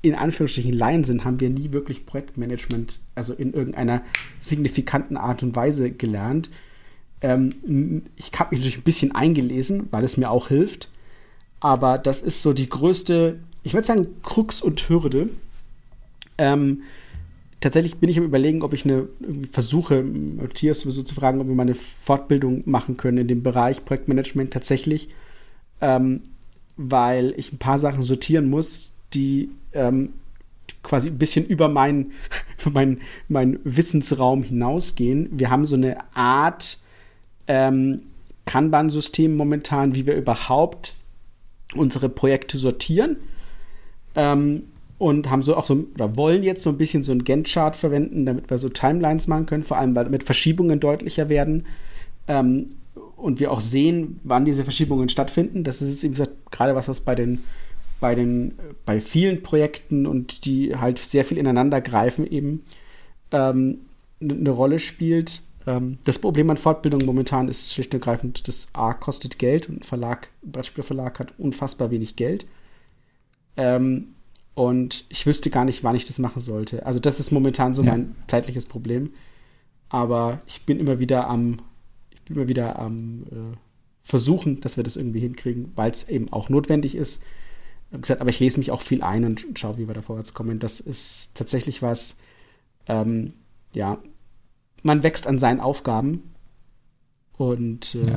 [0.00, 4.02] in Anführungsstrichen Laien sind, haben wir nie wirklich Projektmanagement, also in irgendeiner
[4.38, 6.50] signifikanten Art und Weise gelernt.
[7.22, 10.90] Ähm, ich habe mich natürlich ein bisschen eingelesen, weil es mir auch hilft.
[11.60, 15.30] Aber das ist so die größte, ich würde sagen, Krux und Hürde.
[16.36, 16.82] Ähm,
[17.64, 19.08] tatsächlich bin ich am überlegen, ob ich eine
[19.50, 23.86] versuche, Matthias sowieso zu fragen, ob wir mal eine Fortbildung machen können in dem Bereich
[23.86, 25.08] Projektmanagement tatsächlich,
[25.80, 26.20] ähm,
[26.76, 30.12] weil ich ein paar Sachen sortieren muss, die ähm,
[30.82, 32.12] quasi ein bisschen über meinen
[32.70, 35.30] mein, mein Wissensraum hinausgehen.
[35.32, 36.76] Wir haben so eine Art
[37.46, 38.02] ähm,
[38.44, 40.94] Kanban-System momentan, wie wir überhaupt
[41.74, 43.16] unsere Projekte sortieren.
[44.14, 44.64] Ähm,
[44.98, 48.26] und haben so auch so, oder wollen jetzt so ein bisschen so ein Gantt-Chart verwenden,
[48.26, 51.66] damit wir so Timelines machen können, vor allem weil mit Verschiebungen deutlicher werden.
[52.28, 52.66] Ähm,
[53.16, 55.64] und wir auch sehen, wann diese Verschiebungen stattfinden.
[55.64, 57.42] Das ist jetzt, wie gesagt, gerade was, was bei den,
[58.00, 58.52] bei den,
[58.84, 62.64] bei vielen Projekten und die halt sehr viel ineinander greifen, eben
[63.32, 63.78] ähm,
[64.20, 65.42] eine Rolle spielt.
[65.66, 69.80] Ähm, das Problem an Fortbildung momentan ist schlicht und ergreifend, das A kostet Geld und
[69.80, 72.46] ein Verlag, ein Brettspielverlag hat unfassbar wenig Geld.
[73.56, 74.14] Ähm,
[74.54, 76.86] und ich wüsste gar nicht, wann ich das machen sollte.
[76.86, 77.90] Also das ist momentan so ja.
[77.92, 79.12] mein zeitliches Problem.
[79.88, 81.58] aber ich bin immer wieder am,
[82.10, 83.56] ich bin immer wieder am äh,
[84.02, 87.22] versuchen, dass wir das irgendwie hinkriegen, weil es eben auch notwendig ist.
[87.90, 90.58] Gesagt, aber ich lese mich auch viel ein und schaue, wie wir da vorwärts kommen.
[90.58, 92.18] Das ist tatsächlich was,
[92.86, 93.34] ähm,
[93.72, 93.98] ja,
[94.82, 96.34] man wächst an seinen Aufgaben
[97.36, 98.16] und äh, ja.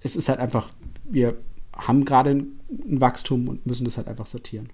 [0.00, 0.70] es ist halt einfach,
[1.04, 1.36] wir
[1.72, 4.68] haben gerade ein Wachstum und müssen das halt einfach sortieren.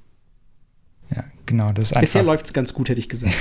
[1.14, 1.72] Ja, genau.
[1.72, 3.34] Das Bisher läuft es ganz gut, hätte ich gesagt.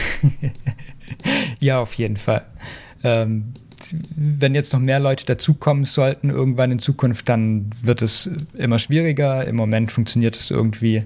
[1.60, 2.46] ja, auf jeden Fall.
[3.04, 3.54] Ähm,
[4.16, 9.46] wenn jetzt noch mehr Leute dazukommen sollten, irgendwann in Zukunft, dann wird es immer schwieriger.
[9.46, 11.04] Im Moment funktioniert es irgendwie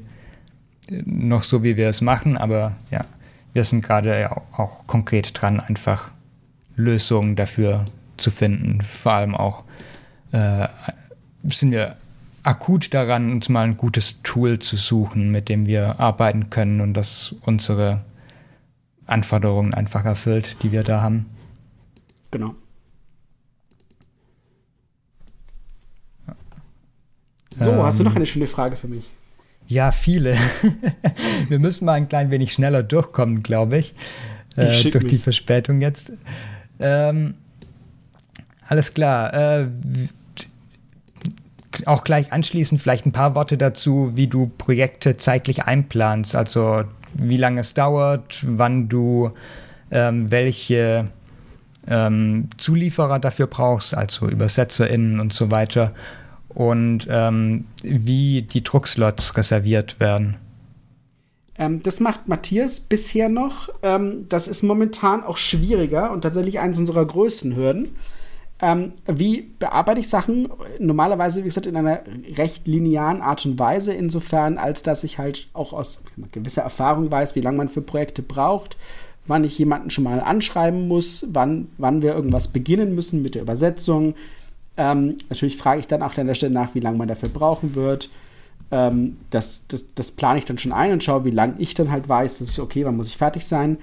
[0.89, 3.05] noch so, wie wir es machen, aber ja,
[3.53, 6.11] wir sind gerade auch konkret dran, einfach
[6.75, 7.85] Lösungen dafür
[8.17, 8.81] zu finden.
[8.81, 9.63] Vor allem auch
[10.31, 10.67] äh,
[11.43, 11.97] sind wir
[12.43, 16.93] akut daran, uns mal ein gutes Tool zu suchen, mit dem wir arbeiten können und
[16.93, 18.05] das unsere
[19.05, 21.25] Anforderungen einfach erfüllt, die wir da haben.
[22.31, 22.55] Genau.
[27.51, 29.09] So, ähm, hast du noch eine schöne Frage für mich?
[29.67, 30.35] Ja, viele.
[31.49, 33.93] wir müssen mal ein klein wenig schneller durchkommen, glaube ich.
[34.55, 35.13] Äh, durch mich.
[35.13, 36.13] die Verspätung jetzt.
[36.79, 37.35] Ähm,
[38.67, 39.33] alles klar.
[39.33, 39.67] Äh,
[41.87, 46.35] auch gleich anschließend vielleicht ein paar Worte dazu, wie du Projekte zeitlich einplanst.
[46.35, 49.31] Also wie lange es dauert, wann du
[49.91, 51.07] ähm, welche
[51.87, 55.93] ähm, Zulieferer dafür brauchst, also UbersetzerInnen und so weiter.
[56.49, 60.37] Und ähm, wie die Druckslots reserviert werden.
[61.57, 63.69] Ähm, das macht Matthias bisher noch.
[63.83, 67.89] Ähm, das ist momentan auch schwieriger und tatsächlich eines unserer größten Hürden.
[68.61, 70.49] Ähm, wie bearbeite ich Sachen?
[70.79, 72.01] Normalerweise, wie gesagt, in einer
[72.35, 77.35] recht linearen Art und Weise, insofern, als dass ich halt auch aus gewisser Erfahrung weiß,
[77.35, 78.75] wie lange man für Projekte braucht,
[79.25, 83.43] wann ich jemanden schon mal anschreiben muss, wann, wann wir irgendwas beginnen müssen mit der
[83.43, 84.15] Übersetzung.
[84.75, 87.75] Ähm, natürlich frage ich dann auch an der Stelle nach, wie lange man dafür brauchen
[87.75, 88.09] wird.
[88.71, 91.91] Ähm, das, das, das plane ich dann schon ein und schaue, wie lange ich dann
[91.91, 93.77] halt weiß, dass ich, okay, wann muss ich fertig sein.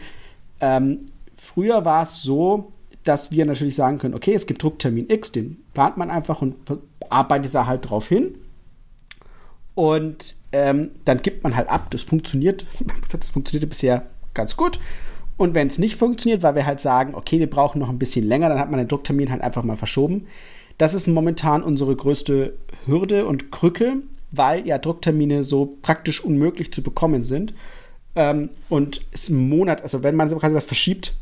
[0.60, 1.00] Ähm,
[1.34, 2.72] früher war es so,
[3.06, 6.56] dass wir natürlich sagen können, okay, es gibt Drucktermin X, den plant man einfach und
[7.08, 8.34] arbeitet da halt drauf hin.
[9.74, 12.66] Und ähm, dann gibt man halt ab, das funktioniert.
[13.10, 14.80] Das funktionierte bisher ganz gut.
[15.36, 18.26] Und wenn es nicht funktioniert, weil wir halt sagen, okay, wir brauchen noch ein bisschen
[18.26, 20.26] länger, dann hat man den Drucktermin halt einfach mal verschoben.
[20.78, 22.54] Das ist momentan unsere größte
[22.86, 23.98] Hürde und Krücke,
[24.30, 27.54] weil ja Drucktermine so praktisch unmöglich zu bekommen sind.
[28.14, 31.14] Ähm, und es im Monat, also wenn man quasi was verschiebt,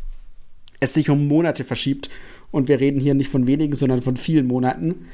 [0.81, 2.11] es sich um Monate verschiebt.
[2.51, 5.07] Und wir reden hier nicht von wenigen, sondern von vielen Monaten.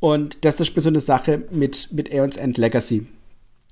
[0.00, 3.06] Und das ist so eine Sache mit, mit Aeons End Legacy.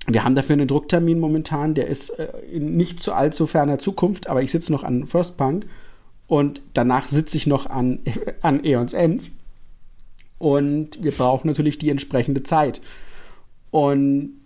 [0.07, 4.27] Wir haben dafür einen Drucktermin momentan, der ist äh, in nicht zu allzu ferner Zukunft,
[4.27, 5.65] aber ich sitze noch an Frostpunk
[6.27, 7.99] und danach sitze ich noch an,
[8.41, 9.31] an Aeons End.
[10.37, 12.81] Und wir brauchen natürlich die entsprechende Zeit.
[13.71, 14.38] Und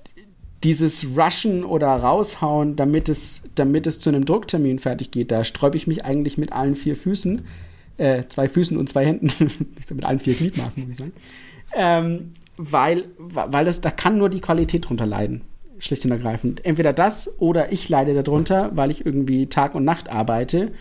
[0.63, 5.77] dieses Rushen oder raushauen, damit es, damit es zu einem Drucktermin fertig geht, da sträube
[5.77, 7.41] ich mich eigentlich mit allen vier Füßen,
[7.97, 9.29] äh, zwei Füßen und zwei Händen,
[9.93, 11.13] mit allen vier Gliedmaßen, muss ich sagen,
[11.75, 15.41] ähm, weil, weil das, da kann nur die Qualität drunter leiden,
[15.79, 16.63] schlicht und ergreifend.
[16.65, 20.71] Entweder das oder ich leide darunter, weil ich irgendwie Tag und Nacht arbeite.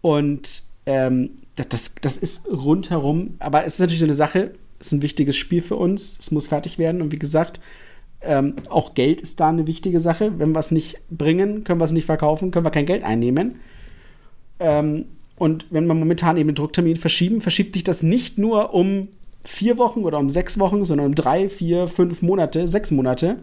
[0.00, 4.88] Und ähm, das, das, das ist rundherum, aber es ist natürlich so eine Sache, es
[4.88, 7.00] ist ein wichtiges Spiel für uns, es muss fertig werden.
[7.00, 7.60] Und wie gesagt,
[8.26, 10.38] ähm, auch Geld ist da eine wichtige Sache.
[10.38, 13.56] Wenn wir es nicht bringen, können wir es nicht verkaufen, können wir kein Geld einnehmen.
[14.60, 15.06] Ähm,
[15.36, 19.08] und wenn wir momentan eben den Drucktermin verschieben, verschiebt sich das nicht nur um
[19.44, 23.36] vier Wochen oder um sechs Wochen, sondern um drei, vier, fünf Monate, sechs Monate.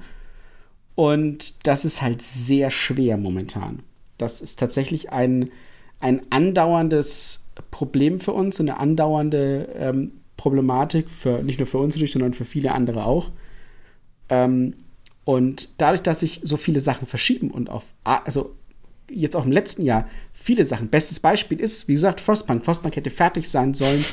[0.96, 3.80] Und das ist halt sehr schwer momentan.
[4.18, 5.52] Das ist tatsächlich ein,
[6.00, 12.34] ein andauerndes Problem für uns, eine andauernde ähm, Problematik, für, nicht nur für uns sondern
[12.34, 13.30] für viele andere auch.
[14.32, 14.74] Ähm,
[15.24, 18.56] und dadurch, dass sich so viele Sachen verschieben und auf, also
[19.10, 20.88] jetzt auch im letzten Jahr viele Sachen.
[20.88, 22.66] Bestes Beispiel ist, wie gesagt, Frostpunk.
[22.66, 24.04] Frostpunk hätte fertig sein sollen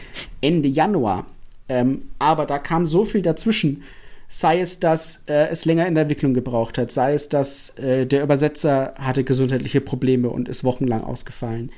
[0.41, 1.27] Ende Januar.
[1.69, 3.85] Ähm, aber da kam so viel dazwischen.
[4.29, 8.07] Sei es, dass äh, es länger in der Entwicklung gebraucht hat, sei es, dass äh,
[8.07, 11.71] der Übersetzer hatte gesundheitliche Probleme und ist wochenlang ausgefallen.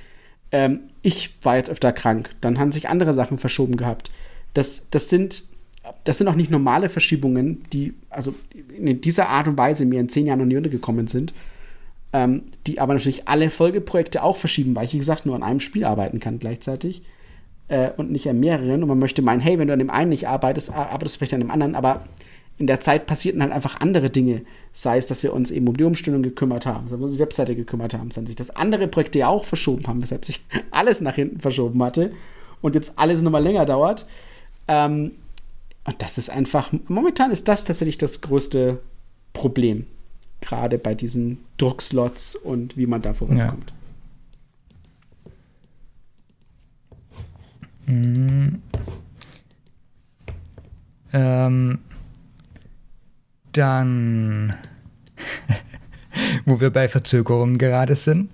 [0.51, 4.11] Ähm, ich war jetzt öfter krank, dann haben sich andere Sachen verschoben gehabt.
[4.55, 5.45] Das, das sind
[6.05, 8.35] das sind auch nicht normale Verschiebungen, die also
[8.76, 11.33] in dieser Art und Weise mir in zehn Jahren noch nie untergekommen sind,
[12.12, 15.61] ähm, die aber natürlich alle Folgeprojekte auch verschieben, weil ich, wie gesagt, nur an einem
[15.61, 17.03] Spiel arbeiten kann gleichzeitig
[17.68, 18.83] äh, und nicht an mehreren.
[18.83, 21.35] Und man möchte meinen, hey, wenn du an dem einen nicht arbeitest, arbeitest du vielleicht
[21.35, 22.05] an dem anderen, aber
[22.59, 24.43] in der Zeit passierten halt einfach andere Dinge.
[24.72, 27.16] Sei es, dass wir uns eben um die Umstellung gekümmert haben, dass wir uns um
[27.16, 30.41] die Webseite gekümmert haben, sondern sich das andere Projekte ja auch verschoben haben, weshalb sich
[30.70, 32.12] alles nach hinten verschoben hatte
[32.61, 34.07] und jetzt alles nochmal länger dauert.
[34.68, 35.12] Ähm,
[35.85, 38.81] und das ist einfach, momentan ist das tatsächlich das größte
[39.33, 39.87] Problem.
[40.41, 43.72] Gerade bei diesen Druckslots und wie man da vorwärtskommt.
[47.87, 47.95] Ja.
[47.95, 48.62] Mhm.
[51.12, 51.78] Ähm,
[53.53, 54.55] dann,
[56.45, 58.31] wo wir bei Verzögerungen gerade sind,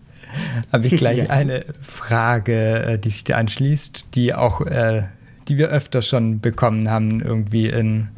[0.73, 1.31] habe ich gleich ja.
[1.31, 5.05] eine Frage, äh, die sich da anschließt, die auch, äh,
[5.49, 8.09] die wir öfter schon bekommen haben, irgendwie in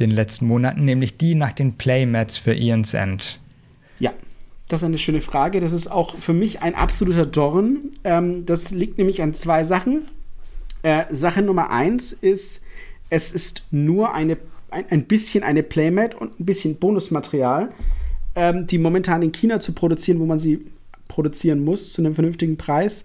[0.00, 3.40] den letzten Monaten, nämlich die nach den Playmats für Ian's End.
[3.98, 4.12] Ja,
[4.68, 5.60] das ist eine schöne Frage.
[5.60, 7.90] Das ist auch für mich ein absoluter Dorn.
[8.04, 10.08] Ähm, das liegt nämlich an zwei Sachen.
[10.82, 12.64] Äh, Sache Nummer eins ist,
[13.10, 14.38] es ist nur eine,
[14.70, 17.70] ein, ein bisschen eine Playmat und ein bisschen Bonusmaterial,
[18.34, 20.64] ähm, die momentan in China zu produzieren, wo man sie
[21.08, 23.04] produzieren muss zu einem vernünftigen Preis,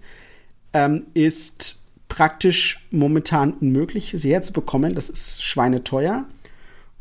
[0.72, 1.77] ähm, ist
[2.08, 4.94] praktisch momentan unmöglich, sie herzubekommen.
[4.94, 6.24] Das ist schweineteuer.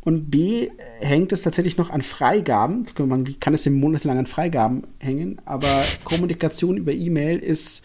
[0.02, 2.86] Und B hängt es tatsächlich noch an Freigaben.
[3.26, 5.42] Wie kann es denn monatelang an Freigaben hängen?
[5.46, 7.84] Aber Kommunikation über E-Mail ist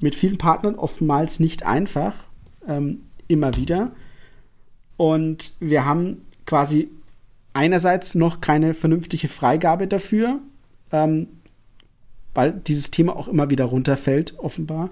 [0.00, 2.14] mit vielen Partnern oftmals nicht einfach.
[2.68, 3.92] Ähm, immer wieder.
[4.96, 6.90] Und wir haben quasi
[7.52, 10.40] einerseits noch keine vernünftige Freigabe dafür,
[10.92, 11.28] ähm,
[12.34, 14.90] weil dieses Thema auch immer wieder runterfällt, offenbar,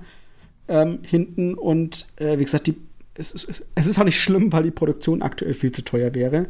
[0.69, 1.55] ähm, hinten.
[1.55, 2.77] Und äh, wie gesagt, die,
[3.15, 6.47] es, es, es, ist auch nicht schlimm, weil die Produktion aktuell viel zu teuer wäre.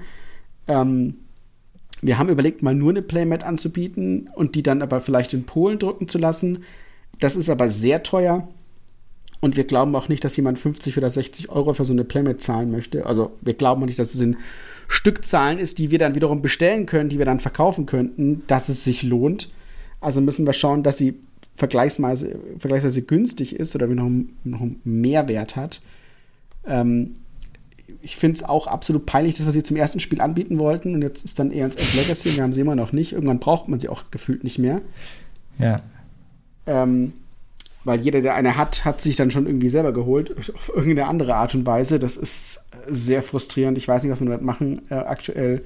[0.67, 1.15] Ähm,
[2.01, 5.79] wir haben überlegt, mal nur eine Playmat anzubieten und die dann aber vielleicht in Polen
[5.79, 6.65] drücken zu lassen.
[7.19, 8.49] Das ist aber sehr teuer.
[9.41, 12.41] Und wir glauben auch nicht, dass jemand 50 oder 60 Euro für so eine Playmat
[12.41, 13.07] zahlen möchte.
[13.07, 14.37] Also wir glauben auch nicht, dass es in
[14.89, 18.83] Stückzahlen ist, die wir dann wiederum bestellen können, die wir dann verkaufen könnten, dass es
[18.83, 19.51] sich lohnt.
[20.01, 21.21] Also müssen wir schauen, dass sie
[21.59, 24.09] vergleichsweise, vergleichsweise günstig ist oder noch,
[24.45, 25.83] noch einen Mehrwert hat.
[26.65, 27.17] Ähm,
[28.01, 31.03] ich finde es auch absolut peinlich, dass wir sie zum ersten Spiel anbieten wollten und
[31.03, 32.37] jetzt ist dann eher ins End Legacy.
[32.37, 33.13] Wir haben sie immer noch nicht.
[33.13, 34.81] Irgendwann braucht man sie auch gefühlt nicht mehr.
[35.59, 35.81] Ja.
[36.67, 37.13] Ähm,
[37.83, 41.35] weil jeder, der eine hat, hat sich dann schon irgendwie selber geholt, auf irgendeine andere
[41.35, 41.99] Art und Weise.
[41.99, 43.79] Das ist sehr frustrierend.
[43.79, 45.65] Ich weiß nicht, was wir damit machen äh, aktuell.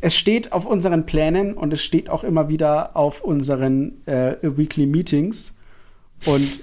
[0.00, 4.86] Es steht auf unseren Plänen und es steht auch immer wieder auf unseren äh, Weekly
[4.86, 5.56] Meetings.
[6.24, 6.60] Und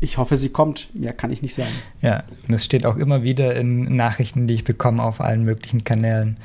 [0.00, 0.94] ich hoffe, sie kommt.
[0.94, 1.72] Mehr kann ich nicht sagen.
[2.02, 5.84] Ja, und es steht auch immer wieder in Nachrichten, die ich bekomme auf allen möglichen
[5.84, 6.36] Kanälen.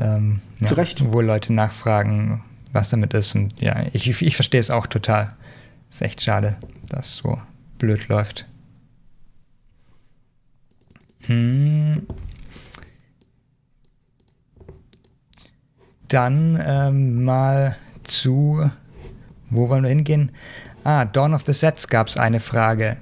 [0.00, 1.12] Ähm, Zu ja, Recht.
[1.12, 3.34] Wo Leute nachfragen, was damit ist.
[3.34, 5.34] Und ja, ich, ich verstehe es auch total.
[5.90, 6.56] Ist echt schade,
[6.88, 7.40] dass es so
[7.78, 8.46] blöd läuft.
[11.26, 12.06] Hm.
[16.08, 18.70] Dann ähm, mal zu,
[19.50, 20.30] wo wollen wir hingehen?
[20.84, 22.96] Ah, Dawn of the Sets gab es eine Frage.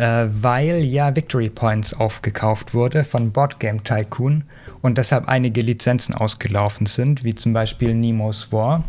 [0.00, 4.44] Äh, weil ja Victory Points aufgekauft wurde von Board Game Tycoon
[4.80, 8.84] und deshalb einige Lizenzen ausgelaufen sind, wie zum Beispiel Nemo's War,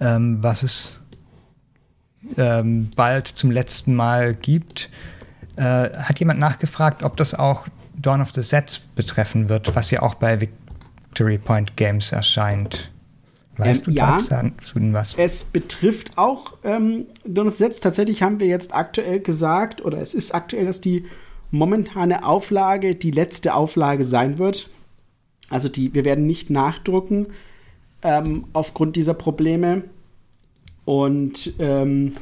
[0.00, 1.00] ähm, was es
[2.36, 4.90] ähm, bald zum letzten Mal gibt.
[5.56, 10.02] Äh, hat jemand nachgefragt, ob das auch Dawn of the Sets betreffen wird, was ja
[10.02, 10.38] auch bei
[11.18, 12.92] Victory Point Games erscheint?
[13.56, 15.14] Weißt ähm, du ja, dazu was?
[15.16, 17.80] Es betrifft auch ähm, the Sets.
[17.80, 21.06] Tatsächlich haben wir jetzt aktuell gesagt, oder es ist aktuell, dass die
[21.50, 24.70] momentane Auflage die letzte Auflage sein wird.
[25.50, 27.26] Also die, wir werden nicht nachdrucken
[28.02, 29.82] ähm, aufgrund dieser Probleme.
[30.84, 32.16] Und ähm,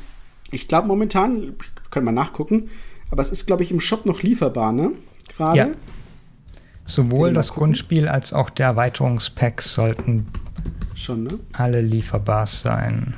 [0.53, 1.55] ich glaube momentan,
[1.91, 2.71] können wir nachgucken,
[3.11, 4.93] aber es ist, glaube ich, im Shop noch lieferbar, ne?
[5.37, 5.59] Gerade.
[5.59, 5.69] Ja.
[6.87, 7.65] Sowohl das gucken.
[7.65, 10.27] Grundspiel als auch der Erweiterungspacks sollten
[10.95, 11.39] schon, ne?
[11.53, 13.15] alle lieferbar sein.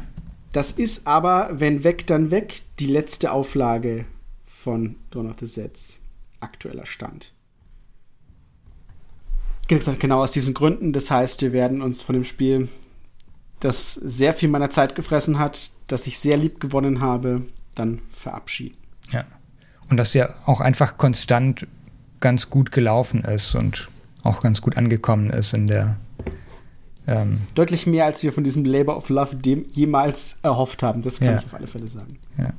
[0.53, 4.07] Das ist aber, wenn weg, dann weg, die letzte Auflage
[4.47, 6.01] von Dawn of the Sets.
[6.41, 7.33] Aktueller Stand.
[9.69, 10.93] Genau aus diesen Gründen.
[10.93, 12.69] Das heißt, wir werden uns von dem Spiel
[13.61, 17.43] das sehr viel meiner Zeit gefressen hat, das ich sehr lieb gewonnen habe,
[17.75, 18.77] dann verabschieden.
[19.11, 19.25] Ja.
[19.91, 21.67] Und das ja auch einfach konstant
[22.21, 23.89] ganz gut gelaufen ist und
[24.23, 25.97] auch ganz gut angekommen ist in der.
[27.07, 31.03] Ähm Deutlich mehr, als wir von diesem Labor of Love dem jemals erhofft haben.
[31.03, 31.39] Das kann ja.
[31.39, 32.19] ich auf alle Fälle sagen.
[32.37, 32.53] Ja.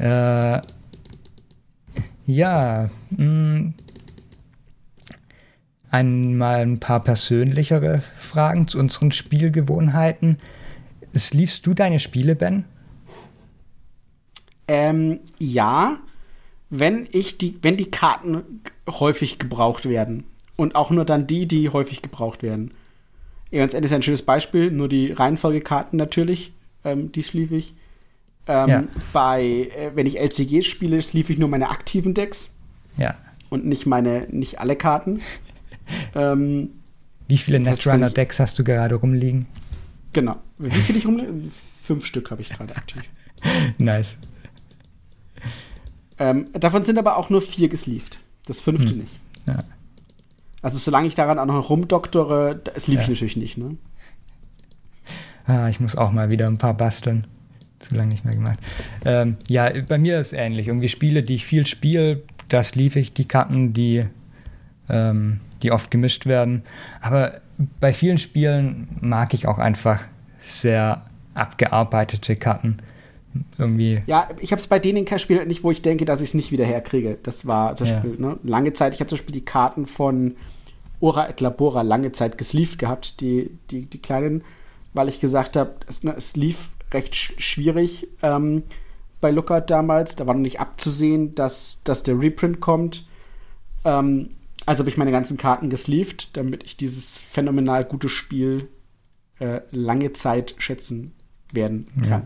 [0.00, 0.62] Äh,
[2.26, 3.74] ja, mh, mm,
[5.90, 10.38] einmal ein paar persönlichere Fragen zu unseren Spielgewohnheiten.
[11.32, 12.64] Liefst du deine Spiele, Ben?
[14.68, 15.98] Ähm, ja.
[16.70, 20.24] Wenn ich die, wenn die Karten häufig gebraucht werden.
[20.56, 22.72] Und auch nur dann die, die häufig gebraucht werden.
[23.50, 26.52] Ganz Ende ist ein schönes Beispiel, nur die Reihenfolgekarten natürlich,
[26.84, 27.74] ähm, die sleeve ich.
[28.46, 28.84] Ähm, ja.
[29.12, 32.52] Bei, äh, wenn ich LCGs spiele, sleeve ich nur meine aktiven Decks.
[32.96, 33.16] Ja.
[33.48, 35.20] Und nicht meine, nicht alle Karten.
[36.14, 36.70] ähm,
[37.26, 39.46] Wie viele Netrunner-Decks hast du gerade rumliegen?
[40.12, 40.36] Genau.
[40.58, 41.32] Wie viele ich rumliege?
[41.82, 43.02] Fünf Stück habe ich gerade aktiv.
[43.78, 44.16] nice.
[46.20, 48.18] Ähm, davon sind aber auch nur vier gesleeved.
[48.46, 48.98] Das fünfte hm.
[48.98, 49.18] nicht.
[49.46, 49.64] Ja.
[50.62, 53.08] Also solange ich daran auch noch rumdoktore, das lief ja.
[53.08, 53.76] natürlich nicht, ne?
[55.46, 57.26] Ah, ich muss auch mal wieder ein paar basteln.
[57.78, 58.58] Zu lange nicht mehr gemacht.
[59.06, 60.68] Ähm, ja, bei mir ist es ähnlich.
[60.68, 64.04] Irgendwie Spiele, die ich viel spiele, das lief ich die Karten, die,
[64.90, 66.62] ähm, die oft gemischt werden.
[67.00, 67.40] Aber
[67.80, 70.00] bei vielen Spielen mag ich auch einfach
[70.40, 72.78] sehr abgearbeitete Karten.
[73.58, 74.02] Irgendwie.
[74.06, 76.34] Ja, ich habe es bei denen kein Spiel nicht, wo ich denke, dass ich es
[76.34, 77.18] nicht wieder herkriege.
[77.22, 78.94] Das war zum Beispiel ne, lange Zeit.
[78.94, 80.36] Ich habe zum Beispiel die Karten von
[81.00, 84.42] Ora et Labora lange Zeit gesleeved gehabt, die, die, die kleinen,
[84.92, 88.64] weil ich gesagt habe, es, ne, es lief recht sch schwierig ähm,
[89.20, 90.16] bei Lookout damals.
[90.16, 93.06] Da war noch nicht abzusehen, dass, dass der Reprint kommt.
[93.84, 94.30] Ähm,
[94.66, 98.68] also habe ich meine ganzen Karten gesleeved, damit ich dieses phänomenal gute Spiel
[99.38, 101.12] äh, lange Zeit schätzen
[101.52, 102.08] werden kann.
[102.08, 102.22] Ja.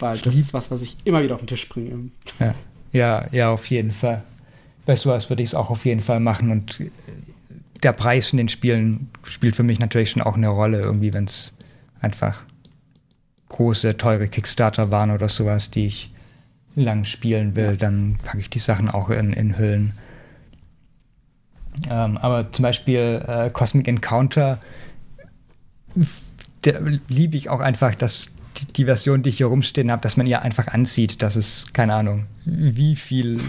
[0.00, 2.10] Weil das ist was, was ich immer wieder auf den Tisch bringe.
[2.38, 2.54] Ja,
[2.92, 4.22] ja, ja auf jeden Fall
[4.88, 6.50] bei sowas würde ich es auch auf jeden Fall machen.
[6.50, 6.90] Und äh,
[7.82, 11.26] der Preis in den Spielen spielt für mich natürlich schon auch eine Rolle, irgendwie, wenn
[11.26, 11.54] es
[12.00, 12.40] einfach
[13.50, 16.10] große, teure Kickstarter waren oder sowas, die ich
[16.74, 19.92] lang spielen will, dann packe ich die Sachen auch in, in Hüllen.
[21.90, 24.58] Ähm, aber zum Beispiel äh, Cosmic Encounter,
[26.64, 28.30] der liebe ich auch einfach, dass
[28.76, 31.94] die, Version, die ich hier rumstehen habe, dass man ihr einfach ansieht, dass es, keine
[31.94, 33.40] Ahnung, wie viel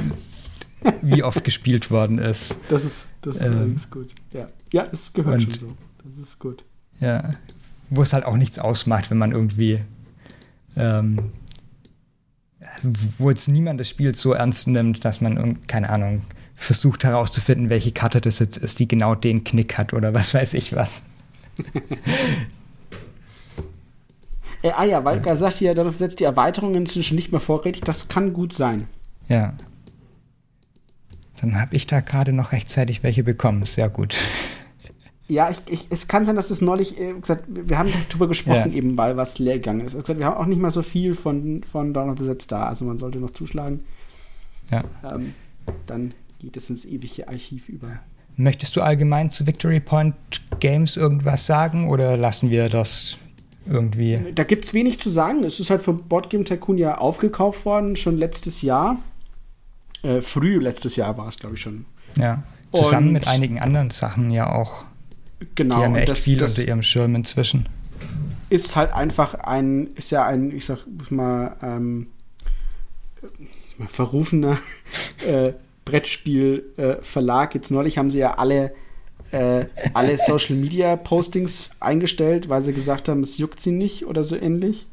[1.02, 2.58] wie oft gespielt worden ist.
[2.70, 4.14] Das ist, das ist ähm, gut.
[4.34, 5.78] Ja, ja es gehört und, schon so.
[6.04, 6.64] Das ist gut.
[7.00, 7.32] Ja,
[7.90, 9.82] wo es halt auch nichts ausmacht, wenn man irgendwie,
[10.76, 11.32] ähm,
[13.18, 16.22] wo jetzt niemand das Spiel so ernst nimmt, dass man, keine Ahnung,
[16.56, 20.54] versucht herauszufinden, welche Karte das jetzt ist, die genau den Knick hat oder was weiß
[20.54, 21.04] ich was.
[24.62, 25.36] äh, ah ja, Walker ja.
[25.36, 27.84] sagt ja, darauf setzt die Erweiterungen inzwischen nicht mehr vorrätig.
[27.84, 28.88] Das kann gut sein.
[29.28, 29.54] Ja.
[31.42, 33.64] Dann habe ich da gerade noch rechtzeitig welche bekommen.
[33.66, 34.16] Sehr gut.
[35.30, 38.72] Ja, ich, ich, es kann sein, dass es neulich, äh, gesagt, wir haben darüber gesprochen,
[38.72, 38.78] ja.
[38.78, 39.94] eben weil was leer gegangen ist.
[39.94, 42.66] Gesagt, wir haben auch nicht mal so viel von, von Dawn of the Sets da,
[42.68, 43.82] also man sollte noch zuschlagen.
[44.72, 44.84] Ja.
[45.14, 45.36] Ähm,
[45.86, 48.00] dann geht es ins ewige Archiv über.
[48.38, 50.16] Möchtest du allgemein zu Victory Point
[50.60, 53.20] Games irgendwas sagen oder lassen wir das
[53.66, 54.20] irgendwie?
[54.34, 55.44] Da gibt es wenig zu sagen.
[55.44, 58.98] Es ist halt von Board Game Tycoon ja aufgekauft worden, schon letztes Jahr.
[60.02, 61.86] Äh, früh letztes Jahr war es, glaube ich, schon.
[62.18, 62.44] Ja.
[62.74, 64.86] Zusammen und mit einigen anderen Sachen ja auch.
[65.56, 65.78] Genau.
[65.78, 67.68] Die haben ja echt das, viel das unter ihrem Schirm inzwischen.
[68.50, 70.80] Ist halt einfach ein, ist ja ein, ich sag
[71.10, 72.08] mal, ähm,
[73.88, 74.58] verrufener
[75.28, 75.54] äh,
[75.86, 77.54] Brettspiel-Verlag.
[77.54, 78.74] Äh, Jetzt neulich haben sie ja alle,
[79.32, 84.24] äh, alle Social Media Postings eingestellt, weil sie gesagt haben, es juckt sie nicht oder
[84.24, 84.88] so ähnlich.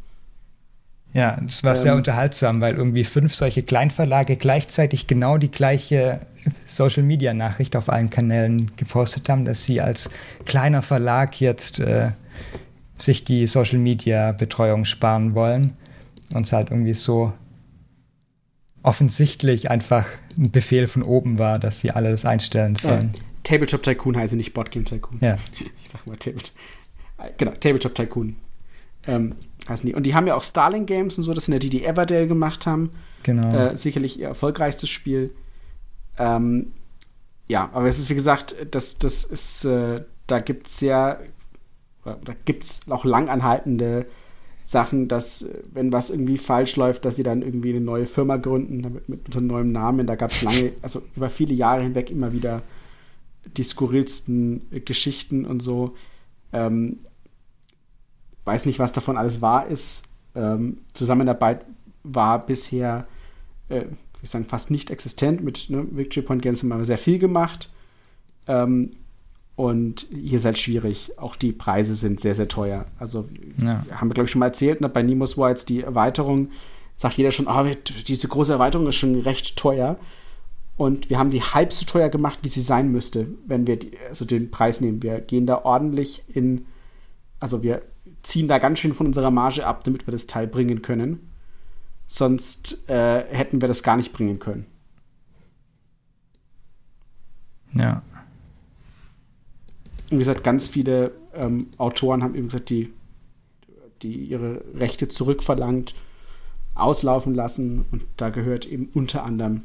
[1.12, 6.20] Ja, das war ähm, sehr unterhaltsam, weil irgendwie fünf solche Kleinverlage gleichzeitig genau die gleiche
[6.66, 10.10] Social-Media-Nachricht auf allen Kanälen gepostet haben, dass sie als
[10.44, 12.10] kleiner Verlag jetzt äh,
[12.98, 15.74] sich die Social-Media-Betreuung sparen wollen
[16.34, 17.32] und es halt irgendwie so
[18.82, 20.06] offensichtlich einfach
[20.38, 23.12] ein Befehl von oben war, dass sie alle das einstellen sollen.
[23.14, 25.18] Äh, Tabletop Tycoon heiße nicht Boardgame Tycoon.
[25.20, 25.36] Ja.
[25.60, 26.50] Ich sag mal Tabletop.
[27.38, 28.34] Genau, Tabletop Tycoon.
[29.06, 29.36] Ähm,
[29.68, 29.94] heißen die.
[29.94, 32.26] Und die haben ja auch Starling Games und so, das sind ja die, die Everdale
[32.26, 32.90] gemacht haben.
[33.22, 33.54] Genau.
[33.54, 35.30] Äh, sicherlich ihr erfolgreichstes Spiel.
[36.18, 36.72] Ähm,
[37.46, 41.20] ja, aber es ist wie gesagt, das, das ist, äh, da gibt es sehr,
[42.04, 44.06] da gibt es auch langanhaltende
[44.64, 48.82] Sachen, dass, wenn was irgendwie falsch läuft, dass sie dann irgendwie eine neue Firma gründen,
[48.82, 50.08] damit mit unter neuem Namen.
[50.08, 52.62] Da gab es lange, also über viele Jahre hinweg immer wieder
[53.56, 55.94] die skurrilsten Geschichten und so.
[56.52, 57.00] Ähm,
[58.44, 60.04] weiß nicht, was davon alles wahr ist.
[60.34, 61.64] Ähm, Zusammenarbeit
[62.02, 63.06] war bisher,
[63.68, 63.84] äh,
[64.22, 65.42] ich sagen, fast nicht existent.
[65.42, 67.70] Mit ne, Victory Point Games haben wir sehr viel gemacht.
[68.46, 68.92] Ähm,
[69.56, 71.18] und hier ist halt schwierig.
[71.18, 72.86] Auch die Preise sind sehr, sehr teuer.
[72.98, 73.26] Also,
[73.58, 73.84] ja.
[73.90, 74.88] haben wir, glaube ich, schon mal erzählt, ne?
[74.88, 76.50] bei Nimbus war jetzt die Erweiterung,
[76.94, 77.64] sagt jeder schon, oh,
[78.06, 79.98] diese große Erweiterung ist schon recht teuer.
[80.76, 83.92] Und wir haben die halb so teuer gemacht, wie sie sein müsste, wenn wir die,
[84.08, 85.02] also den Preis nehmen.
[85.02, 86.66] Wir gehen da ordentlich in,
[87.40, 87.82] also wir
[88.22, 91.30] ziehen da ganz schön von unserer Marge ab, damit wir das Teil bringen können.
[92.06, 94.66] sonst äh, hätten wir das gar nicht bringen können.
[97.72, 98.02] Ja.
[100.10, 102.92] Und wie gesagt, ganz viele ähm, Autoren haben eben gesagt, die,
[104.02, 105.94] die ihre Rechte zurückverlangt,
[106.74, 109.62] auslaufen lassen und da gehört eben unter anderem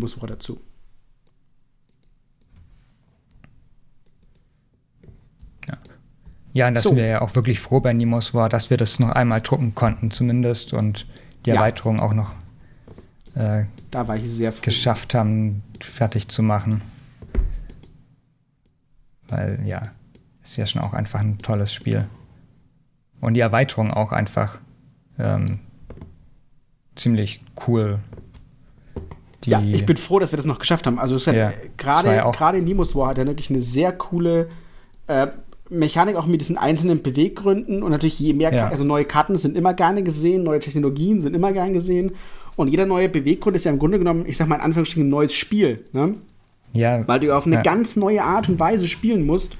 [0.00, 0.60] War dazu.
[5.68, 5.78] Ja,
[6.52, 6.96] ja und das so.
[6.96, 10.10] wir ja auch wirklich froh bei Nimbus War, dass wir das noch einmal drucken konnten
[10.10, 11.06] zumindest und
[11.44, 11.56] die ja.
[11.56, 12.34] Erweiterung auch noch
[13.34, 14.62] äh, da war ich sehr froh.
[14.62, 16.82] geschafft haben, fertig zu machen.
[19.28, 19.82] Weil ja,
[20.42, 22.06] ist ja schon auch einfach ein tolles Spiel.
[23.20, 24.58] Und die Erweiterung auch einfach
[25.18, 25.60] ähm,
[26.96, 28.00] ziemlich cool.
[29.46, 30.98] Ja, ich bin froh, dass wir das noch geschafft haben.
[30.98, 34.48] Also ja, gerade ja gerade Nimus War hat ja wirklich eine sehr coole
[35.06, 35.28] äh,
[35.68, 38.68] Mechanik auch mit diesen einzelnen Beweggründen und natürlich je mehr, ja.
[38.68, 42.12] also neue Karten sind immer gerne gesehen, neue Technologien sind immer gern gesehen
[42.56, 45.10] und jeder neue Beweggrund ist ja im Grunde genommen, ich sag mal in Anführungsstrichen, ein
[45.10, 45.84] neues Spiel.
[45.92, 46.14] Ne?
[46.72, 47.06] Ja.
[47.08, 49.56] Weil du auf eine ganz neue Art und Weise spielen musst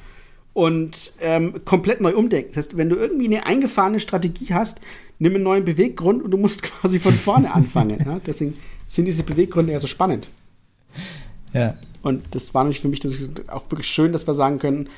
[0.53, 2.51] und ähm, komplett neu umdenken.
[2.51, 4.81] Das heißt, wenn du irgendwie eine eingefahrene Strategie hast,
[5.19, 7.99] nimm einen neuen Beweggrund und du musst quasi von vorne anfangen.
[8.05, 8.21] Ja?
[8.27, 8.57] Deswegen
[8.95, 10.29] sind diese Beweggründe ja so spannend.
[11.55, 11.77] Ja.
[12.03, 13.01] Und das war natürlich für mich
[13.49, 14.89] auch wirklich schön, dass wir sagen können,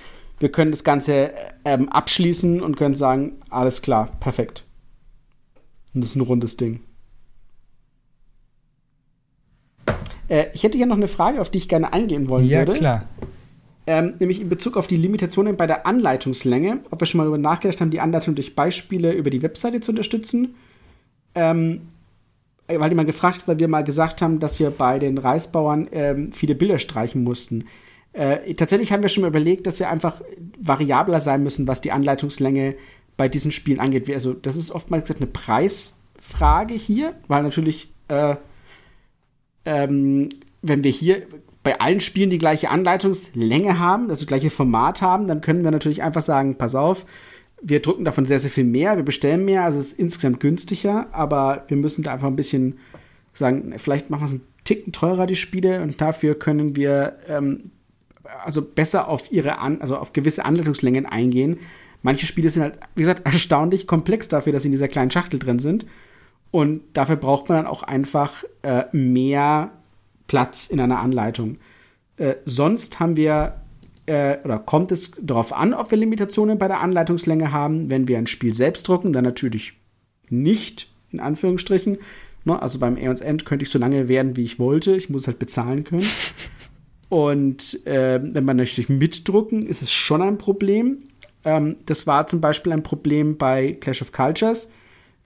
[0.41, 1.31] wir können das Ganze
[1.65, 4.65] ähm, abschließen und können sagen, alles klar, perfekt.
[5.95, 6.81] Und das ist ein rundes Ding.
[10.29, 12.73] Äh, ich hätte hier noch eine Frage, auf die ich gerne eingehen wollen ja, würde.
[12.73, 13.09] Ja, klar.
[13.87, 17.39] Ähm, nämlich in Bezug auf die Limitationen bei der Anleitungslänge, ob wir schon mal darüber
[17.39, 20.55] nachgedacht haben, die Anleitung durch Beispiele über die Webseite zu unterstützen.
[21.37, 21.83] Ähm,
[22.69, 26.33] weil die mal gefragt, weil wir mal gesagt haben, dass wir bei den Reisbauern ähm,
[26.33, 27.67] viele Bilder streichen mussten.
[28.13, 30.23] Äh, tatsächlich haben wir schon mal überlegt, dass wir einfach
[30.59, 32.77] variabler sein müssen, was die Anleitungslänge
[33.17, 34.11] bei diesen Spielen angeht.
[34.11, 38.37] Also, das ist oftmals gesagt eine Preisfrage hier, weil natürlich, äh,
[39.65, 40.29] ähm,
[40.63, 41.23] wenn wir hier
[41.65, 45.71] bei allen Spielen die gleiche Anleitungslänge haben, also das gleiche Format haben, dann können wir
[45.71, 47.07] natürlich einfach sagen, pass auf,
[47.67, 51.07] wir drucken davon sehr, sehr viel mehr, wir bestellen mehr, also es ist insgesamt günstiger,
[51.13, 52.79] aber wir müssen da einfach ein bisschen
[53.33, 57.71] sagen, vielleicht machen wir es einen Ticken teurer, die Spiele, und dafür können wir ähm,
[58.45, 61.59] also besser auf ihre An also auf gewisse Anleitungslängen eingehen.
[62.03, 65.39] Manche Spiele sind halt, wie gesagt, erstaunlich komplex dafür, dass sie in dieser kleinen Schachtel
[65.39, 65.87] drin sind.
[66.51, 69.73] Und dafür braucht man dann auch einfach äh, mehr
[70.29, 71.57] Platz in einer Anleitung.
[72.17, 73.64] Äh, sonst haben wir
[74.07, 77.91] äh, oder kommt es darauf an, ob wir Limitationen bei der Anleitungslänge haben.
[77.91, 79.75] Wenn wir ein Spiel selbst drucken, dann natürlich
[80.29, 81.99] nicht, in Anführungsstrichen.
[82.45, 82.61] Ne?
[82.61, 84.95] Also beim Aeons End könnte ich so lange werden, wie ich wollte.
[84.97, 86.07] Ich muss halt bezahlen können.
[87.09, 91.05] Und äh, wenn man natürlich mitdrucken, ist es schon ein Problem.
[91.45, 94.71] Ähm, das war zum Beispiel ein Problem bei Clash of Cultures.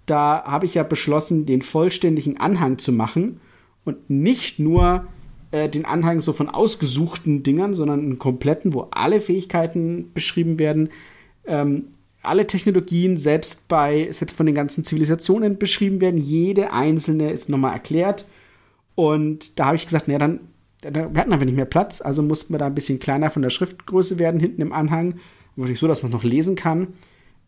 [0.06, 3.40] Da habe ich ja beschlossen, den vollständigen Anhang zu machen
[3.84, 5.06] und nicht nur
[5.50, 10.90] äh, den Anhang so von ausgesuchten Dingern, sondern einen kompletten, wo alle Fähigkeiten beschrieben werden,
[11.46, 11.84] ähm,
[12.22, 16.18] alle Technologien selbst bei selbst von den ganzen Zivilisationen beschrieben werden.
[16.18, 18.26] Jede einzelne ist nochmal erklärt.
[18.94, 20.40] Und da habe ich gesagt, naja, dann,
[20.82, 23.50] wir hatten einfach nicht mehr Platz, also mussten wir da ein bisschen kleiner von der
[23.50, 25.20] Schriftgröße werden hinten im Anhang.
[25.56, 26.88] Wirklich so, dass man es noch lesen kann.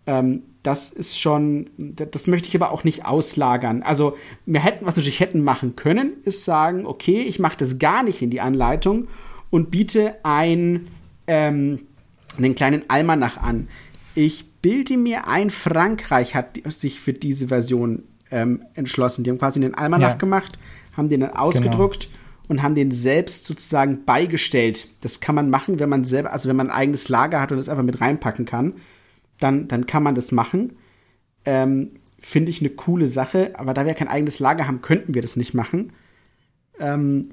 [0.06, 3.82] Ähm, das ist schon, das möchte ich aber auch nicht auslagern.
[3.82, 7.78] Also, wir hätten, was wir natürlich hätten machen können, ist sagen, okay, ich mache das
[7.78, 9.08] gar nicht in die Anleitung
[9.48, 10.88] und biete ein,
[11.26, 11.80] ähm,
[12.36, 13.68] einen kleinen Almanach an.
[14.14, 19.24] Ich bilde mir ein, Frankreich hat sich für diese Version ähm, entschlossen.
[19.24, 20.16] Die haben quasi einen Almanach ja.
[20.16, 20.58] gemacht,
[20.94, 22.14] haben den dann ausgedruckt genau.
[22.48, 24.88] und haben den selbst sozusagen beigestellt.
[25.00, 27.56] Das kann man machen, wenn man selber, also wenn man ein eigenes Lager hat und
[27.56, 28.74] das einfach mit reinpacken kann
[29.40, 30.76] dann, dann kann man das machen.
[31.44, 35.22] Ähm, Finde ich eine coole Sache, aber da wir kein eigenes Lager haben, könnten wir
[35.22, 35.92] das nicht machen.
[36.78, 37.30] Ähm,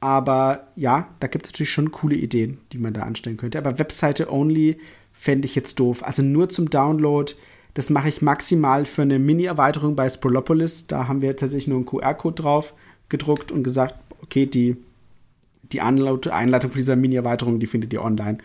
[0.00, 3.58] aber ja, da gibt es natürlich schon coole Ideen, die man da anstellen könnte.
[3.58, 4.78] Aber Webseite only
[5.12, 6.04] fände ich jetzt doof.
[6.04, 7.32] Also nur zum Download.
[7.74, 10.86] Das mache ich maximal für eine Mini-Erweiterung bei Sprolopolis.
[10.86, 12.74] Da haben wir tatsächlich nur einen QR-Code drauf
[13.08, 14.76] gedruckt und gesagt, okay, die,
[15.72, 18.38] die Einleitung für dieser Mini-Erweiterung, die findet ihr online.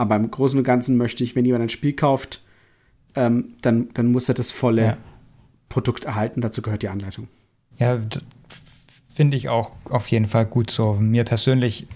[0.00, 2.40] Aber im Großen und Ganzen möchte ich, wenn jemand ein Spiel kauft,
[3.14, 4.96] ähm, dann, dann muss er das volle ja.
[5.68, 6.40] Produkt erhalten.
[6.40, 7.28] Dazu gehört die Anleitung.
[7.76, 7.98] Ja,
[9.14, 10.94] finde ich auch auf jeden Fall gut so.
[10.94, 11.86] Mir persönlich,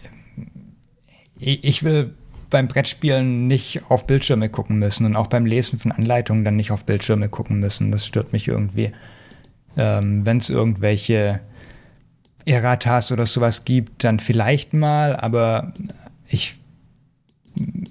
[1.39, 2.13] ich will
[2.51, 6.73] beim Brettspielen nicht auf Bildschirme gucken müssen und auch beim Lesen von Anleitungen dann nicht
[6.73, 7.91] auf Bildschirme gucken müssen.
[7.91, 8.93] Das stört mich irgendwie.
[9.79, 11.41] Ähm, Wenn es irgendwelche
[12.45, 15.73] Erratas oder sowas gibt, dann vielleicht mal, aber
[16.29, 16.59] ich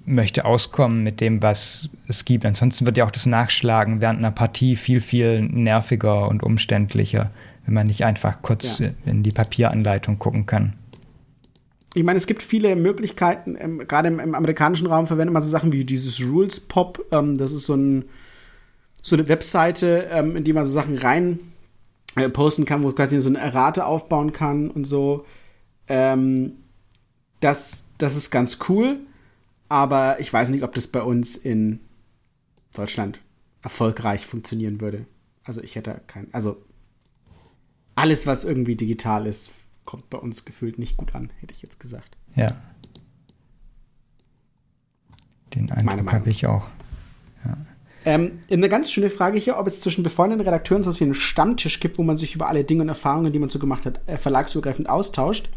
[0.06, 2.46] möchte auskommen mit dem, was es gibt.
[2.46, 7.32] Ansonsten wird ja auch das Nachschlagen während einer Partie viel, viel nerviger und umständlicher,
[7.66, 8.90] wenn man nicht einfach kurz ja.
[9.06, 10.74] in die Papieranleitung gucken kann.
[11.96, 15.50] Ich meine, es gibt viele Möglichkeiten, ähm, gerade im, im, amerikanischen Raum verwendet man so
[15.50, 17.06] Sachen wie dieses Rules Pop.
[17.12, 18.06] Ähm, das ist so, ein,
[19.02, 21.40] so eine Webseite, ähm, in die man so Sachen rein
[22.16, 25.26] äh, posten kann, wo quasi so eine Errate aufbauen kann und so.
[25.88, 26.54] Ähm,
[27.40, 29.00] das, das ist ganz cool,
[29.74, 31.80] aber ich weiß nicht, ob das bei uns in
[32.76, 33.20] Deutschland
[33.64, 35.08] erfolgreich funktionieren würde.
[35.44, 36.64] Also ich hätte kein, also
[37.96, 39.52] alles, was irgendwie digital ist,
[39.84, 42.18] kommt bei uns gefühlt nicht gut an, hätte ich jetzt gesagt.
[42.36, 42.56] Ja.
[45.56, 46.68] Den Eindruck habe ich auch.
[47.44, 47.58] Ja.
[48.06, 51.16] Ähm, eine ganz schöne Frage hier, ob es zwischen befreundeten Redakteuren so etwas wie einen
[51.16, 54.02] Stammtisch gibt, wo man sich über alle Dinge und Erfahrungen, die man so gemacht hat,
[54.06, 55.50] äh, verlagsübergreifend austauscht.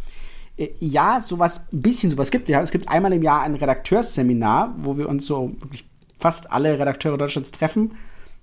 [0.56, 2.48] Äh, ja, sowas, ein bisschen sowas gibt.
[2.48, 5.86] Es gibt einmal im Jahr ein Redakteursseminar, wo wir uns so wirklich
[6.18, 7.92] fast alle Redakteure Deutschlands treffen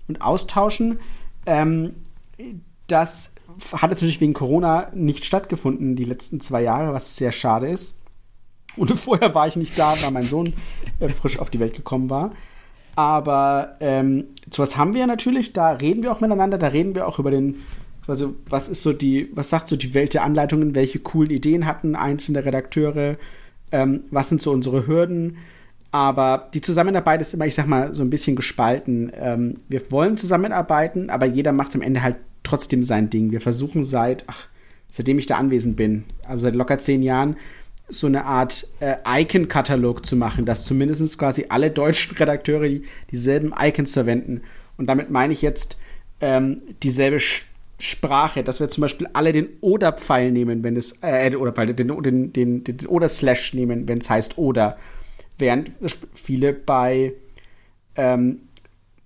[0.08, 1.00] und austauschen.
[1.46, 1.94] Ähm,
[2.88, 3.36] das
[3.74, 7.96] hat natürlich wegen Corona nicht stattgefunden die letzten zwei Jahre, was sehr schade ist.
[8.76, 10.54] Und vorher war ich nicht da, weil mein Sohn
[11.00, 12.32] äh, frisch auf die Welt gekommen war.
[12.96, 17.18] Aber ähm, sowas haben wir natürlich, da reden wir auch miteinander, da reden wir auch
[17.18, 17.64] über den
[18.08, 21.66] also was ist so die, was sagt so die Welt der Anleitungen, welche coolen Ideen
[21.66, 23.18] hatten einzelne Redakteure,
[23.72, 25.38] ähm, was sind so unsere Hürden,
[25.94, 29.12] aber die Zusammenarbeit ist immer, ich sag mal, so ein bisschen gespalten.
[29.16, 33.32] Ähm, wir wollen zusammenarbeiten, aber jeder macht am Ende halt trotzdem sein Ding.
[33.32, 34.48] Wir versuchen seit, ach,
[34.90, 37.38] seitdem ich da anwesend bin, also seit locker zehn Jahren,
[37.90, 43.54] so eine Art äh, Icon-Katalog zu machen, dass zumindest quasi alle deutschen Redakteure die, dieselben
[43.56, 44.42] Icons verwenden.
[44.78, 45.78] Und damit meine ich jetzt
[46.22, 47.20] ähm, dieselbe
[47.80, 52.34] Sprache, dass wir zum Beispiel alle den Oder-Pfeil nehmen, wenn es, äh, oder den, den,
[52.34, 54.78] den, den Oder-Slash nehmen, wenn es heißt Oder.
[55.38, 55.72] Während
[56.14, 57.14] viele bei
[57.96, 58.42] ähm,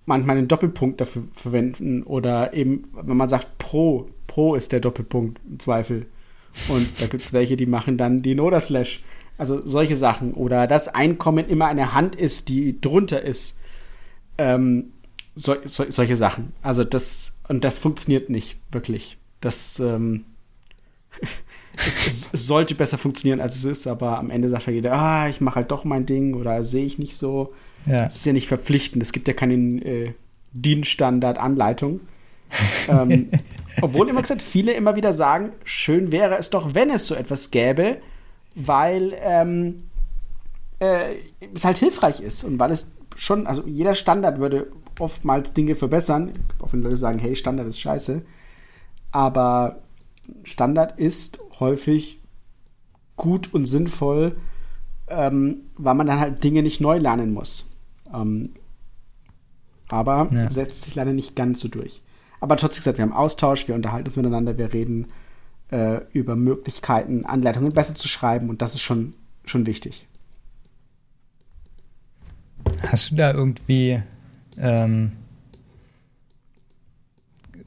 [0.06, 5.40] manchmal einen Doppelpunkt dafür verwenden oder eben, wenn man sagt Pro, Pro ist der Doppelpunkt
[5.48, 6.06] im Zweifel.
[6.68, 9.02] Und da gibt es welche, die machen dann den Oder-Slash.
[9.36, 10.34] Also solche Sachen.
[10.34, 13.58] Oder das Einkommen immer eine Hand ist, die drunter ist.
[14.38, 14.92] Ähm,
[15.36, 16.52] so, so, solche Sachen.
[16.62, 19.18] Also das, und das funktioniert nicht wirklich.
[19.40, 20.24] Das ähm,
[22.06, 25.28] es, es, sollte besser funktionieren, als es ist, aber am Ende sagt ja jeder, ah,
[25.28, 27.52] ich mache halt doch mein Ding oder sehe ich nicht so.
[27.86, 28.04] Ja.
[28.04, 29.02] Das ist ja nicht verpflichtend.
[29.02, 30.12] Es gibt ja keine äh,
[30.52, 32.00] DIN-Standard-Anleitung.
[32.88, 33.30] ähm,
[33.82, 37.50] obwohl immer gesagt, viele immer wieder sagen, schön wäre es doch, wenn es so etwas
[37.50, 37.98] gäbe,
[38.54, 39.84] weil ähm,
[40.80, 41.16] äh,
[41.54, 44.68] es halt hilfreich ist und weil es schon, also jeder Standard würde
[45.00, 46.32] oftmals Dinge verbessern.
[46.60, 48.22] Auch wenn Leute sagen, hey, Standard ist scheiße.
[49.10, 49.80] Aber
[50.44, 52.20] Standard ist häufig
[53.16, 54.36] gut und sinnvoll,
[55.08, 57.70] ähm, weil man dann halt Dinge nicht neu lernen muss.
[58.12, 58.50] Ähm,
[59.88, 60.50] aber ja.
[60.50, 62.02] setzt sich leider nicht ganz so durch.
[62.40, 65.08] Aber trotzdem gesagt, wir haben Austausch, wir unterhalten uns miteinander, wir reden
[65.70, 69.14] äh, über Möglichkeiten, Anleitungen besser zu schreiben und das ist schon,
[69.44, 70.06] schon wichtig.
[72.82, 74.02] Hast du da irgendwie
[74.60, 75.12] ähm,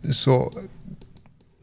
[0.04, 0.52] so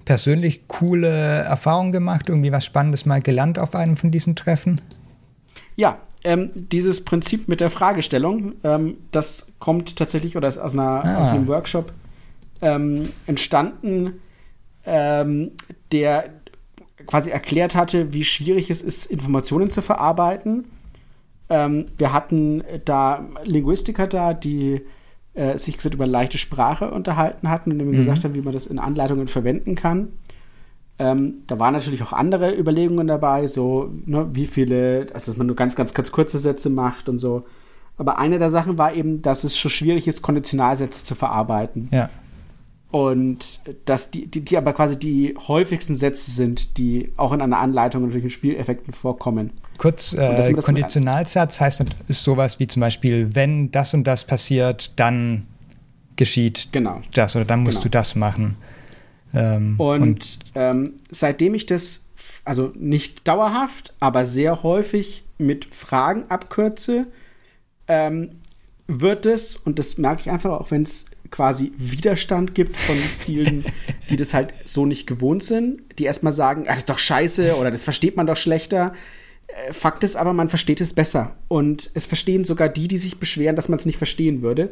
[0.05, 4.81] persönlich coole Erfahrungen gemacht, irgendwie was Spannendes mal gelernt auf einem von diesen Treffen?
[5.77, 11.05] Ja, ähm, dieses Prinzip mit der Fragestellung, ähm, das kommt tatsächlich oder ist aus, einer,
[11.05, 11.23] ah.
[11.23, 11.93] aus einem Workshop
[12.63, 14.15] ähm, entstanden,
[14.87, 15.53] ähm,
[15.93, 16.31] der
[17.07, 20.65] quasi erklärt hatte, wie schwierig es ist, Informationen zu verarbeiten.
[21.51, 24.81] Ähm, wir hatten da Linguistiker da, die
[25.39, 27.93] äh, sich gesagt, über leichte Sprache unterhalten hatten und mir mhm.
[27.93, 30.09] gesagt haben, wie man das in Anleitungen verwenden kann.
[30.99, 35.47] Ähm, da waren natürlich auch andere Überlegungen dabei, so ne, wie viele, also dass man
[35.47, 37.45] nur ganz, ganz, ganz kurze Sätze macht und so.
[37.97, 41.89] Aber eine der Sachen war eben, dass es schon schwierig ist, Konditionalsätze zu verarbeiten.
[41.93, 42.11] Ja.
[42.91, 47.59] Und dass die, die, die aber quasi die häufigsten Sätze sind, die auch in einer
[47.59, 49.53] Anleitung und solchen Spieleffekten vorkommen.
[49.79, 55.47] Kurz, äh, Konditionalsatz heißt ist sowas wie zum Beispiel, wenn das und das passiert, dann
[56.17, 57.01] geschieht genau.
[57.15, 57.85] das oder dann musst genau.
[57.85, 58.57] du das machen.
[59.33, 62.07] Ähm, und, und ähm, seitdem ich das,
[62.45, 67.07] also nicht dauerhaft, aber sehr häufig mit Fragen abkürze,
[67.87, 68.31] ähm,
[68.89, 73.65] wird es, und das merke ich einfach auch, wenn es quasi Widerstand gibt von vielen,
[74.11, 77.57] die das halt so nicht gewohnt sind, die erstmal sagen, ah, das ist doch scheiße
[77.57, 78.95] oder das versteht man doch schlechter.
[79.73, 81.37] Fakt ist aber, man versteht es besser.
[81.49, 84.71] Und es verstehen sogar die, die sich beschweren, dass man es nicht verstehen würde.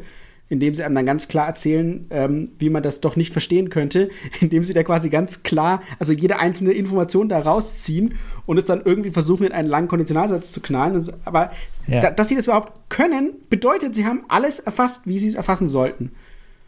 [0.49, 4.11] indem sie einem dann ganz klar erzählen, ähm, wie man das doch nicht verstehen könnte,
[4.41, 8.15] indem sie da quasi ganz klar, also jede einzelne Information da rausziehen
[8.47, 11.03] und es dann irgendwie versuchen, in einen langen Konditionalsatz zu knallen.
[11.03, 11.15] So.
[11.25, 11.51] Aber
[11.89, 12.01] ja.
[12.01, 15.67] da, dass sie das überhaupt können, bedeutet, sie haben alles erfasst, wie sie es erfassen
[15.67, 16.13] sollten.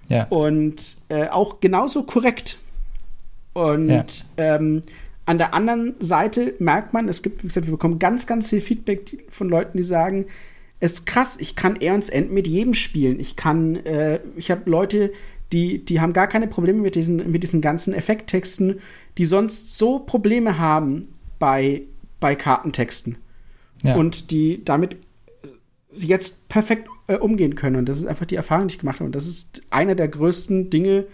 [0.08, 0.24] Ja.
[0.24, 2.58] Und äh, auch genauso korrekt.
[3.52, 4.04] Und ja.
[4.56, 4.82] ähm,
[5.28, 8.62] an der anderen Seite merkt man, es gibt, wie gesagt, wir bekommen ganz, ganz viel
[8.62, 10.24] Feedback von Leuten, die sagen,
[10.80, 13.20] es ist krass, ich kann Aeons End mit jedem spielen.
[13.20, 15.12] Ich kann, äh, ich habe Leute,
[15.52, 18.80] die, die haben gar keine Probleme mit diesen, mit diesen ganzen Effekttexten,
[19.18, 21.02] die sonst so Probleme haben
[21.38, 21.82] bei,
[22.20, 23.18] bei Kartentexten.
[23.82, 23.96] Ja.
[23.96, 24.96] Und die damit
[25.92, 27.76] jetzt perfekt äh, umgehen können.
[27.76, 29.06] Und das ist einfach die Erfahrung, die ich gemacht habe.
[29.06, 31.04] Und das ist einer der größten Dinge,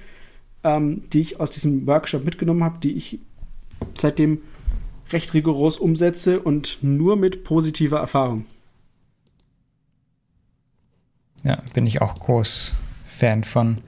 [0.62, 3.19] ähm, die ich aus diesem Workshop mitgenommen habe, die ich
[3.94, 4.39] seitdem
[5.11, 8.47] recht rigoros umsetze und nur mit positiver Erfahrung.
[11.43, 12.73] Ja, bin ich auch groß
[13.06, 13.78] Fan von.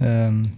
[0.00, 0.52] Ähm,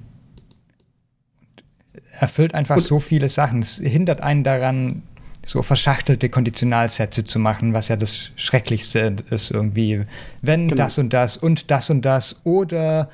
[2.18, 3.60] erfüllt einfach und so viele Sachen.
[3.60, 5.02] Es hindert einen daran,
[5.44, 10.04] so verschachtelte Konditionalsätze zu machen, was ja das Schrecklichste ist irgendwie.
[10.42, 10.84] Wenn genau.
[10.84, 13.10] das und das und das und das oder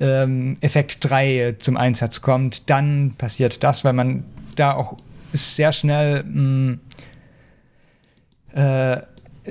[0.00, 4.96] ähm, Effekt 3 zum Einsatz kommt, dann passiert das, weil man da auch
[5.32, 6.76] sehr schnell mh,
[8.52, 9.02] mm, äh,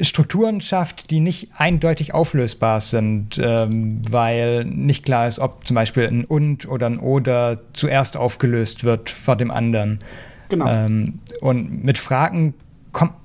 [0.01, 6.07] Strukturen schafft, die nicht eindeutig auflösbar sind, ähm, weil nicht klar ist, ob zum Beispiel
[6.07, 9.99] ein und oder ein oder zuerst aufgelöst wird vor dem anderen.
[10.47, 10.67] Genau.
[10.67, 12.53] Ähm, und mit Fragen
[12.93, 13.15] kommt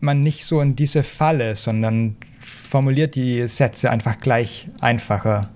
[0.00, 5.50] man nicht so in diese Falle, sondern formuliert die Sätze einfach gleich einfacher.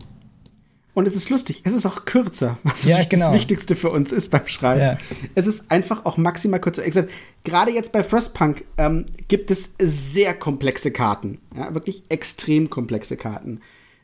[0.99, 3.27] Und es ist lustig, es ist auch kürzer, was ja, genau.
[3.27, 4.81] das Wichtigste für uns ist beim Schreiben.
[4.81, 4.99] Ja.
[5.37, 6.83] Es ist einfach auch maximal kürzer.
[6.83, 7.13] Gesagt,
[7.45, 11.39] gerade jetzt bei Frostpunk ähm, gibt es sehr komplexe Karten.
[11.57, 13.61] Ja, wirklich extrem komplexe Karten.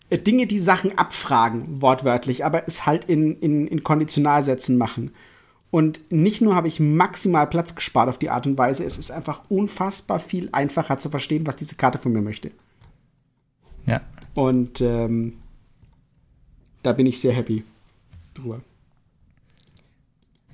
[0.08, 5.10] Äh, Dinge, die Sachen abfragen, wortwörtlich, aber es halt in, in, in Konditionalsätzen machen.
[5.72, 9.10] Und nicht nur habe ich maximal Platz gespart auf die Art und Weise, es ist
[9.10, 12.52] einfach unfassbar viel einfacher zu verstehen, was diese Karte von mir möchte.
[13.84, 14.00] Ja.
[14.34, 15.38] Und ähm,
[16.84, 17.64] da bin ich sehr happy
[18.34, 18.60] drüber.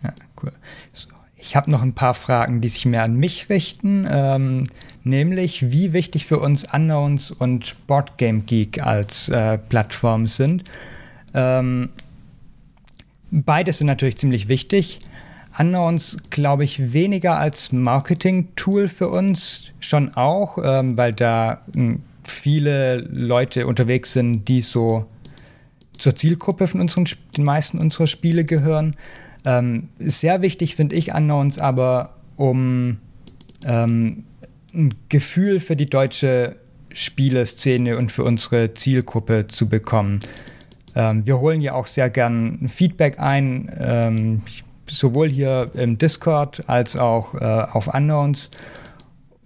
[0.03, 0.53] Ja, cool.
[0.93, 4.07] So, ich habe noch ein paar Fragen, die sich mehr an mich richten.
[4.09, 4.65] Ähm,
[5.05, 10.65] nämlich, wie wichtig für uns Unknowns und Boardgame Geek als äh, Plattform sind.
[11.35, 11.91] Ähm,
[13.31, 15.01] beides sind natürlich ziemlich wichtig.
[15.59, 22.99] Unknowns, glaube ich, weniger als Marketing-Tool für uns, schon auch, ähm, weil da hm, viele
[22.99, 25.07] Leute unterwegs sind, die so
[26.01, 27.07] zur Zielgruppe von unseren,
[27.37, 28.97] den meisten unserer Spiele gehören.
[29.45, 32.99] Ähm, sehr wichtig finde ich Unknowns aber, um
[33.65, 34.25] ähm,
[34.75, 36.57] ein Gefühl für die deutsche
[36.93, 40.21] Spieleszene und für unsere Zielgruppe zu bekommen.
[40.95, 44.43] Ähm, wir holen ja auch sehr gern Feedback ein, ähm,
[44.89, 48.51] sowohl hier im Discord als auch äh, auf Unknowns.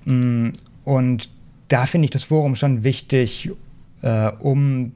[0.04, 0.50] Mm,
[0.84, 1.28] und
[1.68, 3.50] da finde ich das Forum schon wichtig,
[4.02, 4.92] äh, um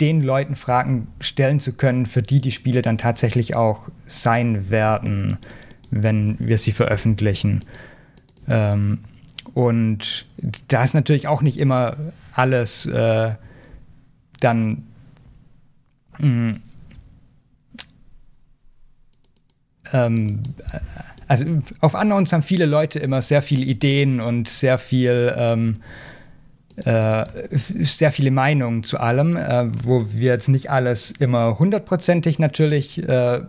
[0.00, 5.38] den Leuten Fragen stellen zu können, für die die Spiele dann tatsächlich auch sein werden,
[5.90, 7.64] wenn wir sie veröffentlichen.
[8.48, 9.00] Ähm,
[9.54, 10.26] und
[10.68, 11.96] da ist natürlich auch nicht immer
[12.32, 13.32] alles äh,
[14.40, 14.84] dann
[16.18, 16.62] mh, mm,
[19.92, 20.42] ähm,
[21.26, 21.44] also
[21.80, 25.82] auf Unknowns haben viele Leute immer sehr viele Ideen und sehr viel ähm,
[26.84, 27.26] äh,
[27.80, 33.40] sehr viele Meinungen zu allem, äh, wo wir jetzt nicht alles immer hundertprozentig natürlich äh,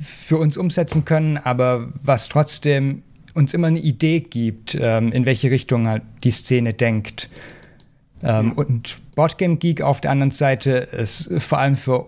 [0.00, 3.02] für uns umsetzen können, aber was trotzdem
[3.34, 7.28] uns immer eine Idee gibt, ähm, in welche Richtung halt die Szene denkt.
[8.22, 8.52] Ähm.
[8.52, 12.06] Und Boardgame Geek auf der anderen Seite ist vor allem für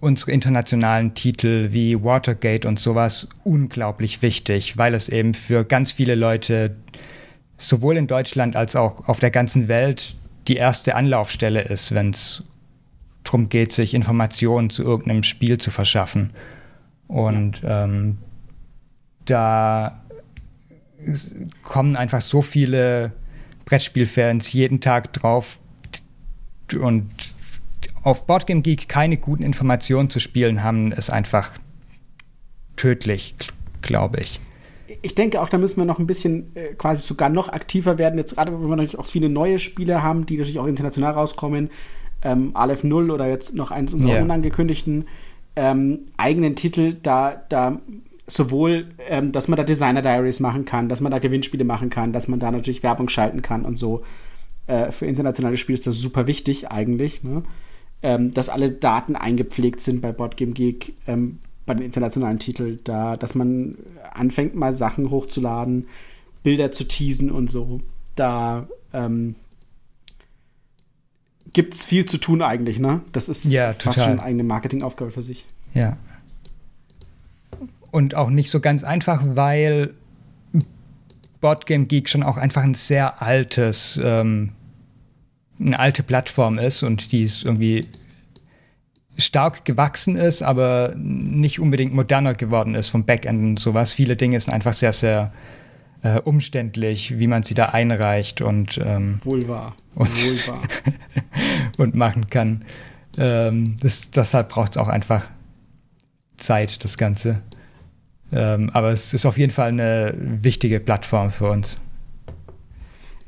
[0.00, 6.14] unsere internationalen Titel wie Watergate und sowas unglaublich wichtig, weil es eben für ganz viele
[6.14, 6.76] Leute
[7.58, 10.14] sowohl in Deutschland als auch auf der ganzen Welt
[10.46, 12.42] die erste Anlaufstelle ist, wenn es
[13.24, 16.30] darum geht, sich Informationen zu irgendeinem Spiel zu verschaffen.
[17.08, 18.18] Und ähm,
[19.26, 20.02] da
[21.62, 23.12] kommen einfach so viele
[23.66, 25.58] Brettspielfans jeden Tag drauf
[26.80, 27.10] und
[28.02, 31.50] auf Boardgame Geek keine guten Informationen zu spielen haben, ist einfach
[32.76, 33.34] tödlich,
[33.82, 34.40] glaube ich
[35.02, 38.18] ich denke auch, da müssen wir noch ein bisschen äh, quasi sogar noch aktiver werden.
[38.18, 41.70] Jetzt gerade, wenn wir natürlich auch viele neue Spiele haben, die natürlich auch international rauskommen.
[42.22, 44.22] Ähm, Aleph 0 oder jetzt noch eins unserer yeah.
[44.22, 45.06] unangekündigten
[45.56, 47.80] ähm, eigenen Titel, da, da
[48.26, 52.12] sowohl, ähm, dass man da Designer Diaries machen kann, dass man da Gewinnspiele machen kann,
[52.12, 54.02] dass man da natürlich Werbung schalten kann und so.
[54.66, 57.42] äh, für internationale Spiele ist das super wichtig eigentlich, ne?
[58.02, 61.38] ähm, dass alle Daten eingepflegt sind bei Boardgame Geek ähm,
[61.68, 63.76] bei den internationalen Titeln, da, dass man
[64.12, 65.86] anfängt mal Sachen hochzuladen,
[66.42, 67.82] Bilder zu teasen und so.
[68.16, 69.36] Da ähm,
[71.52, 73.02] gibt es viel zu tun eigentlich, ne?
[73.12, 75.44] Das ist ja, fast schon eine eigene Marketingaufgabe für sich.
[75.74, 75.98] Ja.
[77.90, 79.92] Und auch nicht so ganz einfach, weil
[81.42, 84.52] Boardgame Geek schon auch einfach ein sehr altes, ähm,
[85.60, 87.86] eine alte Plattform ist und die ist irgendwie
[89.18, 93.92] stark gewachsen ist, aber nicht unbedingt moderner geworden ist vom Backend und sowas.
[93.92, 95.32] Viele Dinge sind einfach sehr, sehr
[96.02, 99.74] äh, umständlich, wie man sie da einreicht und ähm, wohl wahr.
[99.96, 100.62] Und, wohl wahr.
[101.78, 102.64] und machen kann.
[103.18, 105.26] Ähm, das, deshalb braucht es auch einfach
[106.36, 107.42] Zeit, das Ganze.
[108.30, 111.80] Ähm, aber es ist auf jeden Fall eine wichtige Plattform für uns.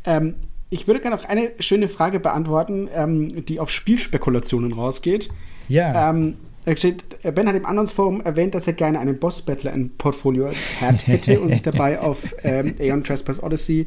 [0.04, 0.36] Ähm,
[0.68, 5.30] ich würde gerne noch eine schöne Frage beantworten, ähm, die auf Spielspekulationen rausgeht.
[5.70, 6.10] Ja.
[6.10, 6.34] Ähm,
[6.64, 11.62] ben hat im Annonsforum erwähnt, dass er gerne einen Boss-Battler im Portfolio hätte und sich
[11.62, 13.86] dabei auf ähm, Aeon Trespass Odyssey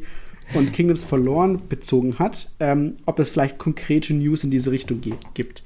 [0.54, 5.00] und Kingdoms Verloren bezogen hat, ähm, ob es vielleicht konkrete News in diese Richtung
[5.34, 5.62] gibt.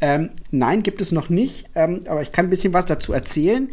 [0.00, 3.68] Ähm, nein, gibt es noch nicht, ähm, aber ich kann ein bisschen was dazu erzählen.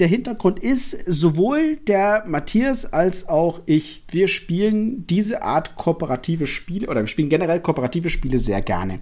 [0.00, 6.88] Der Hintergrund ist, sowohl der Matthias als auch ich, wir spielen diese Art kooperative Spiele
[6.88, 9.00] oder wir spielen generell kooperative Spiele sehr gerne.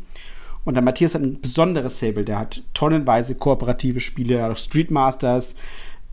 [0.64, 4.58] Und der Matthias hat ein besonderes Fable, der hat tonnenweise kooperative Spiele, er hat auch
[4.58, 5.56] Street Masters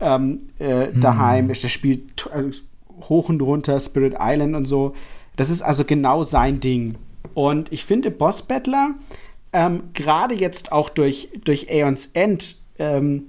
[0.00, 1.00] ähm, äh, hm.
[1.00, 2.50] daheim, der spielt also
[3.08, 4.94] hoch und runter, Spirit Island und so.
[5.36, 6.96] Das ist also genau sein Ding.
[7.34, 8.94] Und ich finde Boss Battler,
[9.52, 13.26] ähm, gerade jetzt auch durch, durch Aeons End, ähm,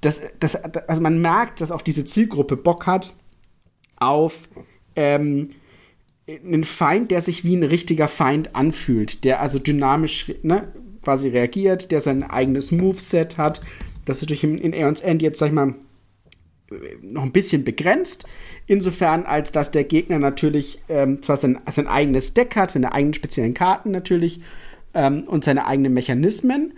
[0.00, 3.12] das, das, also man merkt, dass auch diese Zielgruppe Bock hat
[3.96, 4.48] auf
[4.96, 5.50] ähm,
[6.28, 10.72] einen Feind, der sich wie ein richtiger Feind anfühlt, der also dynamisch ne,
[11.02, 13.60] quasi reagiert, der sein eigenes Moveset hat.
[14.04, 15.74] Das natürlich in, Aeons End jetzt, sag ich mal,
[17.02, 18.24] noch ein bisschen begrenzt.
[18.66, 23.14] Insofern, als dass der Gegner natürlich ähm, zwar sein, sein eigenes Deck hat, seine eigenen
[23.14, 24.40] speziellen Karten natürlich
[24.94, 26.72] ähm, und seine eigenen Mechanismen,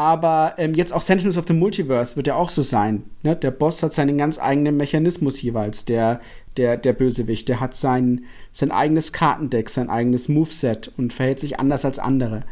[0.00, 3.02] aber ähm, jetzt auch Sentinels of the Multiverse wird ja auch so sein.
[3.22, 3.36] Ne?
[3.36, 6.22] Der Boss hat seinen ganz eigenen Mechanismus jeweils, der,
[6.56, 7.50] der, der Bösewicht.
[7.50, 12.42] Der hat sein, sein eigenes Kartendeck, sein eigenes Moveset und verhält sich anders als andere.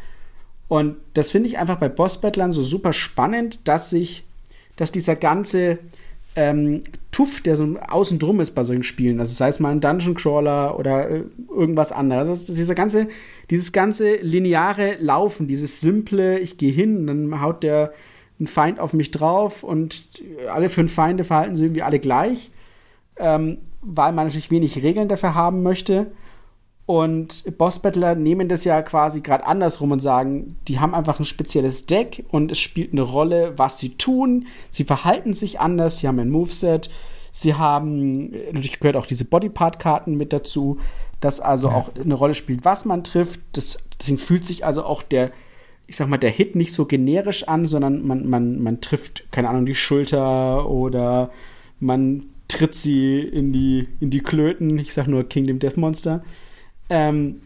[0.69, 4.25] Und das finde ich einfach bei Boss-Battlern so super spannend, dass sich,
[4.77, 5.79] dass dieser ganze
[6.37, 9.81] ähm, Tuff, der so außen drum ist bei solchen Spielen, also sei es mal ein
[9.81, 13.09] Dungeon Crawler oder äh, irgendwas anderes, das, dieser ganze,
[13.51, 17.93] dieses ganze lineare Laufen, dieses simple, ich gehe hin, dann haut der
[18.39, 22.53] ein Feind auf mich drauf und alle fünf Feinde verhalten sich irgendwie alle gleich,
[23.16, 26.09] ähm, weil man natürlich wenig Regeln dafür haben möchte.
[26.87, 31.85] Und Boss-Battler nehmen das ja quasi gerade andersrum und sagen, die haben einfach ein spezielles
[31.85, 34.47] Deck und es spielt eine Rolle, was sie tun.
[34.71, 36.89] Sie verhalten sich anders, sie haben ein Moveset.
[37.31, 40.79] Sie haben, natürlich gehört auch diese Bodypart-Karten mit dazu,
[41.21, 41.75] dass also ja.
[41.75, 43.41] auch eine Rolle spielt, was man trifft.
[43.53, 45.31] Das, deswegen fühlt sich also auch der,
[45.87, 49.51] ich sag mal, der Hit nicht so generisch an, sondern man, man, man trifft, keine
[49.51, 51.31] Ahnung, die Schulter oder
[51.81, 54.79] man tritt sie in die, in die Klöten.
[54.79, 56.25] Ich sag nur Kingdom Death Monster.
[56.89, 57.43] Ähm,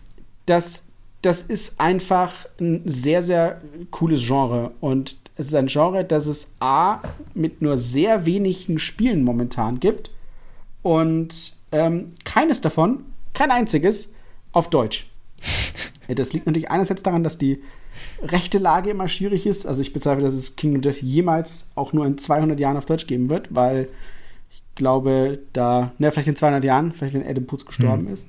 [0.47, 0.87] das,
[1.23, 3.61] das ist einfach ein sehr, sehr
[3.91, 4.73] cooles Genre.
[4.81, 7.01] Und es ist ein Genre, das es A
[7.35, 10.11] mit nur sehr wenigen Spielen momentan gibt.
[10.83, 13.05] Und ähm, keines davon,
[13.35, 14.15] kein einziges,
[14.53, 15.07] auf Deutsch.
[16.09, 17.63] das liegt natürlich einerseits daran, dass die
[18.23, 19.67] rechte Lage immer schwierig ist.
[19.67, 22.87] Also ich bezweifle, dass es King of Death jemals auch nur in 200 Jahren auf
[22.87, 23.89] Deutsch geben wird, weil
[24.75, 28.13] glaube, da, ne, vielleicht in 200 Jahren, vielleicht wenn Adam Putz gestorben hm.
[28.13, 28.29] ist,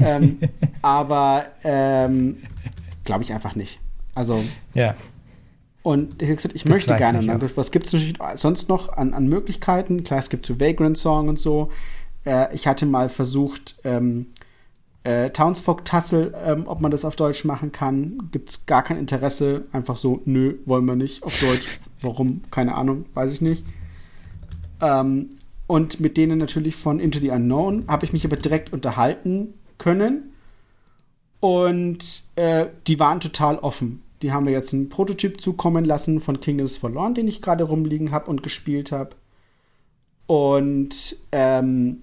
[0.00, 0.38] ähm,
[0.82, 2.38] aber ähm,
[3.04, 3.80] glaube ich einfach nicht.
[4.14, 4.42] Also.
[4.74, 4.94] Ja.
[5.82, 7.18] Und ich habe gesagt, ich möchte gerne.
[7.18, 8.04] Ich was gibt es
[8.36, 10.04] sonst noch an, an, Möglichkeiten?
[10.04, 11.70] Klar, es gibt so Vagrant Song und so.
[12.24, 14.26] Äh, ich hatte mal versucht, ähm,
[15.02, 18.28] äh, Townsfolk Tassel, ähm, ob man das auf Deutsch machen kann.
[18.30, 19.64] Gibt es gar kein Interesse.
[19.72, 21.80] Einfach so, nö, wollen wir nicht auf Deutsch.
[22.02, 22.42] Warum?
[22.52, 23.64] Keine Ahnung, weiß ich nicht.
[24.80, 25.30] Ähm,
[25.72, 30.34] und mit denen natürlich von Into the Unknown habe ich mich aber direkt unterhalten können.
[31.40, 34.02] Und äh, die waren total offen.
[34.20, 38.10] Die haben mir jetzt einen Prototyp zukommen lassen von Kingdoms Forlorn, den ich gerade rumliegen
[38.10, 39.16] habe und gespielt habe.
[40.26, 42.02] Und ähm,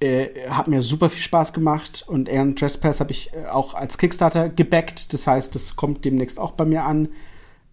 [0.00, 2.04] äh, hat mir super viel Spaß gemacht.
[2.08, 5.12] Und Aaron Trespass habe ich äh, auch als Kickstarter gebackt.
[5.12, 7.10] Das heißt, das kommt demnächst auch bei mir an.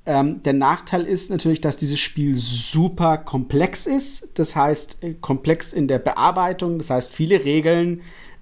[0.06, 4.32] Ähm, der Nachteil ist natürlich, dass dieses Spiel super komplex ist.
[4.40, 6.78] Das heißt, äh, komplex in der Bearbeitung.
[6.78, 8.02] Das heißt, viele Regeln,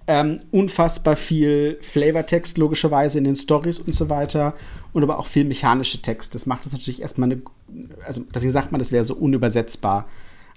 [0.10, 4.54] Ähm, unfassbar viel Flavortext logischerweise in den Stories und so weiter
[4.94, 6.34] und aber auch viel mechanische Text.
[6.34, 7.42] Das macht es natürlich erstmal eine,
[8.06, 10.08] also deswegen sagt man, das wäre so unübersetzbar.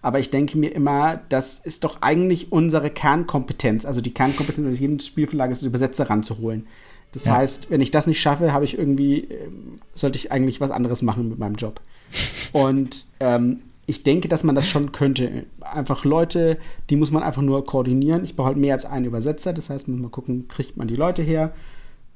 [0.03, 3.87] Aber ich denke mir immer, das ist doch eigentlich unsere Kernkompetenz.
[3.87, 6.69] Also die Kernkompetenz eines jeden Spielverlages ist, Übersetzer ranzuholen.
[7.13, 7.37] Das ja.
[7.37, 9.49] heißt, wenn ich das nicht schaffe, habe ich irgendwie, äh,
[9.95, 11.81] sollte ich eigentlich was anderes machen mit meinem Job.
[12.53, 15.47] Und ähm, ich denke, dass man das schon könnte.
[15.61, 16.59] Einfach Leute,
[16.89, 18.23] die muss man einfach nur koordinieren.
[18.23, 19.53] Ich brauche halt mehr als einen Übersetzer.
[19.53, 21.53] Das heißt, man muss mal gucken, kriegt man die Leute her.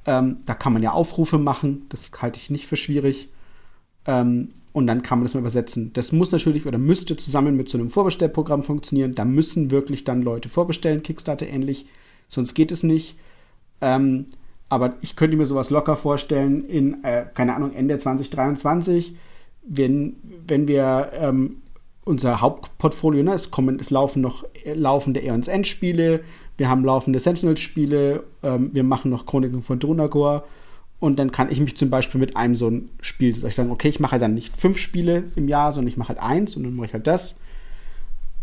[0.07, 1.87] Ähm, da kann man ja Aufrufe machen.
[1.89, 3.29] Das halte ich nicht für schwierig.
[4.07, 5.93] Ähm, und dann kann man das mal übersetzen.
[5.95, 9.15] Das muss natürlich oder müsste zusammen mit so einem Vorbestellprogramm funktionieren.
[9.15, 11.87] Da müssen wirklich dann Leute vorbestellen, Kickstarter ähnlich.
[12.29, 13.17] Sonst geht es nicht.
[13.81, 14.27] Ähm,
[14.75, 19.15] aber ich könnte mir sowas locker vorstellen in, äh, keine Ahnung, Ende 2023,
[19.63, 21.63] wenn, wenn wir ähm,
[22.05, 26.21] unser Hauptportfolio, ne, es, kommen, es laufen noch äh, laufende Aeons Endspiele,
[26.57, 30.45] wir haben laufende Sentinels-Spiele, ähm, wir machen noch Chroniken von Drunagor
[30.99, 33.71] und dann kann ich mich zum Beispiel mit einem so ein Spiel, dass ich sagen,
[33.71, 36.57] okay, ich mache halt dann nicht fünf Spiele im Jahr, sondern ich mache halt eins
[36.57, 37.39] und dann mache ich halt das.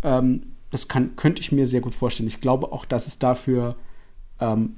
[0.02, 2.30] Ähm, das kann, könnte ich mir sehr gut vorstellen.
[2.30, 3.76] Ich glaube auch, dass es dafür
[4.40, 4.78] ähm,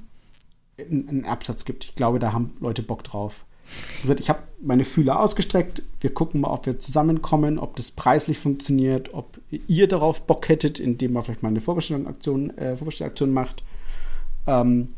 [0.78, 1.86] einen Absatz gibt.
[1.86, 3.46] Ich glaube, da haben Leute Bock drauf.
[4.02, 5.84] Gesagt, ich habe meine Fühler ausgestreckt.
[6.02, 10.80] Wir gucken mal, ob wir zusammenkommen, ob das preislich funktioniert, ob ihr darauf Bock hättet,
[10.80, 13.64] indem man vielleicht mal eine Vorbestellungsaktion, äh, Vorbestellaktion macht.
[14.48, 14.90] Ähm,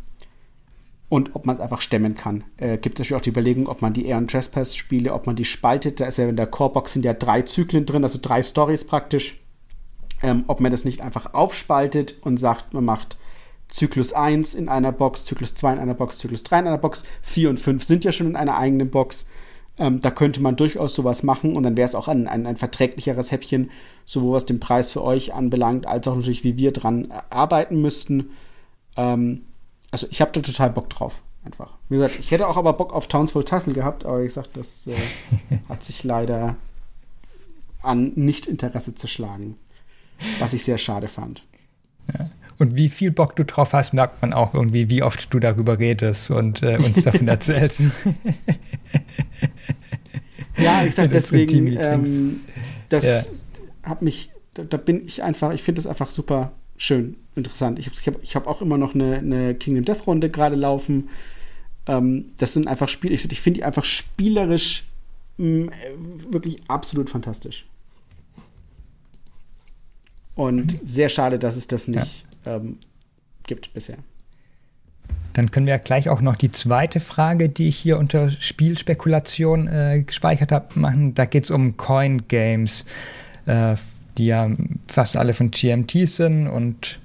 [1.07, 2.43] und ob man es einfach stemmen kann.
[2.57, 5.45] Äh, gibt natürlich auch die Überlegung, ob man die Aeon Trespass Spiele, ob man die
[5.45, 5.99] spaltet.
[5.99, 9.39] Da ist ja in der Core-Box sind ja drei Zyklen drin, also drei Stories praktisch.
[10.23, 13.17] Ähm, ob man das nicht einfach aufspaltet und sagt, man macht
[13.67, 17.03] Zyklus 1 in einer Box, Zyklus 2 in einer Box, Zyklus 3 in einer Box,
[17.21, 19.27] 4 und 5 sind ja schon in einer eigenen Box.
[19.77, 22.55] Ähm, da könnte man durchaus sowas machen und dann wäre es auch ein, ein, ein,
[22.55, 23.71] verträglicheres Häppchen,
[24.05, 28.29] sowohl was den Preis für euch anbelangt, als auch natürlich, wie wir dran arbeiten müssten.
[28.95, 29.43] Ähm,
[29.91, 31.73] also ich habe da total Bock drauf, einfach.
[31.89, 34.87] Wie gesagt, ich hätte auch aber Bock auf Townsville Tassel gehabt, aber wie gesagt, das
[34.87, 34.95] äh,
[35.69, 36.55] hat sich leider
[37.81, 39.57] an Nicht-Interesse zerschlagen,
[40.39, 41.43] was ich sehr schade fand.
[42.17, 42.29] Ja.
[42.57, 45.77] Und wie viel Bock du drauf hast, merkt man auch irgendwie, wie oft du darüber
[45.77, 47.83] redest und äh, uns davon erzählst.
[50.57, 52.41] ja, ich sag deswegen, ähm,
[52.87, 53.89] das ja.
[53.89, 57.77] hat mich, da, da, bin ich einfach, ich finde das einfach super schön, interessant.
[57.77, 60.55] Ich habe ich hab, ich hab auch immer noch eine, eine Kingdom Death Runde gerade
[60.55, 61.09] laufen.
[61.87, 64.85] Ähm, das sind einfach Spiele, ich, ich finde die einfach spielerisch
[65.37, 65.71] mh, mm,
[66.31, 67.65] wirklich absolut fantastisch.
[70.35, 72.77] Und sehr schade, dass es das nicht ähm,
[73.45, 73.97] gibt bisher.
[75.33, 79.67] Dann können wir ja gleich auch noch die zweite Frage, die ich hier unter Spielspekulation
[79.67, 81.13] äh, gespeichert habe, machen.
[81.13, 82.85] Da geht es um Coin Games,
[83.45, 83.75] äh,
[84.17, 84.49] die ja
[84.87, 86.99] fast alle von GMT sind und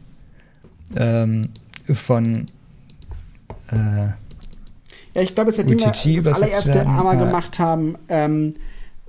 [0.96, 1.48] ähm,
[1.92, 2.46] von
[3.72, 4.08] äh,
[5.14, 6.86] ja, ich glaube, es hat das allererste.
[6.86, 7.96] Arma gemacht haben.
[8.08, 8.54] Ähm,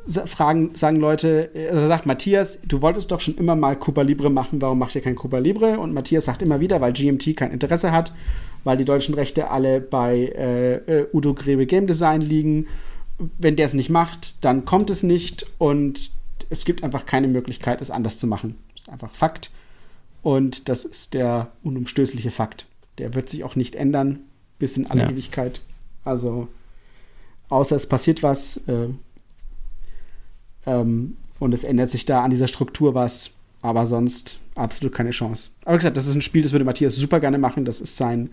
[0.07, 4.61] fragen, sagen Leute, also sagt Matthias, du wolltest doch schon immer mal Cuba Libre machen,
[4.61, 5.79] warum macht ihr kein Cuba Libre?
[5.79, 8.13] Und Matthias sagt immer wieder, weil GMT kein Interesse hat,
[8.63, 12.67] weil die deutschen Rechte alle bei äh, äh, Udo Grebe Game Design liegen.
[13.37, 16.11] Wenn der es nicht macht, dann kommt es nicht und
[16.49, 18.57] es gibt einfach keine Möglichkeit, es anders zu machen.
[18.73, 19.51] Das ist einfach Fakt.
[20.23, 22.65] Und das ist der unumstößliche Fakt.
[22.97, 24.19] Der wird sich auch nicht ändern
[24.59, 25.09] bis in alle ja.
[25.09, 25.61] Ewigkeit.
[26.03, 26.47] Also,
[27.49, 28.89] außer es passiert was, äh,
[30.65, 33.31] ähm, und es ändert sich da an dieser Struktur was,
[33.61, 35.49] aber sonst absolut keine Chance.
[35.63, 37.65] Aber wie gesagt, das ist ein Spiel, das würde Matthias super gerne machen.
[37.65, 38.29] Das ist sein,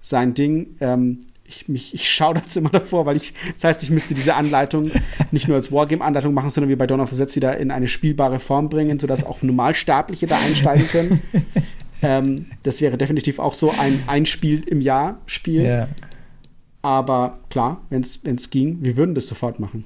[0.00, 0.76] sein Ding.
[0.80, 4.34] Ähm, ich, mich, ich schaue das immer davor, weil ich, das heißt, ich müsste diese
[4.34, 4.90] Anleitung
[5.30, 7.88] nicht nur als Wargame-Anleitung machen, sondern wie bei Dawn of the Sets wieder in eine
[7.88, 11.22] spielbare Form bringen, sodass auch Normalsterbliche da einsteigen können.
[12.02, 15.62] ähm, das wäre definitiv auch so ein, ein Spiel im Jahr Spiel.
[15.62, 15.88] Yeah.
[16.82, 19.84] Aber klar, wenn es ging, wir würden das sofort machen.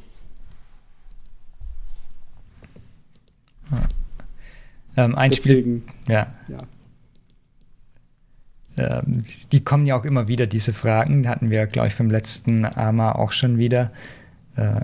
[4.97, 6.27] Ähm, ein Deswegen, Spiel, ja.
[6.49, 6.59] ja.
[8.77, 9.23] Ähm,
[9.53, 11.29] die kommen ja auch immer wieder, diese Fragen.
[11.29, 13.91] Hatten wir, glaube ich, beim letzten AMA auch schon wieder.
[14.57, 14.81] Äh,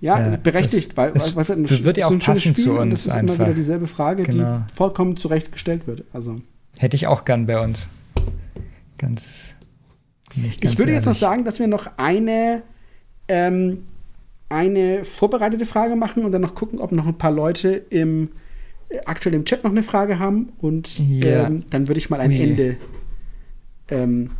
[0.00, 2.78] ja, äh, berechtigt, das, weil was, was ein, wird ja auch so passen Spiel zu
[2.78, 2.90] uns.
[2.90, 3.36] Das ist einfach.
[3.36, 4.58] immer wieder dieselbe Frage, genau.
[4.68, 6.04] die vollkommen zurecht gestellt wird.
[6.12, 6.36] Also.
[6.78, 7.88] Hätte ich auch gern bei uns.
[8.98, 9.56] Ganz.
[10.34, 10.94] Ganz ich würde ehrlich.
[10.96, 12.62] jetzt noch sagen, dass wir noch eine,
[13.28, 13.84] ähm,
[14.48, 18.30] eine vorbereitete Frage machen und dann noch gucken, ob noch ein paar Leute im
[19.06, 21.46] aktuell im Chat noch eine Frage haben und ja.
[21.46, 22.42] ähm, dann würde ich mal ein nee.
[22.42, 22.76] Ende
[23.88, 24.30] ähm,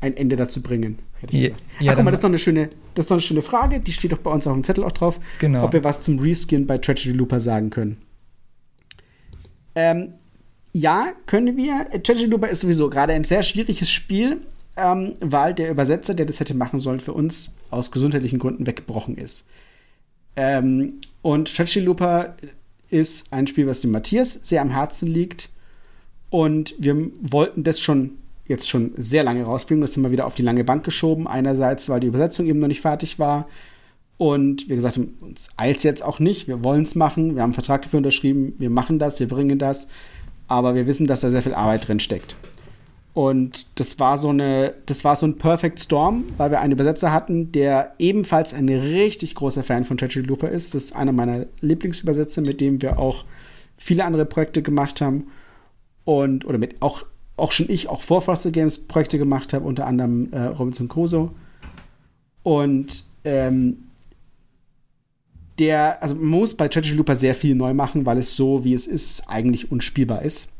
[0.00, 0.98] ein Ende dazu bringen.
[1.20, 1.48] Hätte ich ja,
[1.80, 3.80] ja, Ach, guck mal, das ist, noch eine schöne, das ist noch eine schöne Frage,
[3.80, 5.64] die steht doch bei uns auf dem Zettel auch drauf, genau.
[5.64, 7.98] ob wir was zum Reskin bei Tragedy Looper sagen können.
[9.74, 10.14] Ähm,
[10.72, 12.02] ja, können wir.
[12.02, 14.42] Treasure Looper ist sowieso gerade ein sehr schwieriges Spiel,
[14.76, 19.16] ähm, weil der Übersetzer, der das hätte machen sollen, für uns aus gesundheitlichen Gründen weggebrochen
[19.16, 19.46] ist.
[20.36, 22.36] Ähm, und Treasure Looper
[22.90, 25.50] ist ein Spiel, was dem Matthias sehr am Herzen liegt.
[26.30, 28.12] Und wir wollten das schon
[28.48, 29.82] jetzt schon sehr lange rausbringen.
[29.82, 31.26] Das haben wir wieder auf die lange Bank geschoben.
[31.26, 33.48] Einerseits, weil die Übersetzung eben noch nicht fertig war.
[34.18, 36.48] Und wie gesagt, uns eilt jetzt auch nicht.
[36.48, 37.34] Wir wollen es machen.
[37.34, 38.54] Wir haben einen Vertrag dafür unterschrieben.
[38.58, 39.88] Wir machen das, wir bringen das.
[40.48, 42.36] Aber wir wissen, dass da sehr viel Arbeit drin steckt.
[43.16, 47.14] Und das war so eine, das war so ein Perfect Storm, weil wir einen Übersetzer
[47.14, 50.74] hatten, der ebenfalls ein richtig großer Fan von Treachery Looper ist.
[50.74, 53.24] Das ist einer meiner Lieblingsübersetzer, mit dem wir auch
[53.78, 55.28] viele andere Projekte gemacht haben.
[56.04, 57.06] Und, oder mit auch,
[57.38, 61.30] auch schon ich auch vor Frosted Games Projekte gemacht habe, unter anderem äh, Robinson Crusoe.
[62.42, 63.78] Und ähm,
[65.58, 68.74] der, also man muss bei Treachery Looper sehr viel neu machen, weil es so, wie
[68.74, 70.52] es ist, eigentlich unspielbar ist.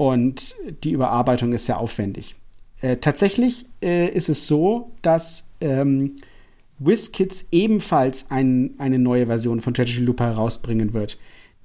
[0.00, 2.34] Und die Überarbeitung ist sehr aufwendig.
[2.80, 6.14] Äh, tatsächlich äh, ist es so, dass ähm,
[6.78, 11.18] WizKids ebenfalls ein, eine neue Version von Treachery Looper herausbringen wird.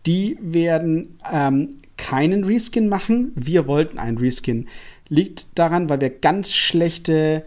[0.06, 3.32] Die werden ähm, keinen Reskin machen.
[3.36, 4.68] Wir wollten einen Reskin.
[5.07, 7.45] Liegt daran, weil wir ganz schlechte,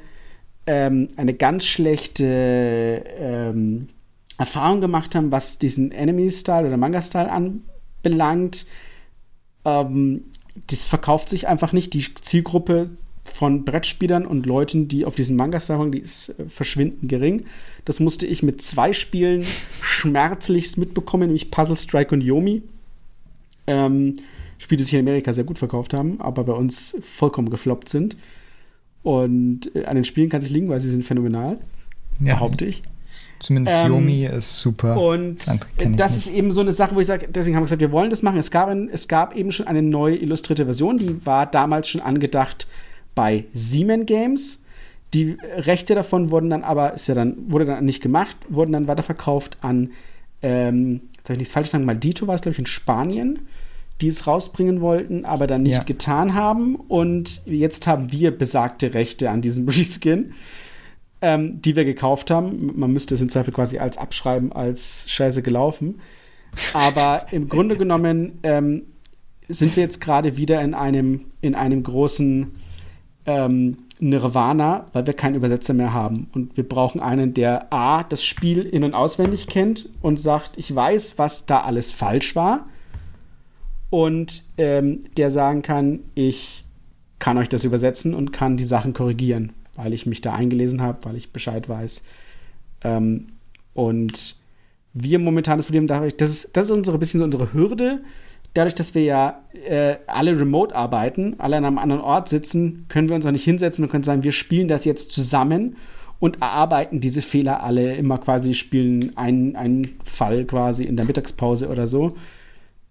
[0.67, 3.91] ähm, eine ganz schlechte ähm,
[4.39, 8.65] Erfahrung gemacht haben, was diesen Enemy-Style oder Manga-Style anbelangt.
[9.67, 10.23] Ähm,
[10.67, 11.95] das verkauft sich einfach nicht.
[11.95, 12.91] Die Zielgruppe
[13.25, 17.45] von Brettspielern und Leuten, die auf diesen Manga-Style haben, die ist äh, verschwindend gering.
[17.85, 19.45] Das musste ich mit zwei Spielen
[19.81, 22.63] schmerzlichst mitbekommen, nämlich Puzzle Strike und Yomi.
[23.67, 24.15] Ähm,
[24.59, 28.17] Spiele, die sich in Amerika sehr gut verkauft haben, aber bei uns vollkommen gefloppt sind.
[29.03, 31.59] Und äh, an den Spielen kann sich liegen, weil sie sind phänomenal,
[32.21, 32.35] ja.
[32.35, 32.83] behaupte ich.
[33.41, 35.01] Zumindest ähm, Yomi ist super.
[35.01, 35.37] Und
[35.97, 38.11] das, ist eben so eine Sache, wo ich sage, deswegen haben wir gesagt, wir wollen
[38.11, 38.39] das machen.
[38.39, 42.01] Es gab, ein, es gab eben schon eine neue illustrierte Version, die war damals schon
[42.01, 42.67] angedacht
[43.15, 44.63] bei Siemens Games.
[45.15, 48.89] Die Rechte davon wurden dann aber, ist ja dann, wurde dann nicht gemacht, wurden dann
[48.89, 49.93] weiterverkauft an,
[50.43, 53.41] ähm, soll ich nichts falsch sagen, Maldito war es, glaube ich, in Spanien,
[54.01, 55.83] die es rausbringen wollten, aber dann nicht ja.
[55.83, 56.77] getan haben.
[56.77, 60.35] Und jetzt haben wir besagte Rechte an diesem Reskin
[61.21, 62.79] ähm, die wir gekauft haben.
[62.79, 66.01] Man müsste es im Zweifel quasi als abschreiben, als Scheiße gelaufen.
[66.73, 68.83] Aber im Grunde genommen ähm,
[69.49, 72.53] sind wir jetzt gerade wieder in einem, in einem großen
[73.27, 76.29] ähm, Nirvana, weil wir keinen Übersetzer mehr haben.
[76.33, 80.73] Und wir brauchen einen, der A, das Spiel in- und auswendig kennt und sagt, ich
[80.73, 82.67] weiß, was da alles falsch war.
[83.91, 86.65] Und ähm, der sagen kann, ich
[87.19, 90.99] kann euch das übersetzen und kann die Sachen korrigieren weil ich mich da eingelesen habe,
[91.03, 92.05] weil ich Bescheid weiß.
[92.83, 93.29] Ähm,
[93.75, 94.37] und
[94.93, 98.01] wir momentan das Problem dadurch, das ist, das ist unsere bisschen so unsere Hürde.
[98.55, 103.09] Dadurch, dass wir ja äh, alle remote arbeiten, alle an einem anderen Ort sitzen, können
[103.09, 105.77] wir uns auch nicht hinsetzen und können sagen, wir spielen das jetzt zusammen
[106.19, 111.69] und erarbeiten diese Fehler alle immer quasi, spielen einen, einen Fall quasi in der Mittagspause
[111.69, 112.17] oder so.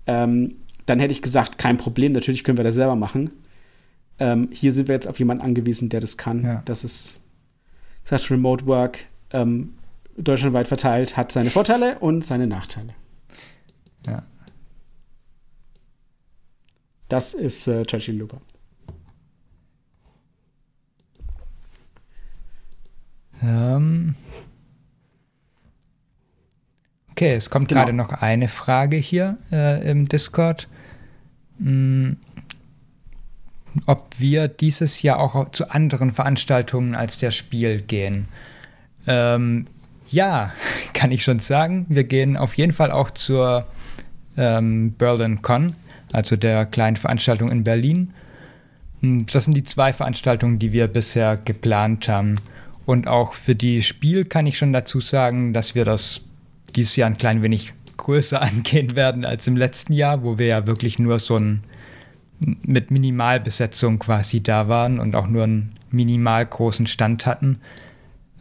[0.06, 0.56] Ähm,
[0.86, 3.32] dann hätte ich gesagt, kein Problem, natürlich können wir das selber machen.
[4.20, 6.44] Ähm, hier sind wir jetzt auf jemanden angewiesen, der das kann.
[6.44, 6.62] Ja.
[6.66, 7.20] Das ist,
[8.10, 9.76] das Remote Work ähm,
[10.18, 12.94] deutschlandweit verteilt, hat seine Vorteile und seine Nachteile.
[14.06, 14.24] Ja.
[17.10, 18.42] Das ist äh, Churchill Looper.
[23.42, 24.16] Ähm.
[27.12, 27.82] Okay, es kommt genau.
[27.82, 30.68] gerade noch eine Frage hier äh, im Discord.
[31.60, 32.18] Hm,
[33.86, 38.28] ob wir dieses Jahr auch zu anderen Veranstaltungen als der Spiel gehen.
[39.08, 39.68] Ähm,
[40.10, 40.52] ja,
[40.94, 41.86] kann ich schon sagen.
[41.90, 43.66] Wir gehen auf jeden Fall auch zur
[44.38, 45.74] ähm, Berlin Con,
[46.12, 48.14] also der kleinen Veranstaltung in Berlin.
[49.02, 52.40] Das sind die zwei Veranstaltungen, die wir bisher geplant haben.
[52.86, 56.22] Und auch für die Spiel kann ich schon dazu sagen, dass wir das
[56.76, 60.68] dieses Jahr ein klein wenig größer angehen werden als im letzten Jahr, wo wir ja
[60.68, 61.64] wirklich nur so ein
[62.40, 67.60] mit Minimalbesetzung quasi da waren und auch nur einen minimal großen Stand hatten.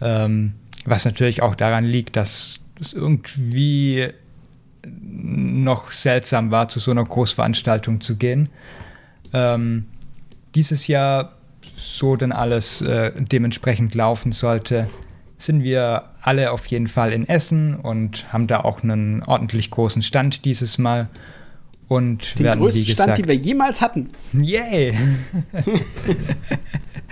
[0.01, 0.52] Ähm,
[0.85, 4.09] was natürlich auch daran liegt, dass es irgendwie
[4.86, 8.48] noch seltsam war, zu so einer Großveranstaltung zu gehen.
[9.32, 9.86] Ähm,
[10.55, 11.32] dieses Jahr,
[11.77, 14.89] so denn alles äh, dementsprechend laufen sollte,
[15.39, 20.02] sind wir alle auf jeden Fall in Essen und haben da auch einen ordentlich großen
[20.02, 21.09] Stand dieses Mal
[21.88, 24.08] und Den werden, größten wie gesagt, Stand, den wir jemals hatten.
[24.32, 24.96] Yay!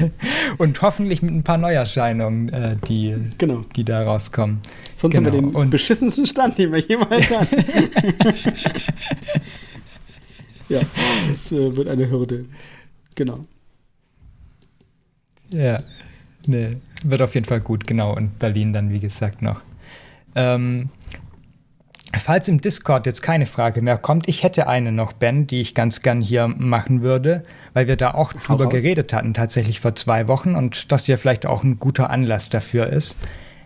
[0.59, 3.65] und hoffentlich mit ein paar Neuerscheinungen, äh, die, genau.
[3.77, 4.61] die da rauskommen.
[4.97, 5.27] Sonst genau.
[5.27, 5.53] haben wir genau.
[5.53, 7.57] den und beschissensten Stand, den wir jemals hatten.
[10.69, 10.81] ja,
[11.33, 12.47] es äh, wird eine Hürde.
[13.15, 13.41] Genau.
[15.51, 15.81] Ja,
[16.47, 18.17] nee, wird auf jeden Fall gut, genau.
[18.17, 19.61] Und Berlin dann, wie gesagt, noch.
[20.35, 20.91] Ähm,
[22.19, 25.75] falls im Discord jetzt keine Frage mehr kommt, ich hätte eine noch, Ben, die ich
[25.75, 28.73] ganz gern hier machen würde, weil wir da auch Hau drüber raus.
[28.73, 32.89] geredet hatten, tatsächlich vor zwei Wochen und das ja vielleicht auch ein guter Anlass dafür
[32.89, 33.17] ist.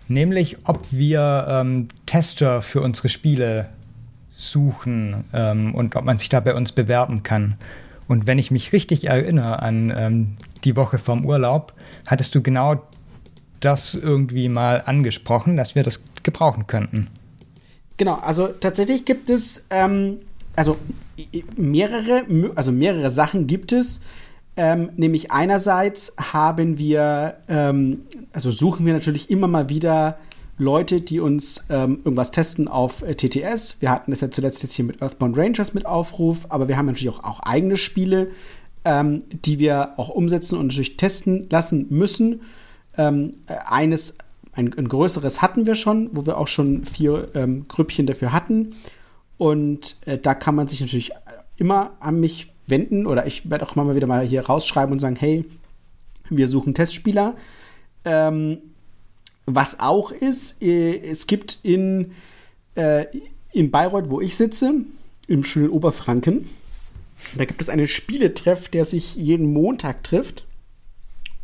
[0.07, 3.69] Nämlich, ob wir ähm, Tester für unsere Spiele
[4.37, 7.57] suchen ähm, und ob man sich da bei uns bewerben kann.
[8.07, 11.75] Und wenn ich mich richtig erinnere an ähm, die Woche vom Urlaub,
[12.07, 12.83] hattest du genau
[13.61, 17.09] das irgendwie mal angesprochen, dass wir das gebrauchen könnten.
[17.99, 20.19] Genau, also tatsächlich gibt es ähm,
[20.57, 20.77] also
[21.57, 24.01] mehrere, also mehrere Sachen gibt es.
[24.57, 28.03] Ähm, nämlich einerseits haben wir, ähm,
[28.33, 30.19] also suchen wir natürlich immer mal wieder
[30.59, 33.81] Leute, die uns ähm, irgendwas testen auf äh, TTS.
[33.81, 36.87] Wir hatten das ja zuletzt jetzt hier mit Earthbound Rangers mit Aufruf, aber wir haben
[36.87, 38.33] natürlich auch, auch eigene Spiele,
[38.85, 42.41] ähm, die wir auch umsetzen und natürlich testen lassen müssen.
[42.97, 44.19] Ähm, äh, eines,
[44.59, 48.75] ein, ein, größeres hatten wir schon, wo wir auch schon vier ähm, Grüppchen dafür hatten.
[49.39, 51.13] Und äh, da kann man sich natürlich
[51.57, 55.17] immer an mich wenden oder ich werde auch mal wieder mal hier rausschreiben und sagen,
[55.17, 55.45] hey,
[56.29, 57.37] wir suchen Testspieler.
[58.05, 58.59] Ähm,
[59.47, 62.13] was auch ist, äh, es gibt in,
[62.75, 63.07] äh,
[63.53, 64.75] in Bayreuth, wo ich sitze,
[65.27, 66.47] im schönen Oberfranken,
[67.37, 70.47] da gibt es einen Spieletreff, der sich jeden Montag trifft.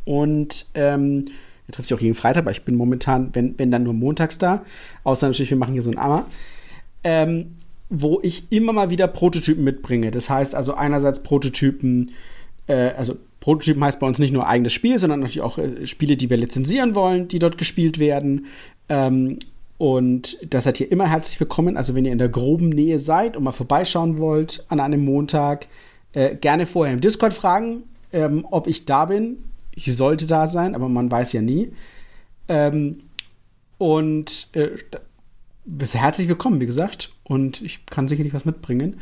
[0.04, 1.26] Und ähm,
[1.66, 4.38] er trifft sich auch jeden Freitag, aber ich bin momentan, wenn, wenn dann nur montags
[4.38, 4.64] da.
[5.02, 6.26] Außer natürlich, wir machen hier so ein Ammer.
[7.02, 7.54] Ähm,
[7.90, 10.10] wo ich immer mal wieder Prototypen mitbringe.
[10.10, 12.12] Das heißt also einerseits Prototypen,
[12.66, 16.16] äh, also Prototypen heißt bei uns nicht nur eigenes Spiel, sondern natürlich auch äh, Spiele,
[16.16, 18.46] die wir lizenzieren wollen, die dort gespielt werden.
[18.88, 19.38] Ähm,
[19.76, 21.76] und das seid ihr immer herzlich willkommen.
[21.76, 25.66] Also wenn ihr in der groben Nähe seid und mal vorbeischauen wollt an einem Montag,
[26.12, 27.82] äh, gerne vorher im Discord fragen,
[28.12, 29.38] ähm, ob ich da bin.
[29.74, 31.72] Ich sollte da sein, aber man weiß ja nie.
[32.48, 33.00] Ähm,
[33.78, 34.70] und äh,
[35.92, 37.12] herzlich willkommen, wie gesagt.
[37.24, 39.00] Und ich kann sicherlich was mitbringen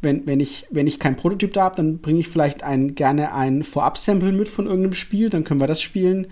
[0.00, 3.34] wenn, wenn, ich, wenn ich kein Prototyp da habe, dann bringe ich vielleicht ein, gerne
[3.34, 6.28] ein Vorab-Sample mit von irgendeinem Spiel, dann können wir das spielen.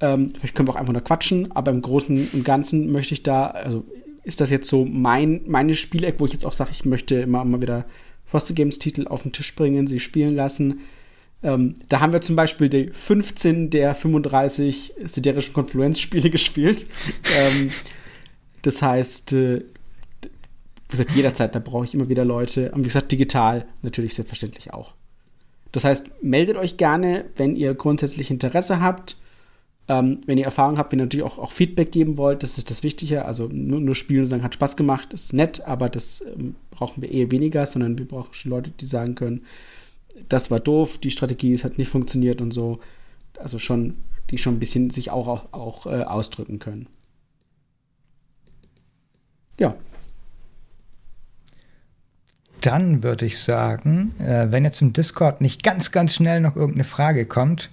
[0.00, 3.22] Ähm, vielleicht können wir auch einfach nur quatschen, aber im Großen und Ganzen möchte ich
[3.22, 3.84] da, also
[4.22, 7.44] ist das jetzt so mein, meine Spieleck, wo ich jetzt auch sage, ich möchte immer
[7.44, 7.86] mal wieder
[8.24, 10.80] Foster Games Titel auf den Tisch bringen, sie spielen lassen.
[11.42, 16.86] Ähm, da haben wir zum Beispiel die 15 der 35 siderischen Konfluenzspiele gespielt.
[17.36, 17.70] ähm,
[18.62, 19.64] das heißt, äh,
[20.20, 22.70] wie gesagt, jederzeit, da brauche ich immer wieder Leute.
[22.72, 24.94] Und wie gesagt, digital natürlich selbstverständlich auch.
[25.72, 29.16] Das heißt, meldet euch gerne, wenn ihr grundsätzlich Interesse habt.
[29.88, 32.70] Ähm, wenn ihr Erfahrung habt, wenn ihr natürlich auch, auch, Feedback geben wollt, das ist
[32.70, 33.24] das Wichtige.
[33.24, 37.02] Also nur, nur spielen und sagen, hat Spaß gemacht, ist nett, aber das ähm, brauchen
[37.02, 39.44] wir eher weniger, sondern wir brauchen schon Leute, die sagen können,
[40.28, 42.80] das war doof, die Strategie, es hat nicht funktioniert und so.
[43.38, 43.96] Also schon,
[44.30, 46.88] die schon ein bisschen sich auch, auch, auch äh, ausdrücken können.
[49.58, 49.76] Ja,
[52.62, 56.84] dann würde ich sagen, äh, wenn jetzt im Discord nicht ganz, ganz schnell noch irgendeine
[56.84, 57.70] Frage kommt,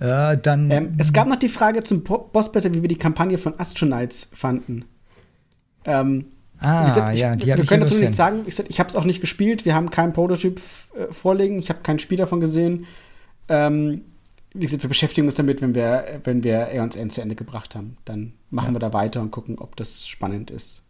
[0.00, 0.70] äh, dann.
[0.70, 4.30] Ähm, es gab noch die Frage zum Boss Battle, wie wir die Kampagne von Astronauts
[4.32, 4.84] fanden.
[5.84, 6.26] Ähm,
[6.60, 8.40] ah, gesagt, ich, ja, die ich können dazu nicht sagen.
[8.46, 9.64] Ich, ich habe es auch nicht gespielt.
[9.64, 10.60] Wir haben keinen Prototyp
[10.94, 11.58] äh, vorliegen.
[11.58, 12.86] Ich habe kein Spiel davon gesehen.
[13.48, 14.02] Ähm,
[14.54, 17.74] wie gesagt, wir beschäftigen uns damit, wenn wir, wenn wir Aeons End zu Ende gebracht
[17.74, 17.96] haben.
[18.04, 18.74] Dann machen ja.
[18.74, 20.82] wir da weiter und gucken, ob das spannend ist.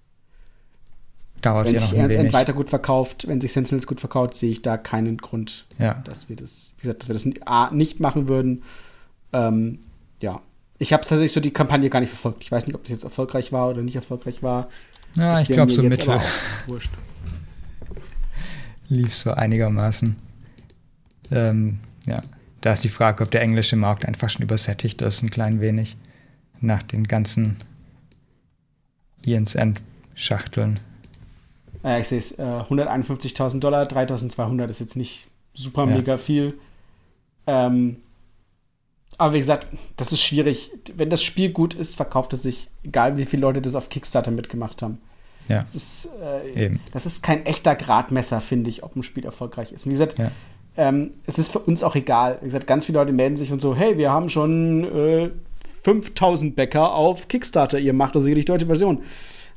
[1.43, 4.51] Dauert wenn ja sich Ernst End weiter gut verkauft, wenn sich Sentinels gut verkauft, sehe
[4.51, 6.03] ich da keinen Grund, ja.
[6.05, 8.62] dass wir das, wie gesagt, dass wir das A, nicht machen würden.
[9.32, 9.81] Ähm,
[10.20, 10.40] ja.
[10.78, 12.40] Ich habe tatsächlich so die Kampagne gar nicht verfolgt.
[12.43, 14.69] Ich weiß nicht, ob das jetzt erfolgreich war oder nicht erfolgreich war.
[15.17, 16.21] Ja, das ich glaube so mittel.
[16.67, 16.91] Wurscht.
[18.89, 20.17] Lief so einigermaßen.
[21.31, 22.23] Ähm, ja.
[22.61, 25.97] Da ist die Frage, ob der englische Markt einfach schon übersättigt ist, ein klein wenig.
[26.61, 27.57] Nach den ganzen
[29.25, 29.81] Ians End
[30.15, 30.81] Schachteln.
[31.85, 35.97] Äh, ich sehe es, äh, 151.000 Dollar, 3.200 ist jetzt nicht super ja.
[35.97, 36.55] mega viel.
[37.47, 37.99] Ähm,
[39.17, 39.67] aber wie gesagt,
[39.97, 40.71] das ist schwierig.
[40.95, 44.31] Wenn das Spiel gut ist, verkauft es sich, egal wie viele Leute das auf Kickstarter
[44.31, 44.99] mitgemacht haben.
[45.49, 45.61] Ja.
[45.61, 46.11] Das ist,
[46.55, 49.87] äh, das ist kein echter Gradmesser, finde ich, ob ein Spiel erfolgreich ist.
[49.87, 50.31] Und wie gesagt, ja.
[50.77, 52.39] ähm, es ist für uns auch egal.
[52.43, 55.31] Wie gesagt, ganz viele Leute melden sich und so, hey, wir haben schon äh,
[55.85, 59.03] 5000 Bäcker auf Kickstarter, ihr macht doch sicherlich deutsche Version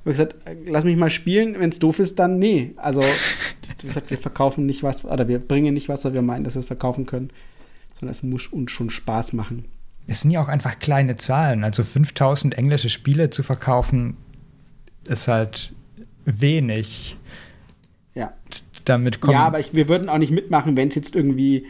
[0.02, 2.74] habe gesagt, lass mich mal spielen, wenn es doof ist, dann nee.
[2.78, 3.02] Also,
[3.82, 6.56] wie gesagt, wir verkaufen nicht was, oder wir bringen nicht was, weil wir meinen, dass
[6.56, 7.30] wir es verkaufen können,
[8.02, 9.66] sondern es muss uns schon Spaß machen.
[10.08, 11.64] Es sind ja auch einfach kleine Zahlen.
[11.64, 14.18] Also 5000 englische Spiele zu verkaufen,
[15.08, 15.72] ist halt
[16.26, 17.16] wenig.
[18.16, 18.34] Ja.
[18.86, 19.34] Damit kommen.
[19.34, 21.68] Ja, aber ich, wir würden auch nicht mitmachen, wenn es jetzt irgendwie,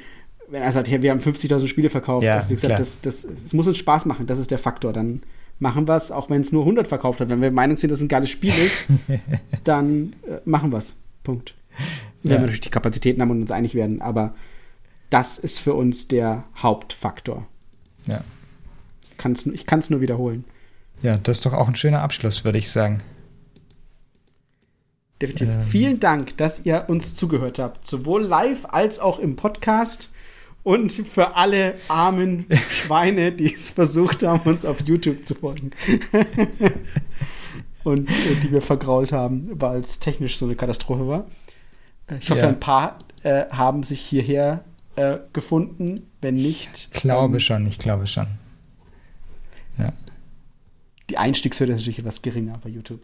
[0.49, 2.25] wenn er sagt, hey, wir haben 50.000 Spiele verkauft.
[2.25, 4.93] Ja, also, gesagt, das, das, es muss uns Spaß machen, das ist der Faktor.
[4.93, 5.21] Dann
[5.59, 7.29] machen wir es, auch wenn es nur 100 verkauft hat.
[7.29, 8.85] Wenn wir der Meinung sind, dass es ein geiles Spiel ist,
[9.65, 10.95] dann äh, machen wir es.
[11.23, 11.53] Punkt.
[12.23, 12.37] Wenn Ja.
[12.37, 14.01] wir natürlich die Kapazitäten haben und uns einig werden.
[14.01, 14.33] Aber
[15.11, 17.45] das ist für uns der Hauptfaktor.
[18.07, 18.21] Ja.
[19.17, 20.43] Kann's, ich kann es nur wiederholen.
[21.03, 23.01] ja, das ist doch auch ein schöner Abschluss, würde ich sagen.
[25.21, 25.49] Definitiv.
[25.49, 25.61] Ähm.
[25.61, 30.09] Vielen Dank, dass ihr uns zugehört habt, sowohl live als auch im Podcast.
[30.63, 35.71] Und für alle armen Schweine, die es versucht haben, uns auf YouTube zu folgen.
[37.83, 41.25] Und äh, die wir vergrault haben, weil es technisch so eine Katastrophe war.
[42.07, 42.47] Äh, Ich hoffe, Ja.
[42.47, 44.63] ein paar äh, haben sich hierher
[44.95, 46.07] äh, gefunden.
[46.21, 48.27] Wenn nicht, Ich glaube ähm, schon, ich glaube schon.
[49.77, 49.93] Ja.
[51.09, 53.01] die Einstiegshürde ist natürlich etwas geringer bei YouTube.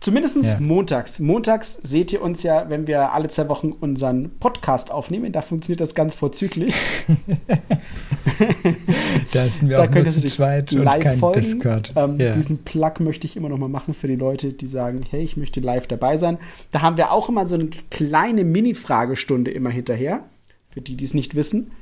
[0.00, 0.60] Zumindest Ja.
[0.60, 1.18] montags.
[1.20, 5.32] Montags seht ihr uns ja, wenn wir alle zwei Wochen unseren Podcast aufnehmen.
[5.32, 6.74] Da funktioniert das ganz vorzüglich.
[9.32, 11.40] Da sind wir Da auch nur zu zweit und live kein folgen.
[11.40, 11.92] Discord.
[11.96, 12.32] Ähm, ja.
[12.34, 15.36] Diesen Plug möchte ich immer noch mal machen für die Leute, die sagen, hey, ich
[15.36, 16.38] möchte live dabei sein.
[16.70, 20.24] Da haben wir auch immer so eine kleine Mini-Fragestunde immer hinterher,
[20.76, 21.72] für die, die es nicht wissen.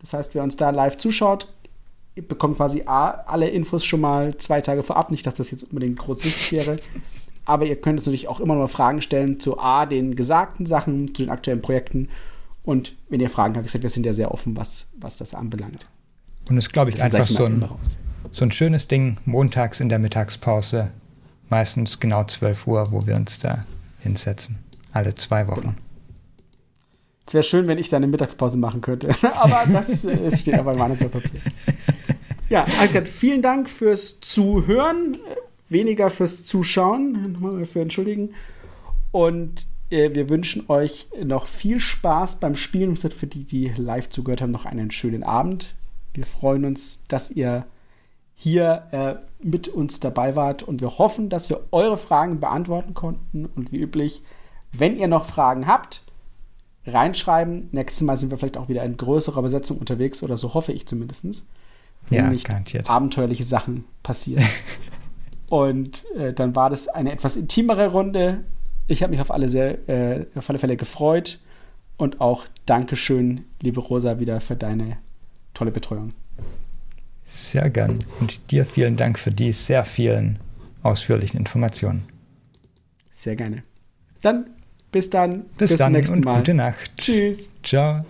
[0.00, 1.52] Das heißt, wer uns da live zuschaut,
[2.14, 5.10] ihr bekommt quasi A, alle Infos schon mal zwei Tage vorab.
[5.10, 6.78] Nicht, dass das jetzt unbedingt groß wichtig wäre.
[7.44, 10.64] Aber ihr könnt uns natürlich auch immer noch mal Fragen stellen zu A, den gesagten
[10.64, 12.08] Sachen, zu den aktuellen Projekten.
[12.62, 15.84] Und wenn ihr Fragen habt, gesagt, wir sind ja sehr offen, was, was das anbelangt.
[16.48, 17.68] Und es ist, glaube ich, Das einfach so ein,
[18.32, 20.88] so ein schönes Ding, montags in der Mittagspause,
[21.50, 23.66] meistens genau 12 Uhr, wo wir uns da
[23.98, 24.56] hinsetzen.
[24.92, 25.76] Alle zwei Wochen.
[27.30, 29.14] Es wäre schön, wenn ich da eine Mittagspause machen könnte.
[29.36, 31.40] Aber das äh, steht aber in meinem Papier.
[32.48, 35.16] Ja, Alfred, vielen Dank fürs Zuhören,
[35.68, 38.34] weniger fürs Zuschauen, nochmal für entschuldigen.
[39.12, 42.98] Und äh, wir wünschen euch noch viel Spaß beim Spielen.
[43.00, 45.76] Und für die, die live zugehört haben, noch einen schönen Abend.
[46.14, 47.64] Wir freuen uns, dass ihr
[48.34, 53.46] hier äh, mit uns dabei wart und wir hoffen, dass wir eure Fragen beantworten konnten.
[53.46, 54.24] Und wie üblich,
[54.72, 56.02] wenn ihr noch Fragen habt,
[56.86, 57.68] reinschreiben.
[57.72, 60.86] Nächstes Mal sind wir vielleicht auch wieder in größerer Besetzung unterwegs oder so hoffe ich
[60.86, 61.46] zumindest.
[62.08, 62.88] Wenn Ja, nicht garantiert.
[62.88, 64.44] abenteuerliche Sachen passieren.
[65.50, 68.44] Und äh, dann war das eine etwas intimere Runde.
[68.86, 71.38] Ich habe mich auf alle, sehr, äh, auf alle Fälle gefreut.
[71.96, 74.96] Und auch Dankeschön, liebe Rosa, wieder für deine
[75.52, 76.12] tolle Betreuung.
[77.24, 77.98] Sehr gern.
[78.20, 80.38] Und dir vielen Dank für die sehr vielen
[80.82, 82.04] ausführlichen Informationen.
[83.10, 83.62] Sehr gerne.
[84.22, 84.46] Dann
[84.92, 85.44] bis dann.
[85.58, 86.38] Bis, zum dann nächsten und Mal.
[86.38, 86.90] gute Nacht.
[86.96, 87.50] Tschüss.
[87.62, 88.04] Ciao.